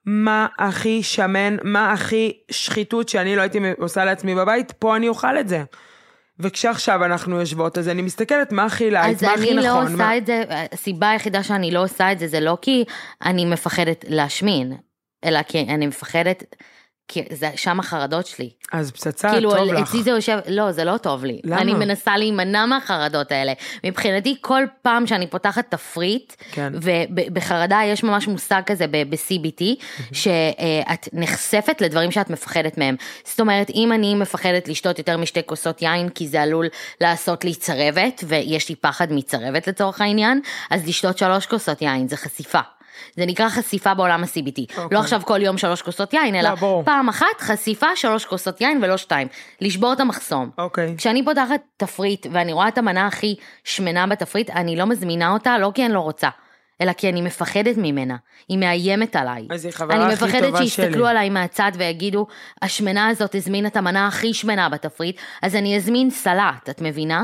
מה 0.05 0.47
הכי 0.59 1.03
שמן, 1.03 1.57
מה 1.63 1.91
הכי 1.91 2.37
שחיתות 2.51 3.09
שאני 3.09 3.35
לא 3.35 3.41
הייתי 3.41 3.59
עושה 3.77 4.05
לעצמי 4.05 4.35
בבית, 4.35 4.71
פה 4.71 4.95
אני 4.95 5.07
אוכל 5.07 5.39
את 5.39 5.47
זה. 5.47 5.63
וכשעכשיו 6.39 7.05
אנחנו 7.05 7.39
יושבות, 7.39 7.77
אז 7.77 7.89
אני 7.89 8.01
מסתכלת 8.01 8.51
מה 8.51 8.63
הכי 8.65 8.91
light, 8.91 9.15
אז 9.15 9.23
מה 9.23 9.33
הכי 9.33 9.51
אני 9.51 9.53
נכון. 9.53 9.63
לא 9.63 9.73
מה... 9.73 9.91
עושה 9.91 10.17
את 10.17 10.25
זה, 10.25 10.43
הסיבה 10.71 11.09
היחידה 11.09 11.43
שאני 11.43 11.71
לא 11.71 11.83
עושה 11.83 12.11
את 12.11 12.19
זה, 12.19 12.27
זה 12.27 12.39
לא 12.39 12.57
כי 12.61 12.85
אני 13.25 13.45
מפחדת 13.45 14.05
להשמין, 14.07 14.73
אלא 15.25 15.43
כי 15.43 15.59
אני 15.59 15.87
מפחדת, 15.87 16.55
כי 17.07 17.23
זה 17.31 17.49
שם 17.55 17.79
החרדות 17.79 18.25
שלי. 18.25 18.49
אז 18.71 18.91
פצצה, 18.91 19.31
כאילו, 19.31 19.55
טוב 19.55 19.73
לך. 19.73 19.89
אצלי 19.89 20.03
זה 20.03 20.09
יושב, 20.09 20.37
לא, 20.47 20.71
זה 20.71 20.83
לא 20.83 20.97
טוב 20.97 21.25
לי. 21.25 21.41
למה? 21.43 21.61
אני 21.61 21.73
מנסה 21.73 22.17
להימנע 22.17 22.65
מהחרדות 22.65 23.31
האלה. 23.31 23.53
מבחינתי, 23.83 24.35
כל 24.41 24.63
פעם 24.81 25.07
שאני 25.07 25.27
פותחת 25.27 25.65
תפריט, 25.69 26.33
כן. 26.51 26.73
ובחרדה 27.11 27.79
יש 27.85 28.03
ממש 28.03 28.27
מושג 28.27 28.61
כזה 28.65 28.87
ב-CBT, 28.87 29.63
שאת 30.11 31.09
נחשפת 31.13 31.81
לדברים 31.81 32.11
שאת 32.11 32.29
מפחדת 32.29 32.77
מהם. 32.77 32.95
זאת 33.25 33.39
אומרת, 33.39 33.69
אם 33.69 33.93
אני 33.93 34.15
מפחדת 34.15 34.67
לשתות 34.67 34.97
יותר 34.97 35.17
משתי 35.17 35.41
כוסות 35.45 35.81
יין, 35.81 36.09
כי 36.09 36.27
זה 36.27 36.41
עלול 36.41 36.67
לעשות 37.01 37.45
לי 37.45 37.55
צרבת, 37.55 38.23
ויש 38.27 38.69
לי 38.69 38.75
פחד 38.75 39.07
מצרבת 39.11 39.67
לצורך 39.67 40.01
העניין, 40.01 40.41
אז 40.69 40.87
לשתות 40.87 41.17
שלוש 41.17 41.45
כוסות 41.45 41.81
יין, 41.81 42.07
זה 42.07 42.17
חשיפה. 42.17 42.59
זה 43.15 43.25
נקרא 43.25 43.49
חשיפה 43.49 43.93
בעולם 43.93 44.23
ה-CBT. 44.23 44.77
אוקיי. 44.77 44.87
לא 44.91 44.99
עכשיו 44.99 45.21
כל 45.25 45.41
יום 45.41 45.57
שלוש 45.57 45.81
כוסות 45.81 46.13
יין, 46.13 46.35
אלא 46.35 46.49
לא, 46.49 46.55
ברור. 46.55 46.83
פעם 46.83 47.09
אחת 47.09 47.41
חשיפה 47.41 47.95
שלוש 47.95 48.25
כוסות 48.25 48.61
יין 48.61 48.79
ולא 48.83 48.97
שתיים. 48.97 49.27
לשבור 49.61 49.93
את 49.93 49.99
המחסום. 49.99 50.49
אוקיי. 50.57 50.95
כשאני 50.97 51.25
פותחת 51.25 51.61
תפריט 51.77 52.27
ואני 52.31 52.53
רואה 52.53 52.67
את 52.67 52.77
המנה 52.77 53.07
הכי 53.07 53.35
שמנה 53.63 54.07
בתפריט, 54.07 54.49
אני 54.49 54.75
לא 54.75 54.85
מזמינה 54.85 55.31
אותה, 55.31 55.57
לא 55.57 55.71
כי 55.75 55.85
אני 55.85 55.93
לא 55.93 55.99
רוצה, 55.99 56.29
אלא 56.81 56.93
כי 56.93 57.09
אני 57.09 57.21
מפחדת 57.21 57.77
ממנה. 57.77 58.15
היא 58.49 58.57
מאיימת 58.57 59.15
עליי. 59.15 59.47
אז 59.51 59.65
היא 59.65 59.73
חברה 59.73 59.95
אני 59.95 60.13
הכי 60.13 60.25
מפחדת 60.25 60.43
טובה 60.43 60.57
שיסתכלו 60.57 60.91
שלי. 60.93 61.09
עליי 61.09 61.29
מהצד 61.29 61.71
ויגידו, 61.77 62.27
השמנה 62.61 63.07
הזאת 63.07 63.35
הזמינה 63.35 63.67
את 63.67 63.77
המנה 63.77 64.07
הכי 64.07 64.33
שמנה 64.33 64.69
בתפריט, 64.69 65.17
אז 65.41 65.55
אני 65.55 65.77
אזמין 65.77 66.09
סלט, 66.09 66.69
את 66.69 66.81
מבינה? 66.81 67.23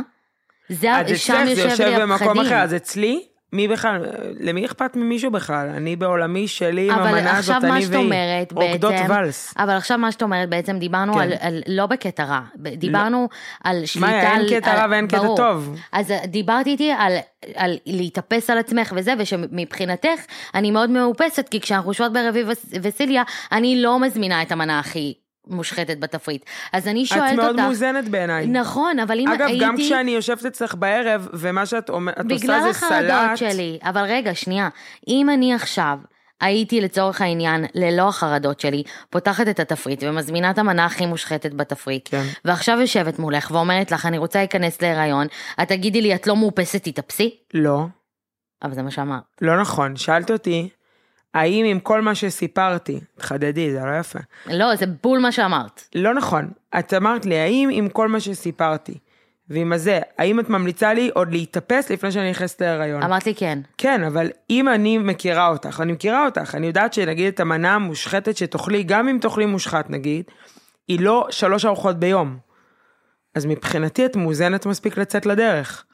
זה, 0.70 0.96
אז 0.96 1.08
שם 1.20 1.34
אצלך 1.34 1.46
זה 1.46 1.50
יושב 1.52 1.70
יושב 1.70 1.84
לי 1.84 1.96
במקום 1.96 2.12
הפחדים. 2.12 2.42
אחר, 2.42 2.56
אז 2.56 2.76
אצלי, 2.76 3.24
מי 3.54 3.68
בכלל, 3.68 4.06
למי 4.40 4.66
אכפת 4.66 4.96
ממישהו 4.96 5.32
בכלל? 5.32 5.70
אני 5.70 5.96
בעולמי 5.96 6.48
שלי 6.48 6.92
עם 6.92 7.00
המנה 7.00 7.38
הזאת, 7.38 7.64
מה 7.64 7.78
אני 7.78 7.86
והיא. 7.86 8.06
אומרת 8.06 8.52
רוקדות 8.52 8.92
בעצם, 8.92 9.06
ואלס. 9.10 9.54
אבל 9.58 9.74
עכשיו 9.74 9.98
מה 9.98 10.12
שאת 10.12 10.24
אומרת 10.24 10.50
בעצם 10.50 10.80
דיברנו 10.80 11.14
כן. 11.14 11.20
על, 11.20 11.34
על 11.40 11.62
לא 11.68 11.86
בקטע 11.86 12.24
רע, 12.24 12.40
דיברנו 12.56 13.30
על 13.64 13.86
שליטה 13.86 14.08
מאיה, 14.08 14.32
אין 14.38 14.48
קטע 14.50 14.74
רע 14.74 14.86
ואין 14.90 15.08
קטע. 15.08 15.28
טוב. 15.38 15.76
אז 15.92 16.14
דיברתי 16.28 16.70
איתי 16.70 16.92
על, 16.92 17.14
על 17.56 17.78
להתאפס 17.86 18.50
על 18.50 18.58
עצמך 18.58 18.94
וזה, 18.96 19.14
ושמבחינתך 19.20 20.20
אני 20.56 20.72
מאוד 20.72 20.90
מאופסת, 20.90 21.50
כי 21.50 21.62
כשאנחנו 21.62 21.90
יושבות 21.92 22.14
ברביב 22.14 22.48
וס- 22.50 22.74
וסיליה, 22.82 23.24
אני 23.52 23.82
לא 23.82 24.00
מזמינה 24.00 24.42
את 24.42 24.52
המנה 24.52 24.80
הכי 24.80 25.14
מושחתת 25.48 26.00
בתפריט. 26.00 26.46
אז 26.74 26.88
אני 26.88 27.06
שואלת 27.06 27.24
את 27.24 27.30
אותך, 27.32 27.44
מאוד 27.44 27.56
מאוזנת 27.56 28.10
בעיניי. 28.10 28.48
נכון, 28.48 29.00
אבל 29.00 29.20
אם 29.20 29.28
אגב, 29.28 29.48
הייתי... 29.48 29.66
גם 29.66 29.76
כשאני 29.78 30.12
יושבת 30.12 30.46
אצלך 30.46 30.76
בערב, 30.76 31.28
ומה 31.34 31.66
שאת 31.66 31.90
אומר- 31.90 32.14
את 32.20 32.26
בגלל 32.26 32.60
עושה 32.60 32.62
זה 32.62 32.70
החרדות 32.70 33.38
סלט, 33.38 33.52
שלי. 33.52 33.80
אבל 33.84 34.02
רגע, 34.02 34.36
שנייה. 34.36 34.70
אם 35.08 35.30
אני 35.30 35.54
עכשיו 35.54 35.98
הייתי 36.42 36.82
לצורך 36.82 37.22
העניין, 37.22 37.66
ללא 37.76 38.08
החרדות 38.08 38.60
שלי, 38.60 38.84
פותחת 39.10 39.48
את 39.48 39.60
התפריט 39.60 40.04
ומזמינה 40.04 40.52
את 40.52 40.58
המנה 40.58 40.86
הכי 40.86 41.06
מושחתת 41.06 41.54
בתפריט, 41.54 42.10
כן. 42.12 42.24
ועכשיו 42.46 42.78
יושבת 42.82 43.20
מולך 43.20 43.52
ואומרת 43.52 43.92
לך, 43.92 44.06
אני 44.06 44.18
רוצה 44.18 44.40
להיכנס 44.40 44.82
להיריון, 44.82 45.28
את 45.62 45.68
תגידי 45.68 46.02
לי, 46.02 46.16
את 46.16 46.28
לא 46.28 46.36
מאופסת, 46.36 46.84
תתאפסי? 46.84 47.36
לא, 47.54 47.80
אבל 48.64 48.74
זה 48.74 48.82
מה 48.82 48.92
שאמרת. 48.92 49.22
לא 49.42 49.62
נכון. 49.62 49.96
שאלת 49.96 50.32
אותי, 50.32 50.70
האם 51.34 51.66
עם 51.66 51.80
כל 51.80 52.02
מה 52.02 52.16
שסיפרתי, 52.16 53.00
תחדדי, 53.18 53.72
זה 53.72 53.80
לא 53.86 54.00
יפה. 54.00 54.20
לא, 54.46 54.76
זה 54.76 54.86
בול 55.04 55.20
מה 55.20 55.32
שאמרת. 55.32 55.84
לא 55.96 56.14
נכון. 56.14 56.52
את 56.80 56.94
אמרת 56.94 57.26
לי, 57.26 57.38
האם 57.40 57.70
עם 57.72 57.90
כל 57.90 58.08
מה 58.08 58.20
שסיפרתי, 58.20 58.98
ועם 59.50 59.74
הזה, 59.74 60.00
האם 60.18 60.40
את 60.40 60.50
ממליצה 60.50 60.94
לי 60.94 61.10
עוד 61.14 61.32
להתאפס 61.32 61.90
לפני 61.90 62.12
שאני 62.12 62.30
נכנסת 62.30 62.62
להיריון? 62.62 63.04
אמרת 63.04 63.26
לי 63.26 63.36
כן. 63.36 63.60
כן, 63.78 64.04
אבל 64.04 64.30
אם 64.50 64.70
אני 64.70 64.98
מכירה 64.98 65.48
אותך, 65.48 65.80
אני 65.82 65.92
מכירה 65.92 66.26
אותך, 66.26 66.56
אני 66.56 66.68
יודעת 66.68 66.94
שנגיד 66.94 67.34
את 67.34 67.40
המנה 67.40 67.76
המושחתת 67.76 68.38
שתאכלי, 68.38 68.84
גם 68.84 69.08
אם 69.08 69.18
תאכלי 69.22 69.46
מושחת 69.46 69.90
נגיד, 69.90 70.26
היא 70.88 71.00
לא 71.00 71.28
שלוש 71.30 71.66
ארוחות 71.66 72.00
ביום. 72.00 72.38
אז 73.36 73.46
מבחינתי 73.46 74.06
את 74.06 74.16
מאוזנת 74.16 74.66
מספיק 74.66 74.98
לצאת 74.98 75.26
לדרך. 75.26 75.86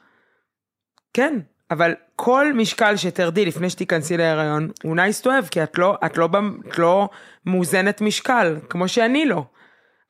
כן, 1.14 1.38
אבל 1.70 1.94
כל 2.16 2.52
משקל 2.52 2.96
שתרדי 2.96 3.44
לפני 3.46 3.70
שתיכנסי 3.70 4.16
להיריון, 4.16 4.70
הוא 4.82 4.96
nice 4.96 5.24
to 5.24 5.26
have, 5.26 5.48
כי 5.50 5.62
את 5.62 5.78
לא, 5.78 5.96
את 6.06 6.16
לא, 6.16 6.28
את 6.66 6.78
לא 6.78 7.08
מאוזנת 7.46 8.00
משקל, 8.00 8.56
כמו 8.70 8.88
שאני 8.88 9.26
לא. 9.26 9.44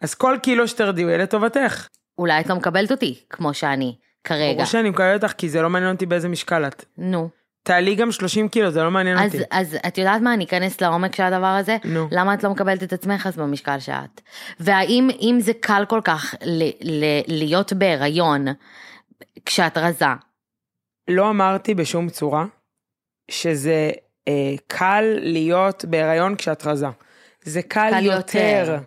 אז 0.03 0.15
כל 0.15 0.37
קילו 0.43 0.69
שתרדי 0.69 1.03
הוא 1.03 1.11
יהיה 1.11 1.23
לטובתך. 1.23 1.89
אולי 2.19 2.41
את 2.41 2.47
לא 2.47 2.57
מקבלת 2.57 2.91
אותי, 2.91 3.21
כמו 3.31 3.55
שאני. 3.55 3.97
כרגע. 4.25 4.53
ברור 4.53 4.65
שאני 4.65 4.91
מקבלת 4.91 5.25
אותך, 5.25 5.35
כי 5.39 5.49
זה 5.49 5.63
לא 5.63 5.71
מעניין 5.71 5.93
אותי 5.93 6.07
באיזה 6.07 6.29
משקל 6.29 6.67
את. 6.67 6.85
נו. 6.99 7.29
תעלי 7.63 7.95
גם 7.95 8.13
30 8.13 8.49
קילו, 8.49 8.71
זה 8.71 8.83
לא 8.83 8.91
מעניין 8.91 9.19
אז, 9.19 9.35
אותי. 9.35 9.45
אז 9.51 9.77
את 9.87 9.99
יודעת 9.99 10.23
מה, 10.23 10.35
אני 10.35 10.45
אכנס 10.45 10.81
לעומק 10.81 11.15
של 11.17 11.23
הדבר 11.23 11.47
הזה? 11.47 11.77
נו. 11.85 12.09
למה 12.11 12.35
את 12.35 12.45
לא 12.45 12.51
מקבלת 12.51 12.83
את 12.83 12.93
עצמך 12.93 13.27
אז 13.27 13.37
במשקל 13.37 13.79
שאת? 13.79 14.21
והאם 14.61 15.09
אם 15.21 15.39
זה 15.41 15.53
קל 15.61 15.85
כל 15.89 16.01
כך 16.05 16.35
ל, 16.45 16.65
ל, 16.83 17.05
להיות 17.27 17.73
בהיריון 17.73 18.47
כשאת 19.47 19.79
רזה? 19.79 20.07
לא 21.09 21.31
אמרתי 21.31 21.75
בשום 21.75 22.09
צורה 22.09 22.47
שזה 23.31 23.91
אה, 24.29 24.55
קל 24.67 25.05
להיות 25.19 25.85
בהיריון 25.85 26.37
כשאת 26.37 26.67
רזה. 26.67 26.87
זה 27.43 27.63
קל, 27.63 27.91
קל 27.91 28.05
יותר. 28.05 28.39
יותר. 28.39 28.79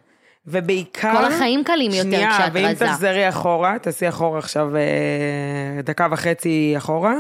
ובעיקר... 0.46 1.14
כל 1.18 1.26
החיים 1.26 1.64
קלים 1.64 1.92
יותר 1.92 2.04
שנייה, 2.04 2.38
כשאת 2.38 2.52
ואם 2.54 2.66
רזה. 2.66 2.86
תחזרי 2.86 3.30
אחורה, 3.30 3.80
תעשי 3.80 4.10
אחורה 4.10 4.40
עכשיו 4.40 4.76
אה, 4.76 5.82
דקה 5.84 6.08
וחצי 6.12 6.74
אחורה, 6.78 7.16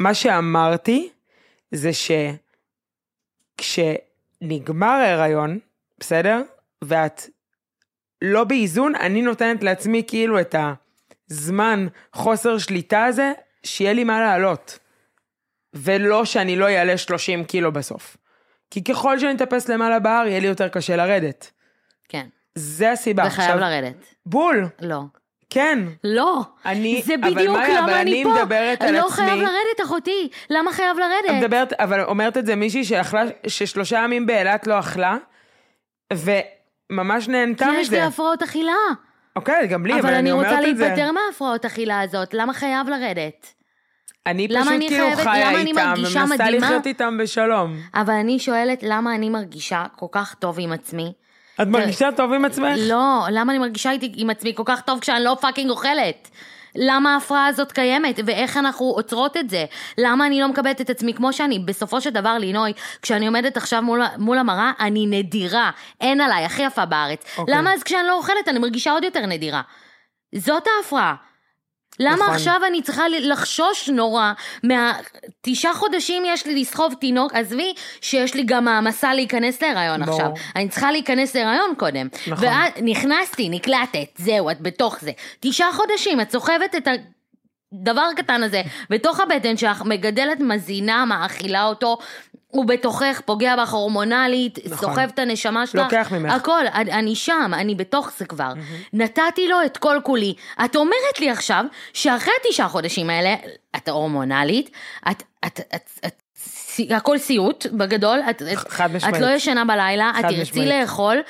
מה 0.00 0.14
שאמרתי 0.14 1.08
זה 1.70 1.90
שכשנגמר 3.58 4.88
ההיריון, 4.88 5.58
בסדר? 5.98 6.42
ואת 6.84 7.22
לא 8.22 8.44
באיזון, 8.44 8.94
אני 8.94 9.22
נותנת 9.22 9.62
לעצמי 9.62 10.02
כאילו 10.06 10.40
את 10.40 10.54
הזמן 11.30 11.86
חוסר 12.12 12.58
שליטה 12.58 13.04
הזה, 13.04 13.32
שיהיה 13.66 13.92
לי 13.92 14.04
מה 14.04 14.20
לעלות. 14.20 14.78
ולא 15.74 16.24
שאני 16.24 16.56
לא 16.56 16.68
אעלה 16.68 16.98
30 16.98 17.44
קילו 17.44 17.72
בסוף. 17.72 18.16
כי 18.70 18.84
ככל 18.84 19.18
שאני 19.18 19.32
אטפס 19.34 19.68
למעלה 19.68 19.98
בהר, 19.98 20.26
יהיה 20.26 20.40
לי 20.40 20.46
יותר 20.46 20.68
קשה 20.68 20.96
לרדת. 20.96 21.50
כן. 22.08 22.26
זה 22.54 22.92
הסיבה. 22.92 23.24
וחייב 23.26 23.56
לרדת. 23.56 24.14
בול, 24.26 24.68
לא. 24.80 25.00
כן. 25.50 25.78
לא. 26.04 26.40
אני- 26.64 27.02
זה 27.06 27.14
אבל 27.22 27.34
בדיוק 27.34 27.56
מאיה, 27.56 27.78
אבל 27.78 27.90
למה 27.90 28.00
אני 28.00 28.12
אני 28.12 28.24
פה. 28.24 28.34
מדברת 28.42 28.82
על 28.82 28.92
לא 28.94 28.98
עצמי. 29.06 29.10
חייב 29.16 29.38
לרדת, 29.38 29.80
אחותי. 29.84 30.28
למה 30.50 30.72
חייב 30.72 30.96
לרדת? 30.98 31.42
מדברת, 31.42 31.72
אבל 31.72 32.00
אומרת 32.04 32.36
את 32.36 32.46
זה 32.46 32.56
מישהי 32.56 32.84
שאכלה, 32.84 33.22
ששלושה 33.46 33.98
ימים 34.04 34.26
באילת 34.26 34.66
לא 34.66 34.78
אכלה, 34.78 35.16
וממש 36.12 37.28
נהנתה 37.28 37.64
כי 37.64 37.80
יש 37.80 37.86
מזה. 37.88 37.96
לי 37.96 38.02
הפרעות 38.02 38.42
אכילה. 38.42 38.72
אוקיי, 39.36 39.66
גם 39.66 39.86
לי, 39.86 40.00
אבל 40.00 40.14
אני 40.14 40.32
אומרת 40.32 40.46
רוצה 40.52 40.70
את 40.70 40.76
זה. 40.76 40.84
להיפטר 40.84 41.10
מההפרעות 41.12 41.64
אכילה 41.64 42.00
הזאת. 42.00 42.34
למה 42.34 42.52
חייב 42.52 42.88
לרדת? 42.88 43.54
אני 44.26 44.48
פשוט 44.48 44.68
אני 44.72 44.88
כאילו 44.88 45.04
חייבת- 45.06 45.22
חיה 45.22 45.50
למה 45.50 45.60
אני 45.60 45.70
איתם, 45.70 45.94
ומנסה 45.98 46.26
מדהימה? 46.26 46.66
לחיות 46.66 46.86
איתם 46.86 47.18
בשלום. 47.22 47.76
אבל 47.94 48.14
אני 48.14 48.38
שואלת 48.38 48.82
למה 48.82 49.14
אני 49.14 49.28
מרגישה 49.30 49.86
כל 49.96 50.06
כך 50.12 50.34
טוב 50.34 50.56
עם 50.60 50.72
עצמי. 50.72 51.12
את 51.62 51.66
מרגישה 51.66 52.08
טוב 52.16 52.32
עם 52.32 52.44
עצמך? 52.44 52.74
לא, 52.78 53.26
למה 53.30 53.52
אני 53.52 53.58
מרגישה 53.58 53.90
עם 54.16 54.30
עצמי 54.30 54.52
כל 54.54 54.62
כך 54.66 54.80
טוב 54.80 55.00
כשאני 55.00 55.24
לא 55.24 55.36
fucking 55.40 55.70
אוכלת? 55.70 56.30
למה 56.76 57.14
ההפרעה 57.14 57.46
הזאת 57.46 57.72
קיימת, 57.72 58.20
ואיך 58.26 58.56
אנחנו 58.56 58.86
עוצרות 58.86 59.36
את 59.36 59.50
זה? 59.50 59.64
למה 59.98 60.26
אני 60.26 60.40
לא 60.40 60.48
מקבלת 60.48 60.80
את 60.80 60.90
עצמי 60.90 61.14
כמו 61.14 61.32
שאני? 61.32 61.58
בסופו 61.58 62.00
של 62.00 62.10
דבר, 62.10 62.38
לינוי, 62.38 62.72
כשאני 63.02 63.26
עומדת 63.26 63.56
עכשיו 63.56 63.82
מול, 63.82 64.02
מול 64.18 64.38
המראה, 64.38 64.72
אני 64.80 65.06
נדירה. 65.06 65.70
אין 66.00 66.20
עליי, 66.20 66.44
הכי 66.44 66.62
יפה 66.62 66.84
בארץ. 66.84 67.38
אוקיי. 67.38 67.54
למה 67.54 67.74
אז 67.74 67.82
כשאני 67.82 68.06
לא 68.06 68.16
אוכלת, 68.16 68.48
אני 68.48 68.58
מרגישה 68.58 68.92
עוד 68.92 69.04
יותר 69.04 69.26
נדירה? 69.26 69.62
זאת 70.34 70.64
ההפרעה. 70.76 71.14
למה 72.00 72.16
נכון. 72.16 72.34
עכשיו 72.34 72.60
אני 72.66 72.82
צריכה 72.82 73.08
לחשוש 73.08 73.88
נורא 73.88 74.32
מהתשעה 74.62 75.74
חודשים 75.74 76.22
יש 76.26 76.46
לי 76.46 76.60
לסחוב 76.60 76.94
תינוק, 76.94 77.34
עזבי 77.34 77.74
שיש 78.00 78.34
לי 78.34 78.42
גם 78.42 78.64
מעמסה 78.64 79.14
להיכנס 79.14 79.62
להיריון 79.62 80.04
ברור. 80.04 80.20
עכשיו. 80.20 80.32
אני 80.56 80.68
צריכה 80.68 80.92
להיכנס 80.92 81.34
להיריון 81.34 81.74
קודם. 81.78 82.08
נכון. 82.26 82.44
ואז 82.44 82.72
נכנסתי, 82.82 83.48
נקלטת, 83.48 84.08
זהו, 84.16 84.50
את 84.50 84.60
בתוך 84.60 84.98
זה. 85.00 85.10
תשעה 85.40 85.72
חודשים, 85.72 86.20
את 86.20 86.30
סוחבת 86.30 86.74
את 86.74 86.88
הדבר 87.72 88.08
הקטן 88.12 88.42
הזה 88.42 88.62
בתוך 88.90 89.20
הבטן 89.20 89.56
שלך, 89.56 89.82
מגדלת 89.82 90.40
מזינה, 90.40 91.04
מאכילה 91.04 91.64
אותו. 91.64 91.98
הוא 92.46 92.64
בתוכך, 92.64 93.20
פוגע 93.24 93.56
בך 93.56 93.72
הורמונלית, 93.72 94.58
נכון. 94.64 94.78
סוחב 94.78 95.08
את 95.14 95.18
הנשמה 95.18 95.66
שלך. 95.66 95.84
לוקח 95.84 96.12
ממך. 96.12 96.32
הכל, 96.32 96.64
אני, 96.74 96.92
אני 96.92 97.14
שם, 97.14 97.52
אני 97.54 97.74
בתוך 97.74 98.10
זה 98.18 98.26
כבר. 98.26 98.52
נתתי 98.92 99.48
לו 99.48 99.62
את 99.66 99.76
כל 99.76 99.96
כולי. 100.02 100.34
את 100.64 100.76
אומרת 100.76 101.20
לי 101.20 101.30
עכשיו, 101.30 101.64
שאחרי 101.92 102.32
התשעה 102.40 102.68
חודשים 102.68 103.10
האלה, 103.10 103.34
את 103.76 103.88
הורמונלית, 103.88 104.70
את, 105.10 105.22
את, 105.46 105.60
את, 105.60 105.90
את, 106.06 106.06
את 106.06 106.22
הכל 106.90 107.18
סיוט 107.18 107.66
בגדול, 107.66 108.20
את, 108.30 108.42
את, 108.42 108.56
חד 108.56 108.94
משמעית. 108.94 109.14
את 109.14 109.20
לא 109.20 109.26
ישנה 109.26 109.64
בלילה, 109.64 110.12
את 110.20 110.24
תרצי. 110.24 110.66
לאכול, 110.66 111.22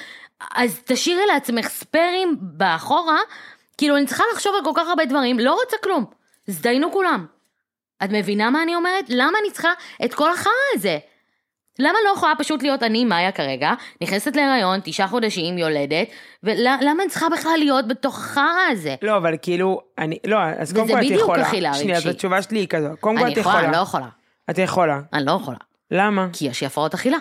אז 0.55 0.81
תשאירי 0.85 1.27
לעצמך 1.27 1.69
ספיירים 1.69 2.37
באחורה, 2.41 3.19
כאילו 3.79 3.97
אני 3.97 4.07
צריכה 4.07 4.25
לחשוב 4.33 4.55
על 4.59 4.65
כל 4.65 4.73
כך 4.75 4.89
הרבה 4.89 5.05
דברים, 5.05 5.39
לא 5.39 5.55
רוצה 5.55 5.77
כלום. 5.83 6.05
הזדיינו 6.49 6.93
כולם. 6.93 7.27
את 8.05 8.11
מבינה 8.11 8.51
מה 8.51 8.63
אני 8.63 8.75
אומרת? 8.75 9.05
למה 9.09 9.39
אני 9.43 9.51
צריכה 9.53 9.69
את 10.05 10.15
כל 10.15 10.33
החרא 10.33 10.53
הזה? 10.75 10.99
למה 11.79 11.99
לא 12.05 12.11
יכולה 12.17 12.33
פשוט 12.39 12.63
להיות 12.63 12.83
אני, 12.83 13.05
מאיה 13.05 13.33
כרגע, 13.33 13.73
נכנסת 14.01 14.37
להיריון, 14.37 14.81
תשעה 14.85 15.09
חודשים, 15.09 15.59
יולדת, 15.59 16.09
ולמה 16.43 17.03
אני 17.03 17.11
צריכה 17.11 17.27
בכלל 17.29 17.57
להיות 17.59 17.89
בתוך 17.89 18.19
החרא 18.19 18.71
הזה? 18.71 18.95
לא, 19.03 19.17
אבל 19.17 19.35
כאילו, 19.43 19.81
אני, 19.99 20.19
לא, 20.27 20.39
אז 20.59 20.73
קודם 20.73 20.85
וזה 20.85 20.93
כל 20.93 20.99
את 20.99 21.05
בדיוק 21.05 21.21
יכולה. 21.21 21.43
אכילה 21.43 21.75
שנייה, 21.75 21.97
אז 21.97 22.03
רגשית. 22.03 22.15
התשובה 22.17 22.43
שלי 22.43 22.59
היא 22.59 22.69
כזו. 22.69 22.89
קודם 23.01 23.17
כל 23.17 23.23
אני 23.25 23.33
את 23.33 23.37
יכולה, 23.37 23.55
יכולה. 23.55 23.69
אני 23.69 23.77
לא 23.77 23.83
יכולה. 23.83 24.09
את 24.51 24.59
יכולה. 24.59 25.01
אני 25.13 25.27
לא 25.27 25.33
יכולה. 25.33 25.59
למה? 25.91 26.29
כי 26.33 26.47
יש 26.47 26.61
לי 26.61 26.67
הפרעות 26.67 26.95
אכילה. 26.95 27.19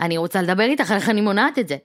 אני 0.00 0.16
רוצה 0.16 0.42
לדבר 0.42 0.64
איתך 0.64 0.92
איך 0.92 1.08
אני 1.08 1.20
מונעת 1.20 1.58
את 1.58 1.68
זה. 1.68 1.76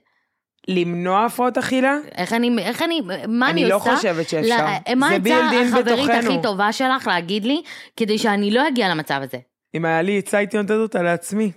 למנוע 0.74 1.24
הפרעות 1.24 1.58
אכילה? 1.58 1.98
איך 2.16 2.32
אני, 2.32 2.50
איך 2.58 2.82
אני, 2.82 3.00
מה 3.28 3.50
אני, 3.50 3.60
אני 3.62 3.70
לא 3.70 3.76
עושה? 3.76 3.96
חושבת 3.96 4.28
שאפשר. 4.28 4.48
לה- 4.88 4.94
מה 4.96 5.08
זה 5.24 5.34
העצה 5.34 5.76
built 5.80 5.84
in 5.84 5.94
החברית. 6.00 6.24
הכי 6.24 6.42
טובה 6.42 6.72
שלך 6.72 7.06
להגיד 7.06 7.44
לי, 7.44 7.62
כדי 7.96 8.18
שאני 8.18 8.50
לא 8.50 8.68
אגיע 8.68 8.88
למצב 8.88 9.20
הזה? 9.22 9.38
אם 9.74 9.84
היה 9.84 10.02
לי 10.02 10.18
עצה 10.18 10.38
הייתי 10.38 10.56
נותנת 10.56 10.76
אותה 10.78 11.02
לעצמי. 11.02 11.52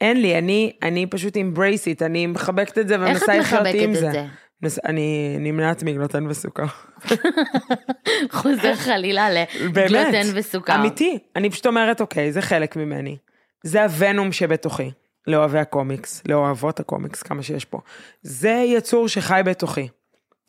אין 0.00 0.20
לי, 0.22 0.38
אני, 0.38 0.72
אני 0.82 1.06
פשוט 1.06 1.36
embrace 1.36 1.86
it, 1.86 2.02
אני 2.02 2.26
מחבקת 2.26 2.78
את 2.78 2.88
זה 2.88 2.96
ומנסה 3.00 3.36
לחיות 3.38 3.66
עם 3.74 3.90
את 3.90 3.94
זה. 3.94 4.10
זה? 4.10 4.24
מס- 4.62 4.84
אני 4.84 5.36
נמנעת 5.40 5.82
מגלוטן 5.82 6.26
וסוכר. 6.26 6.64
חוזר 8.30 8.74
חלילה. 8.74 9.28
לגלוטן 9.60 10.26
וסוכר. 10.34 10.74
אמיתי. 10.74 11.18
אני 11.36 11.50
פשוט 11.50 11.66
אומרת, 11.66 12.00
אוקיי, 12.00 12.32
זה 12.32 12.42
חלק 12.42 12.76
ממני. 12.76 13.16
זה 13.64 13.82
הוונום 13.82 14.32
שבתוכי. 14.32 14.90
לאוהבי 15.28 15.58
הקומיקס, 15.58 16.22
לאוהבות 16.28 16.80
הקומיקס, 16.80 17.22
כמה 17.22 17.42
שיש 17.42 17.64
פה. 17.64 17.80
זה 18.22 18.62
יצור 18.66 19.08
שחי 19.08 19.40
בתוכי. 19.44 19.88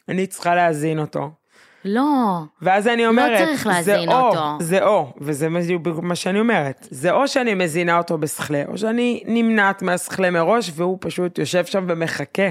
אני 0.09 0.27
צריכה 0.27 0.55
להזין 0.55 0.99
אותו. 0.99 1.31
לא. 1.85 2.39
ואז 2.61 2.87
אני 2.87 3.07
אומרת, 3.07 3.47
צריך 3.47 3.63
זה 3.63 3.69
להזין 3.69 4.11
או, 4.11 4.27
אותו. 4.27 4.57
זה 4.59 4.85
או, 4.85 5.13
וזה 5.21 5.47
מה 6.01 6.15
שאני 6.15 6.39
אומרת, 6.39 6.87
זה 6.91 7.11
או 7.11 7.27
שאני 7.27 7.53
מזינה 7.53 7.97
אותו 7.97 8.17
בשכלה, 8.17 8.63
או 8.67 8.77
שאני 8.77 9.23
נמנעת 9.25 9.81
מהשכלה 9.81 10.31
מראש, 10.31 10.71
והוא 10.75 10.97
פשוט 11.01 11.37
יושב 11.39 11.65
שם 11.65 11.85
ומחכה, 11.87 12.49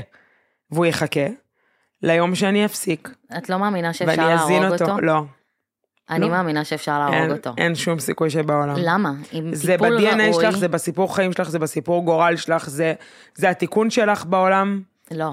והוא 0.70 0.86
יחכה 0.86 1.26
ליום 2.02 2.34
שאני 2.34 2.64
אפסיק, 2.64 3.14
את 3.38 3.50
לא 3.50 3.58
מאמינה 3.58 3.92
שאפשר 3.92 4.22
ואני 4.22 4.34
אזין 4.34 4.62
להרוג 4.62 4.80
אותו. 4.80 4.92
אותו? 4.92 5.00
לא, 5.06 5.22
אני 6.10 6.20
לא. 6.20 6.28
מאמינה 6.28 6.64
שאפשר 6.64 6.98
להרוג 6.98 7.14
אין, 7.14 7.30
אותו. 7.32 7.50
אין 7.58 7.74
שום 7.74 7.98
סיכוי 7.98 8.30
שבעולם. 8.30 8.74
למה? 8.78 9.12
עם 9.32 9.54
זה 9.54 9.72
טיפול 9.72 9.86
ראוי... 9.96 10.06
ב-DNA 10.10 10.40
שלך, 10.40 10.56
זה 10.56 10.68
בסיפור 10.68 11.14
חיים 11.16 11.32
שלך, 11.32 11.48
זה 11.50 11.58
בסיפור 11.58 12.04
גורל 12.04 12.36
שלך, 12.36 12.68
זה, 12.68 12.94
זה 13.34 13.50
התיקון 13.50 13.90
שלך 13.90 14.24
בעולם, 14.24 14.80
לא. 15.10 15.32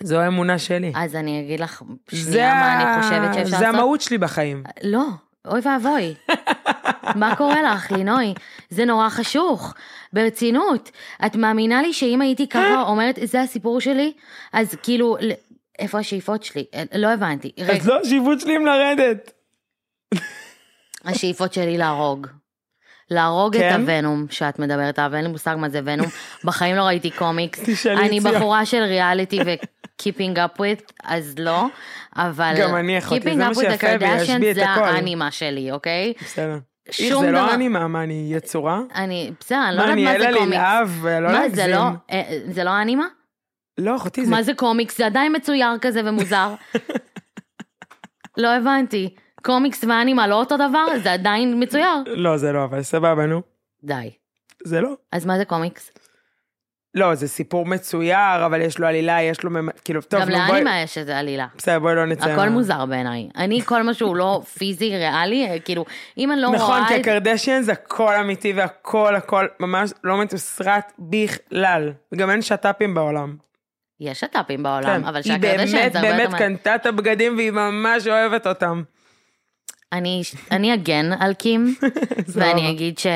זו 0.00 0.18
האמונה 0.18 0.58
שלי. 0.58 0.92
אז 0.96 1.14
אני 1.16 1.40
אגיד 1.40 1.60
לך 1.60 1.82
זה, 2.10 2.16
שנייה 2.32 2.54
מה 2.54 2.60
ה- 2.72 2.94
אני 2.94 3.02
חושבת 3.02 3.34
שאפשר 3.34 3.44
זה 3.44 3.64
לעשות. 3.64 3.74
המהות 3.74 4.00
שלי 4.00 4.18
בחיים. 4.18 4.62
לא, 4.82 5.04
אוי 5.48 5.60
ואבוי. 5.64 6.14
מה 7.20 7.36
קורה 7.36 7.62
לך, 7.62 7.92
לינוי? 7.92 8.34
זה 8.70 8.84
נורא 8.84 9.08
חשוך. 9.08 9.74
ברצינות. 10.12 10.90
את 11.26 11.36
מאמינה 11.36 11.82
לי 11.82 11.92
שאם 11.92 12.20
הייתי 12.20 12.48
ככה 12.48 12.82
אומרת, 12.82 13.18
זה 13.24 13.40
הסיפור 13.42 13.80
שלי? 13.80 14.12
אז 14.52 14.74
כאילו, 14.82 15.16
איפה 15.78 15.98
השאיפות 15.98 16.42
שלי? 16.44 16.64
אה, 16.74 16.82
לא 16.94 17.08
הבנתי. 17.08 17.52
רגע, 17.60 17.72
אז 17.72 17.88
לא 17.88 18.00
השיפוט 18.00 18.40
שלי 18.40 18.54
עם 18.56 18.66
לרדת. 18.66 19.32
השאיפות 21.04 21.52
שלי 21.52 21.78
להרוג. 21.78 22.26
להרוג 23.10 23.56
כן? 23.56 23.74
את 23.74 23.80
הוונום 23.80 24.26
שאת 24.30 24.58
מדברת 24.58 24.98
עליו, 24.98 25.14
אין 25.14 25.24
לי 25.24 25.30
מושג 25.30 25.56
מה 25.58 25.68
זה 25.68 25.80
ונום. 25.84 26.06
בחיים 26.44 26.76
לא 26.76 26.82
ראיתי 26.82 27.10
קומיקס. 27.10 27.86
אני. 27.86 28.20
בחורה 28.20 28.66
של 28.66 28.82
ריאליטי 28.82 29.38
ו-keeping 29.46 30.36
up 30.36 30.58
with, 30.58 30.92
אז 31.04 31.34
לא. 31.38 31.66
אבל 32.16 32.54
גם 32.60 32.76
אני 32.76 32.98
אחותי, 32.98 33.20
זה 33.20 33.34
מה 33.34 33.54
שיפה 33.54 33.98
בי, 33.98 34.06
יש 34.16 34.30
בי 34.30 34.50
את 34.50 34.54
זה 34.54 34.70
הכל. 34.70 34.84
האנימה 34.84 35.30
שלי, 35.30 35.72
אוקיי? 35.72 36.12
בסדר. 36.20 36.58
איך 36.88 37.18
זה. 37.18 37.30
לא 37.30 37.54
אנימה, 37.54 37.88
מה 37.88 38.02
אני 38.02 38.28
יצורה? 38.36 38.80
אני, 38.94 39.32
בסדר, 39.40 39.68
אני 39.68 39.76
לא 39.76 39.82
מה, 39.86 39.90
יודעת 39.90 39.94
אני 39.94 40.04
מה 40.04 40.14
אלה 40.14 40.32
זה 40.32 40.38
קומיקס. 40.38 40.56
ללהב, 40.56 40.88
ולא 41.00 41.28
מה, 41.28 41.32
להגזים. 41.32 41.54
זה 41.54 41.66
לא, 41.66 41.82
אה, 42.10 42.38
זה 42.50 42.64
לא 42.64 42.82
אנימה? 42.82 43.06
לא, 43.78 43.96
אחותי, 43.96 44.24
זה... 44.24 44.30
מה 44.30 44.42
זה 44.42 44.54
קומיקס? 44.54 44.98
זה 44.98 45.06
עדיין 45.06 45.36
מצויר 45.36 45.78
כזה 45.80 46.00
ומוזר. 46.04 46.54
לא 48.42 48.48
הבנתי. 48.48 49.14
קומיקס 49.44 49.84
ואנימה 49.84 50.26
לא 50.26 50.34
אותו 50.34 50.56
דבר? 50.56 50.84
זה 51.02 51.12
עדיין 51.12 51.62
מצויר? 51.62 51.88
לא, 52.06 52.36
זה 52.36 52.52
לא, 52.52 52.64
אבל 52.64 52.82
סבבה, 52.82 53.26
נו. 53.26 53.42
די. 53.84 54.10
זה 54.64 54.80
לא. 54.80 54.92
אז 55.12 55.26
מה 55.26 55.38
זה 55.38 55.44
קומיקס? 55.44 55.90
לא, 56.94 57.14
זה 57.14 57.28
סיפור 57.28 57.66
מצויר, 57.66 58.46
אבל 58.46 58.60
יש 58.60 58.78
לו 58.78 58.86
עלילה, 58.86 59.22
יש 59.22 59.42
לו... 59.44 59.50
ממ- 59.50 59.68
כאילו, 59.84 60.02
טוב, 60.02 60.20
גם 60.20 60.28
נו, 60.28 60.36
בואי... 60.36 60.48
לאנימה 60.50 60.80
יש 60.80 60.98
איזה 60.98 61.18
עלילה. 61.18 61.46
בסדר, 61.56 61.78
בואי 61.78 61.94
לא 61.94 62.06
נצא... 62.06 62.30
הכל 62.30 62.48
מוזר 62.48 62.86
בעיניי. 62.86 63.28
אני, 63.36 63.62
כל 63.62 63.82
מה 63.82 63.94
שהוא 63.94 64.16
לא 64.16 64.42
פיזי, 64.58 64.96
ריאלי, 64.96 65.48
אה, 65.50 65.58
כאילו, 65.60 65.84
אם 66.18 66.32
אני 66.32 66.40
לא 66.40 66.50
נכון, 66.50 66.66
רואה 66.76 66.88
כי 66.88 66.94
את... 66.96 67.00
הקרדשיאנס 67.00 67.68
הכל 67.68 68.14
אמיתי 68.14 68.52
והכל 68.52 69.16
הכל 69.16 69.46
ממש 69.60 69.90
לא 70.04 70.20
מתוסרט 70.20 70.92
בכלל. 70.98 71.92
וגם 72.12 72.30
אין 72.30 72.42
שת"פים 72.42 72.94
בעולם. 72.94 73.36
יש 74.00 74.20
שת"פים 74.20 74.62
בעולם, 74.62 75.02
כן. 75.02 75.04
אבל 75.08 75.20
היא 75.24 75.38
באמת 75.40 75.68
זה 75.68 75.76
הרבה 75.84 75.98
יותר... 75.98 76.00
באמת 76.00 76.30
מה- 76.30 76.38
קנתה 76.38 76.74
את 76.74 76.86
הבגדים 76.86 77.36
והיא 77.36 77.50
ממש 77.50 78.06
אוהבת 78.06 78.46
אותם. 78.46 78.82
אני, 79.94 80.22
אני 80.50 80.74
אגן 80.74 81.12
על 81.12 81.34
קים, 81.34 81.74
ואני 82.34 82.70
אגיד 82.70 82.98
ש... 82.98 83.06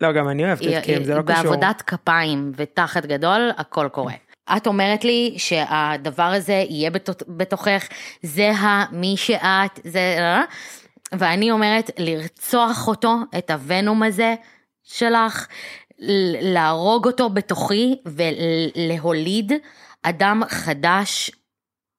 לא, 0.00 0.12
גם 0.12 0.28
אני 0.28 0.44
אוהבת 0.44 0.62
את 0.62 0.84
קים, 0.84 1.04
זה 1.04 1.14
לא 1.14 1.22
קשור. 1.22 1.42
בעבודת 1.42 1.82
כפיים 1.82 2.52
ותחת 2.56 3.06
גדול, 3.06 3.50
הכל 3.56 3.88
קורה. 3.92 4.14
את 4.56 4.66
אומרת 4.66 5.04
לי 5.04 5.34
שהדבר 5.38 6.22
הזה 6.22 6.64
יהיה 6.68 6.90
בתוכך, 7.28 7.88
זה 8.22 8.50
המי 8.58 9.16
שאת, 9.16 9.80
זה... 9.84 10.18
ואני 11.12 11.50
אומרת 11.50 11.90
לרצוח 11.98 12.88
אותו, 12.88 13.16
את 13.38 13.50
הוונום 13.50 14.02
הזה 14.02 14.34
שלך, 14.84 15.46
להרוג 16.40 17.06
אותו 17.06 17.30
בתוכי 17.30 17.96
ולהוליד 18.06 19.52
אדם 20.02 20.42
חדש 20.48 21.30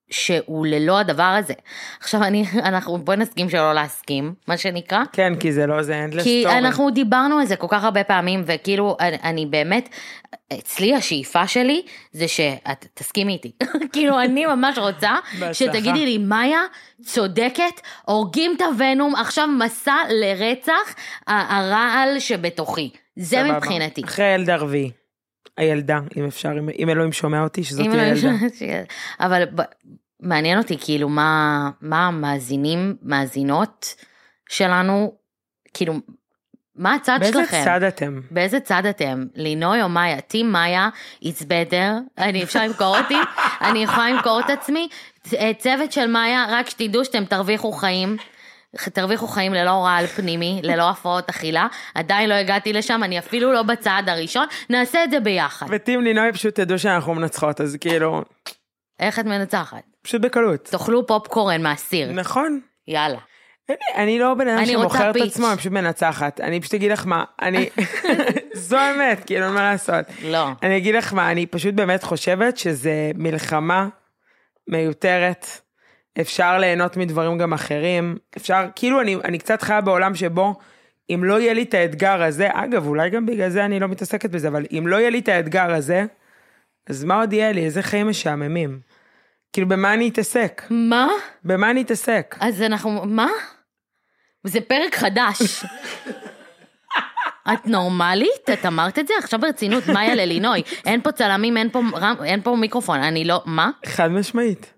שהוא 0.10 0.66
ללא 0.66 1.00
הדבר 1.00 1.24
הזה. 1.24 1.54
עכשיו 2.00 2.24
אני, 2.24 2.46
אנחנו, 2.64 2.98
בואי 2.98 3.18
נסכים 3.18 3.50
שלא 3.50 3.74
להסכים, 3.74 4.34
מה 4.48 4.58
שנקרא. 4.58 5.04
כן, 5.12 5.34
כי 5.40 5.52
זה 5.52 5.68
לא, 5.68 5.82
זה 5.82 6.06
endless 6.06 6.24
כי 6.24 6.46
story. 6.48 6.52
אנחנו 6.52 6.90
דיברנו 6.90 7.40
על 7.40 7.46
זה 7.46 7.56
כל 7.56 7.68
כך 7.70 7.84
הרבה 7.84 8.04
פעמים, 8.04 8.44
וכאילו, 8.46 8.98
אני, 9.00 9.18
אני 9.24 9.46
באמת, 9.46 9.90
אצלי 10.54 10.96
השאיפה 10.96 11.48
שלי 11.48 11.82
זה 12.12 12.28
שאת 12.28 12.86
תסכימי 12.94 13.34
איתי. 13.34 13.52
כאילו, 13.94 14.22
אני 14.22 14.46
ממש 14.46 14.78
רוצה. 14.78 15.12
שתגידי 15.54 16.06
לי, 16.06 16.18
מאיה, 16.18 16.62
צודקת, 17.02 17.82
הורגים 18.06 18.54
את 18.58 18.62
הוונום, 18.62 19.16
עכשיו 19.16 19.48
מסע 19.48 19.96
לרצח 20.10 20.96
הרעל 21.28 22.20
שבתוכי. 22.20 22.90
זה. 23.16 23.44
מבחינתי. 23.44 24.02
אחרי 24.06 24.26
הילדה 24.26 24.54
הרביעי. 24.54 24.92
הילדה, 25.60 26.00
אם 26.18 26.26
אפשר, 26.26 26.52
אם- 26.60 26.70
אם 26.80 26.90
אלוהים 26.90 27.12
שומע 27.12 27.44
אותי, 27.44 27.64
שזאת 27.64 27.86
תהיה 27.90 28.14
לא- 28.14 28.18
ילדה. 28.18 28.30
אבל 29.20 29.44
ב- 29.56 29.62
מעניין 30.20 30.58
אותי 30.58 30.78
כאילו 30.82 31.10
מה, 31.10 31.70
מה 31.82 32.08
המאזינים, 32.08 32.96
מאזינות 33.04 33.96
שלנו, 34.50 35.14
כאילו, 35.74 35.94
מה 36.76 36.94
הצד 36.96 37.18
באיזה 37.22 37.40
שלכם? 37.46 37.62
צד 37.66 37.84
אתם? 37.84 38.20
באיזה 38.32 38.60
צד 38.60 38.86
אתם? 38.86 39.26
לינוי 39.36 39.82
או 39.82 39.90
מאיה? 39.90 40.22
טים 40.22 40.52
מאיה, 40.52 40.90
it's 41.24 41.42
better, 41.42 41.78
אני 42.18 42.44
אפשר 42.44 42.64
למכור 42.64 42.98
אותי, 42.98 43.18
אני 43.70 43.84
יכולה 43.84 44.10
למכור 44.12 44.40
את 44.40 44.50
עצמי. 44.50 44.88
צ- 45.24 45.34
צוות 45.58 45.92
של 45.92 46.08
מאיה, 46.08 46.46
רק 46.50 46.70
שתדעו 46.70 47.06
שאתם 47.06 47.26
תרוויחו 47.26 47.72
חיים. 47.72 48.18
תרוויחו 48.76 49.28
חיים 49.28 49.54
ללא 49.54 49.72
רעל 49.72 50.08
פנימי, 50.08 50.60
ללא 50.64 50.90
הפרעות 50.90 51.30
אכילה, 51.30 51.68
עדיין 51.96 52.30
לא 52.30 52.34
הגעתי 52.34 52.74
לשם, 52.74 53.04
אני 53.04 53.20
אפילו 53.20 53.54
לא 53.54 53.64
בצעד 53.64 54.10
הראשון, 54.10 54.46
נעשה 54.70 55.04
את 55.04 55.12
זה 55.12 55.20
ביחד. 55.20 55.66
וטים 55.70 56.02
לינוי 56.02 56.34
פשוט 56.34 56.56
תדעו 56.56 56.80
שאנחנו 56.80 57.14
מנצחות, 57.14 57.62
אז 57.62 57.78
כאילו, 57.80 58.24
איך 59.00 59.20
את 59.20 59.26
מנצחת? 59.26 59.84
פשוט 60.02 60.22
בקלות. 60.22 60.64
תאכלו 60.64 61.08
פופקורן 61.08 61.62
מהסיר, 61.62 62.12
נכון. 62.12 62.60
יאללה. 62.88 63.20
אני, 63.70 64.04
אני 64.04 64.20
לא 64.20 64.34
בן 64.34 64.48
אדם 64.48 64.66
שמוכר 64.66 65.12
את. 65.12 65.16
עצמו, 65.16 65.48
אני 65.48 65.58
פשוט 65.58 65.72
מנצחת. 65.72 66.42
אני 66.42 66.62
פשוט 66.62 66.74
אגיד 66.74 66.92
לך 66.92 67.06
מה, 67.08 67.24
אני, 67.42 67.70
זו 68.54 68.78
האמת, 68.78 69.26
כאילו, 69.26 69.46
אין 69.46 69.54
מה 69.54 69.72
לעשות. 69.72 70.06
לא. 70.24 70.48
אני 70.64 70.78
אגיד 70.78 70.96
לך 70.96 71.14
מה, 71.14 71.32
אני 71.32 71.46
פשוט 71.46 71.74
באמת 71.74 72.04
חושבת 72.04 72.58
שזה 72.58 73.12
מלחמה 73.16 73.88
מיותרת. 74.68 75.48
אפשר 76.22 76.58
ליהנות 76.58 76.98
מדברים 76.98 77.38
גם 77.38 77.54
אחרים. 77.54 78.18
אפשר, 78.38 78.66
כאילו, 78.76 79.02
אני, 79.02 79.16
אני 79.16 79.40
קצת 79.40 79.62
חיה 79.62 79.82
בעולם 79.82 80.16
שבו, 80.16 80.56
אם 81.10 81.24
לא 81.24 81.40
יהיה 81.40 81.54
לי 81.54 81.64
את 81.64 81.74
האתגר 81.74 82.24
הזה, 82.24 82.48
אגב, 82.54 82.88
אולי 82.88 83.10
גם 83.10 83.26
בגלל 83.26 83.50
זה 83.50 83.66
אני 83.66 83.80
לא 83.80 83.88
מתעסקת 83.88 84.30
בזה, 84.30 84.48
אבל 84.48 84.66
אם 84.72 84.88
לא 84.88 84.96
יהיה 84.96 85.10
לי 85.10 85.20
את 85.20 85.28
האתגר 85.28 85.74
הזה, 85.74 86.06
אז 86.90 87.04
מה 87.04 87.20
עוד 87.20 87.34
יהיה 87.34 87.52
לי? 87.52 87.66
איזה 87.66 87.82
חיים 87.82 88.10
משעממים. 88.10 88.80
כאילו, 89.54 89.68
במה 89.68 89.94
אני 89.94 90.10
אתעסק? 90.10 90.64
מה? 90.70 91.08
במה 91.44 91.72
אני 91.72 91.82
אתעסק? 91.82 92.36
אז 92.40 92.62
אנחנו, 92.62 93.06
מה? 93.06 93.28
זה 94.44 94.62
פרק 94.62 94.96
חדש. 94.96 95.64
את 97.54 97.66
נורמלית? 97.66 98.50
את 98.54 98.66
אמרת 98.66 99.00
את 99.00 99.08
זה? 99.08 99.14
עכשיו 99.20 99.40
ברצינות, 99.40 99.88
מאיה 99.88 100.16
ללינוי. 100.16 100.62
אין 100.86 101.02
פה 101.02 101.12
צלמים, 101.12 101.58
אין 101.58 101.70
פה, 101.70 101.82
רם, 101.96 102.16
אין 102.24 102.42
פה 102.42 102.56
מיקרופון, 102.56 103.00
אני 103.00 103.26
לא, 103.26 103.42
מה? 103.46 103.70
חד 103.86 104.08
משמעית. 104.08 104.74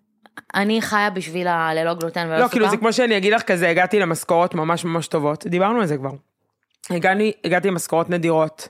אני 0.56 0.82
חיה 0.82 1.10
בשביל 1.10 1.48
הללא 1.48 1.94
גלוטן 1.94 2.26
וללא 2.26 2.38
לא, 2.38 2.44
סוכר? 2.44 2.52
כאילו 2.52 2.70
זה 2.70 2.78
כמו 2.78 2.94
שאני 2.94 3.18
אגיד 3.18 3.34
לך 3.34 3.42
כזה, 3.42 3.70
הגעתי 3.70 4.00
למשכורות 4.00 4.56
ממש 4.56 4.86
ממש 4.86 5.08
טובות, 5.08 5.48
דיברנו 5.48 5.80
על 5.82 5.86
זה 5.86 5.98
כבר. 5.98 6.12
הגעתי, 6.90 7.32
הגעתי 7.44 7.68
למשכורות 7.68 8.10
נדירות, 8.10 8.68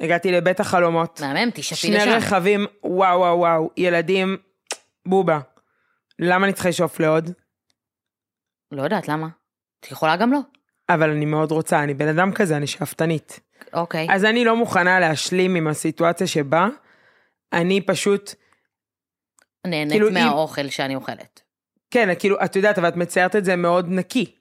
הגעתי 0.00 0.32
לבית 0.32 0.60
החלומות, 0.60 1.20
מהמם, 1.20 1.50
תשאפי 1.54 1.80
שני 1.80 1.96
לשם. 1.96 2.10
רכבים, 2.10 2.66
וואו 2.84 3.18
וואו 3.18 3.38
וואו, 3.38 3.70
ילדים, 3.76 4.36
בובה. 5.06 5.40
למה 6.18 6.44
אני 6.44 6.52
צריכה 6.52 6.68
לשאוף 6.68 7.00
לעוד? 7.00 7.30
לא 8.72 8.82
יודעת 8.82 9.08
למה. 9.08 9.28
את 9.80 9.90
יכולה 9.90 10.16
גם 10.16 10.32
לא. 10.32 10.38
אבל 10.88 11.10
אני 11.10 11.24
מאוד 11.24 11.52
רוצה, 11.52 11.82
אני 11.82 11.94
בן 11.94 12.08
אדם 12.08 12.32
כזה, 12.32 12.56
אני 12.56 12.66
שאפתנית. 12.66 13.40
אוקיי. 13.72 14.06
אז 14.10 14.24
אני 14.24 14.44
לא 14.44 14.56
מוכנה 14.56 15.00
להשלים 15.00 15.54
עם 15.54 15.68
הסיטואציה 15.68 16.26
שבה 16.26 16.68
אני 17.52 17.80
פשוט, 17.80 18.34
נהנית 19.66 19.92
כאילו, 19.92 20.08
אם- 20.08 20.14
מהאוכל 20.14 20.68
שאני 20.68 20.94
אוכלת. 20.94 21.40
כן, 21.90 22.08
כאילו, 22.18 22.36
את 22.44 22.56
יודעת, 22.56 22.78
אבל 22.78 22.88
את 22.88 22.96
מציירת 22.96 23.36
את 23.36 23.44
זה 23.44 23.56
מאוד 23.56 23.86
נקי. 23.88 24.34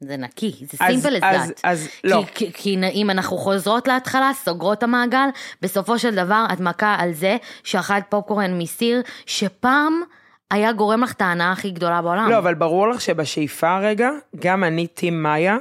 זה 0.00 0.16
נקי, 0.16 0.54
זה 0.60 0.76
אז- 0.80 0.92
סימפל 1.02 1.16
אז- 1.22 1.50
that. 1.50 1.52
אז 1.64 1.88
לא. 2.04 2.22
כי, 2.34 2.52
כי, 2.52 2.52
כי 2.52 2.76
אם 2.94 3.10
אנחנו 3.10 3.36
חוזרות 3.36 3.88
להתחלה, 3.88 4.30
סוגרות 4.34 4.78
את 4.78 4.82
המעגל, 4.82 5.28
בסופו 5.62 5.98
של 5.98 6.14
דבר 6.14 6.46
את 6.52 6.60
מכה 6.60 6.96
על 6.98 7.12
זה 7.12 7.36
שאכלת 7.64 8.04
פופקורן 8.08 8.58
מסיר, 8.58 9.02
שפעם 9.26 10.02
היה 10.50 10.72
גורם 10.72 11.02
לך 11.02 11.12
את 11.12 11.20
ההנאה 11.20 11.52
הכי 11.52 11.70
גדולה 11.70 12.02
בעולם. 12.02 12.30
לא, 12.30 12.38
אבל 12.38 12.54
ברור 12.54 12.88
לך 12.88 13.00
שבשאיפה 13.00 13.78
רגע, 13.78 14.10
גם 14.36 14.64
אני 14.64 14.86
טים 14.86 15.22
מאיה, 15.22 15.56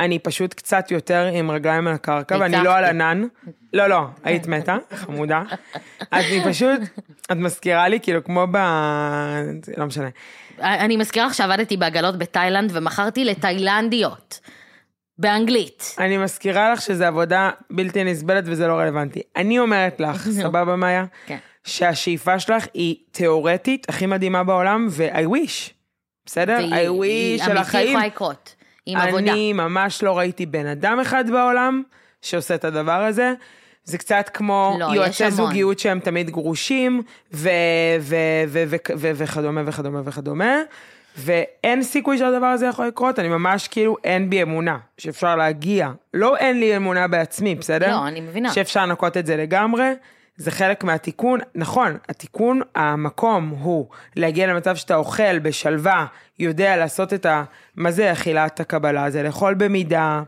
אני 0.00 0.18
פשוט 0.18 0.54
קצת 0.54 0.90
יותר 0.90 1.30
עם 1.32 1.50
רגליים 1.50 1.86
על 1.86 1.94
הקרקע, 1.94 2.36
ואני. 2.40 2.56
לא 2.64 2.76
על 2.76 2.84
ענן. 2.84 3.22
לא, 3.72 3.86
לא, 3.86 4.00
היית 4.24 4.46
מתה, 4.46 4.76
חמודה. 4.94 5.42
אז 6.10 6.24
אני 6.24 6.44
פשוט, 6.44 6.80
את 7.24 7.36
מזכירה 7.36 7.88
לי, 7.88 8.00
כאילו, 8.00 8.24
כמו 8.24 8.46
ב... 8.50 8.56
לא 9.76 9.86
משנה. 9.86 10.08
אני 10.58 10.96
מזכירה 10.96 11.26
לך 11.26 11.34
שעבדתי 11.34 11.76
בעגלות 11.76 12.18
בתאילנד 12.18 12.70
ומכרתי 12.74 13.24
לתאילנדיות. 13.24 14.40
באנגלית. 15.18 15.94
אני 15.98 16.18
מזכירה 16.18 16.72
לך 16.72 16.82
שזו 16.82 17.04
עבודה 17.04 17.50
בלתי 17.70 18.04
נסבלת 18.04 18.44
וזה 18.46 18.66
לא 18.66 18.72
רלוונטי. 18.72 19.22
אני 19.36 19.58
אומרת 19.58 20.00
לך, 20.00 20.28
סבבה 20.42 20.76
מאיה, 20.76 21.04
כן. 21.26 21.38
שהשאיפה 21.64 22.38
שלך 22.38 22.66
היא 22.74 22.96
תיאורטית 23.10 23.86
הכי 23.88 24.06
מדהימה 24.06 24.44
בעולם, 24.44 24.88
ו-I 24.90 25.26
wish. 25.26 25.72
בסדר? 26.26 26.58
I 26.58 26.88
wish 27.02 27.44
של 27.44 27.50
אמיתי 27.50 27.60
החיים. 27.60 27.88
יכולה 27.88 28.06
לקרות. 28.06 28.54
עם 28.86 28.98
עבודה. 28.98 29.32
אני 29.32 29.52
ממש 29.52 30.02
לא 30.02 30.18
ראיתי 30.18 30.46
בן 30.46 30.66
אדם 30.66 31.00
אחד 31.00 31.30
בעולם 31.30 31.82
שעושה 32.22 32.54
את 32.54 32.64
הדבר 32.64 33.04
הזה. 33.04 33.32
זה 33.84 33.98
קצת 33.98 34.30
כמו 34.34 34.76
לא, 34.80 34.84
יועצי. 34.94 35.30
זוגיות 35.30 35.78
שהם 35.78 36.00
תמיד 36.00 36.30
גרושים, 36.30 37.02
ו- 37.32 37.48
ו- 38.00 38.16
ו- 38.48 38.64
ו- 38.66 38.76
ו- 38.96 39.10
וכדומה 39.14 39.62
וכדומה 39.66 40.00
וכדומה. 40.04 40.56
ואין 41.18 41.82
סיכוי 41.82 42.18
שהדבר 42.18 42.46
הזה 42.46 42.66
יכול 42.66 42.86
לקרות, 42.86 43.18
אני 43.18 43.28
ממש 43.28 43.68
כאילו 43.68 43.96
אין 44.04 44.30
בי 44.30 44.42
אמונה 44.42 44.78
שאפשר 44.98 45.36
להגיע. 45.36 45.90
לא 46.14 46.36
אין 46.36 46.60
לי 46.60 46.76
אמונה 46.76 47.08
בעצמי, 47.08 47.54
בסדר? 47.54 47.90
לא, 47.90 48.08
אני 48.08 48.20
מבינה. 48.20 48.52
שאפשר 48.52 48.86
לנקות 48.86 49.16
את 49.16 49.26
זה 49.26 49.36
לגמרי. 49.36 49.92
זה 50.36 50.50
חלק 50.50 50.84
מהתיקון, 50.84 51.40
נכון, 51.54 51.96
התיקון, 52.08 52.60
המקום 52.74 53.48
הוא 53.48 53.86
להגיע 54.16 54.46
למצב 54.46 54.76
שאתה 54.76 54.94
אוכל 54.94 55.38
בשלווה, 55.38 56.06
יודע 56.38 56.76
לעשות 56.76 57.12
את 57.12 57.26
ה... 57.26 57.44
מה 57.76 57.90
זה 57.90 58.12
אכילת 58.12 58.60
הקבלה? 58.60 59.10
זה 59.10 59.22
לאכול 59.22 59.54
במידה, 59.54 60.22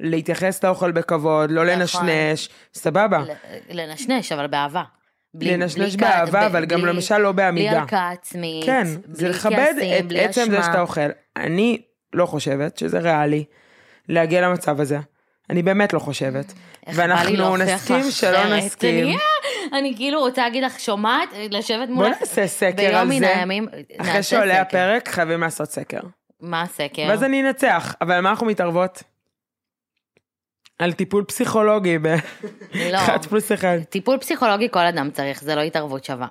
להתייחס 0.00 0.64
לאוכל 0.64 0.92
בכבוד, 0.92 1.50
לא 1.50 1.62
נכון. 1.64 1.78
לנשנש, 2.06 2.48
סבבה. 2.74 3.22
לנשנש, 3.70 4.32
אבל 4.32 4.46
באהבה. 4.46 4.82
בלי- 5.34 5.56
לנשנש 5.56 5.96
בלי 5.96 6.06
באהבה, 6.06 6.40
כ- 6.40 6.44
אבל 6.44 6.64
גם 6.64 6.80
בלי- 6.82 6.92
למשל 6.92 7.18
לא 7.18 7.32
בעמידה. 7.32 7.70
בלי 7.70 7.78
הלקאה 7.80 8.10
עצמית. 8.10 8.64
כן, 8.66 8.84
בלי 8.84 9.14
זה 9.14 9.28
לכבד 9.28 9.56
כעסים, 9.76 9.98
את 9.98 10.08
בלי 10.08 10.24
עצם 10.24 10.44
זה 10.50 10.60
אשמה. 10.60 10.62
שאתה 10.72 10.80
אוכל. 10.80 11.00
אני 11.36 11.82
לא 12.12 12.26
חושבת 12.26 12.78
שזה 12.78 12.98
ריאלי 12.98 13.44
להגיע 14.08 14.40
למצב 14.48 14.80
הזה. 14.80 14.98
אני 15.52 15.62
באמת 15.62 15.92
לא 15.92 15.98
חושבת. 15.98 16.52
ואנחנו 16.86 17.56
נסכים 17.56 18.10
שלא. 18.10 18.56
נסכים. 18.56 19.04
אני, 19.04 19.16
אני 19.72 19.96
כאילו 19.96 20.20
רוצה 20.20 20.42
להגיד 20.42 20.64
לך, 20.64 20.80
שומעת? 20.80 21.28
לשבת 21.50 21.88
בוא 21.88 21.94
מולך. 21.94 22.20
נעשה 22.20 22.46
סקר 22.46 22.76
ביום 22.76 22.94
על 22.94 23.08
מן 23.08 23.18
זה. 23.18 23.36
הימים, 23.36 23.68
אחרי 23.98 24.22
שעולה. 24.22 24.60
הפרק 24.60 25.08
חייבים 25.08 25.40
לעשות 25.40 25.70
סקר. 25.70 26.00
מה 26.40 26.62
הסקר? 26.62 27.06
ואז 27.08 27.22
אני 27.24 27.42
אנצח, 27.42 27.94
אבל 28.00 28.20
מה 28.20 28.30
אנחנו 28.30 28.46
מתערבות? 28.46 29.02
על 30.78 30.92
טיפול 30.92 31.24
פסיכולוגי 31.24 31.98
לא. 31.98 32.10
באחד 32.74 33.24
פלוס 33.24 33.52
אחד. 33.52 33.78
טיפול 33.88 34.18
פסיכולוגי 34.18 34.68
כל 34.70 34.86
אדם 34.86 35.10
צריך, 35.10 35.42
זה 35.42 35.54
לא 35.54 35.60
התערבות 35.60 36.04
שווה. 36.04 36.26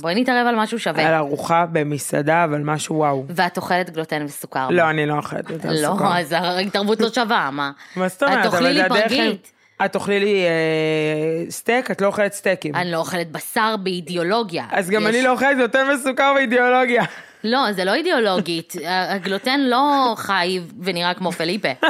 בואי 0.00 0.14
נתערב 0.20 0.46
על 0.46 0.56
משהו 0.56 0.78
שווה. 0.78 1.06
על 1.08 1.14
ארוחה 1.14 1.66
במסעדה, 1.72 2.44
אבל 2.44 2.60
משהו 2.60 2.96
וואו. 2.96 3.24
ואת 3.28 3.56
אוכלת 3.56 3.90
גלוטן 3.90 4.24
וסוכר. 4.24 4.68
לא, 4.70 4.90
אני 4.90 5.06
לא 5.06 5.14
אוכלת 5.16 5.50
יותר 5.50 5.68
לא, 5.72 5.86
סוכר. 5.88 6.18
אז 6.18 6.32
ההתערבות 6.32 7.00
לא 7.00 7.08
שווה, 7.12 7.50
מה? 7.52 7.70
מה 7.96 8.08
זאת 8.08 8.22
אומרת? 8.22 8.38
את 8.40 8.46
אבל 8.46 8.58
תאכלי 8.58 8.74
לי 8.74 8.88
פרגית. 8.88 9.52
את 9.84 9.92
תאכלי 9.92 10.20
לי 10.20 10.44
אה, 10.44 11.50
סטייק, 11.50 11.90
את 11.90 12.00
לא 12.00 12.06
אוכלת 12.06 12.32
סטייקים. 12.32 12.74
אני 12.74 12.90
לא 12.92 12.96
אוכלת 12.96 13.32
בשר 13.32 13.76
באידיאולוגיה. 13.76 14.64
אז 14.70 14.90
גם 14.90 15.02
יש- 15.02 15.08
אני 15.08 15.22
לא 15.22 15.30
אוכלת 15.32 15.58
יותר 15.58 15.84
מסוכר 15.94 16.32
באידיאולוגיה. 16.34 17.04
לא, 17.44 17.72
זה 17.72 17.84
לא 17.84 17.94
אידיאולוגית. 17.94 18.72
הגלוטן 19.14 19.60
לא 19.60 20.14
חי 20.16 20.60
ונראה 20.82 21.14
כמו 21.14 21.32
פליפה. 21.32 21.68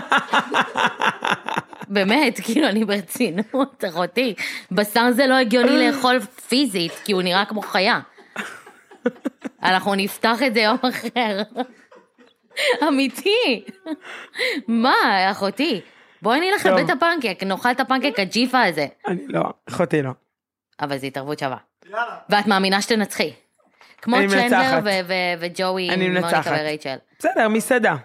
באמת, 1.88 2.40
כאילו, 2.44 2.68
אני 2.68 2.84
ברצינות, 2.84 3.84
אחותי. 3.88 4.34
בשר 4.70 5.12
זה 5.12 5.26
לא 5.26 5.34
הגיוני 5.34 5.86
לאכול 5.88 6.20
פיזית, 6.20 6.92
כי 7.04 7.12
הוא 7.12 7.22
נראה 7.22 7.44
כמו 7.44 7.62
חיה. 7.62 8.00
אנחנו 9.62 9.94
נפתח 9.94 10.38
את 10.46 10.54
זה 10.54 10.60
יום 10.60 10.76
אחר. 10.82 11.42
אמיתי. 12.88 13.64
מה, 14.68 14.94
אחותי? 15.30 15.80
בואי 16.22 16.40
נלך. 16.40 16.66
לבית 16.66 16.90
הפנקק, 16.90 17.42
נאכל 17.42 17.70
את 17.70 17.80
הפנקק 17.80 18.18
הג'יפה 18.18 18.62
הזה. 18.62 18.86
אני 19.06 19.22
לא, 19.28 19.42
אחותי 19.68 20.02
לא. 20.02 20.10
אבל 20.80 20.98
זו 20.98 21.06
התערבות 21.06 21.38
שווה. 21.38 21.56
ואת 22.28 22.46
מאמינה 22.46 22.82
שתנצחי. 22.82 23.32
כמו 24.02 24.16
ו- 24.84 25.12
וג'וי, 25.40 25.90
אני 25.90 26.08
מוניקה 26.08 26.26
מנצחת. 26.26 26.52
ורייצ'ל. 26.52 26.96
בסדר, 27.18 27.48
מסעדה. 27.48 27.96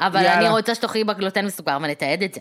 אבל 0.00 0.22
יאללה. 0.22 0.38
אני 0.38 0.48
רוצה 0.48 0.74
שתאכלי 0.74 1.04
בגלוטן 1.04 1.46
וסוכר 1.46 1.78
ונתעד 1.82 2.22
את 2.22 2.34
זה. 2.34 2.40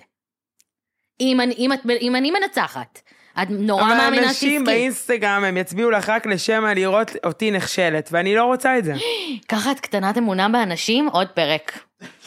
אם 1.19 1.41
אני, 1.41 1.53
אם, 1.57 1.73
את, 1.73 1.79
אם 2.01 2.15
אני 2.15 2.31
מנצחת, 2.31 3.01
את 3.41 3.47
נורא 3.49 3.83
אבל 3.83 3.97
מאמינה 3.97 4.27
אנשים 4.27 4.61
שתזכי. 4.61 4.75
באינסטגרם 4.75 5.43
הם 5.43 5.57
יצביעו 5.57 5.91
לך 5.91 6.09
רק 6.09 6.25
לשם 6.25 6.65
לראות 6.75 7.11
אותי 7.23 7.51
נכשלת, 7.51 8.09
ואני 8.11 8.35
לא 8.35 8.43
רוצה 8.43 8.77
את 8.77 8.83
זה. 8.83 8.93
ככה 9.49 9.71
את 9.71 9.79
קטנת 9.79 10.17
אמונה 10.17 10.49
באנשים, 10.49 11.07
עוד 11.07 11.27
פרק. 11.27 11.79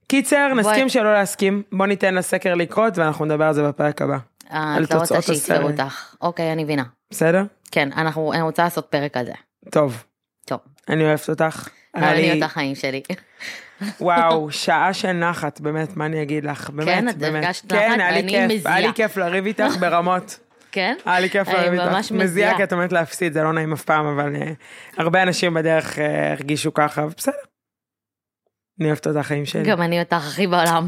קיצר. 0.07 0.53
נסכים 0.53 0.89
שלא 0.89 1.13
להסכים, 1.13 1.63
בוא 1.71 1.85
ניתן 1.85 2.15
לסקר 2.15 2.55
לקרות 2.55 2.97
ואנחנו 2.97 3.25
נדבר 3.25 3.45
על 3.45 3.53
זה 3.53 3.63
בפרק 3.67 4.01
הבא. 4.01 4.17
אה, 4.51 4.77
את 4.83 4.93
לא 4.93 4.99
רוצה 4.99 5.17
הסרט. 5.17 5.61
אותך. 5.61 6.15
אוקיי, 6.21 6.51
אני 6.51 6.63
מבינה. 6.63 6.83
בסדר? 7.11 7.43
כן, 7.71 7.89
אנחנו, 7.97 8.33
אני 8.33 8.41
רוצה 8.41 8.63
לעשות 8.63 8.85
פרק 8.89 9.17
על 9.17 9.25
זה. 9.25 9.31
טוב, 9.71 10.03
טוב, 10.45 10.59
אני 10.89 11.03
אוהבת 11.03 11.29
אותך. 11.29 11.69
אני 11.95 12.37
את 12.37 12.43
החיים 12.43 12.75
שלי. 12.75 13.01
וואו, 13.99 14.51
שעה 14.51 14.93
של 14.93 15.11
נחת, 15.11 15.59
באמת, 15.59 15.97
מה 15.97 16.05
אני 16.05 16.21
אגיד 16.21 16.45
לך? 16.45 16.69
באמת, 16.69 16.87
כן, 16.87 17.09
את. 17.09 17.15
הרגשת 17.21 17.69
כן, 17.69 17.91
נחת? 17.91 17.99
היה 17.99 18.11
לי 18.11 18.19
אני 18.19 18.29
כיף, 18.29 18.51
מזיעה. 18.51 18.75
היה 18.75 18.87
לי 18.87 18.93
כיף 18.93 19.17
לריב 19.17 19.45
איתך 19.45 19.77
ברמות. 19.81 20.39
כן? 20.71 20.95
היה 21.05 21.19
לי 21.19 21.29
כיף 21.29 21.47
אני 21.47 21.57
לריב 21.57 21.73
איתך. 21.73 21.93
ממש 21.93 22.11
מזיעה 22.11 22.25
מזיעה. 22.25 22.57
כי 22.57 22.63
את 22.63 22.73
אומרת 22.73 22.91
להפסיד, 22.91 23.33
זה 23.33 23.43
לא 23.43 23.53
נעים 23.53 23.73
אף 23.73 23.83
פעם, 23.83 24.05
אבל 24.05 24.35
אה, 24.35 24.51
הרבה 24.97 25.23
אנשים 25.23 25.53
בדרך 25.53 25.99
אה, 25.99 26.31
הרגישו 26.31 26.73
ככה, 26.73 27.05
בסדר. 27.17 27.33
אני 28.79 28.87
אוהבת 28.87 29.07
אותך, 29.07 29.27
חיים 29.27 29.45
שלי. 29.45 29.63
גם 29.63 29.81
אני 29.81 29.99
אותך 29.99 30.27
הכי 30.27 30.47
בעולם. 30.47 30.87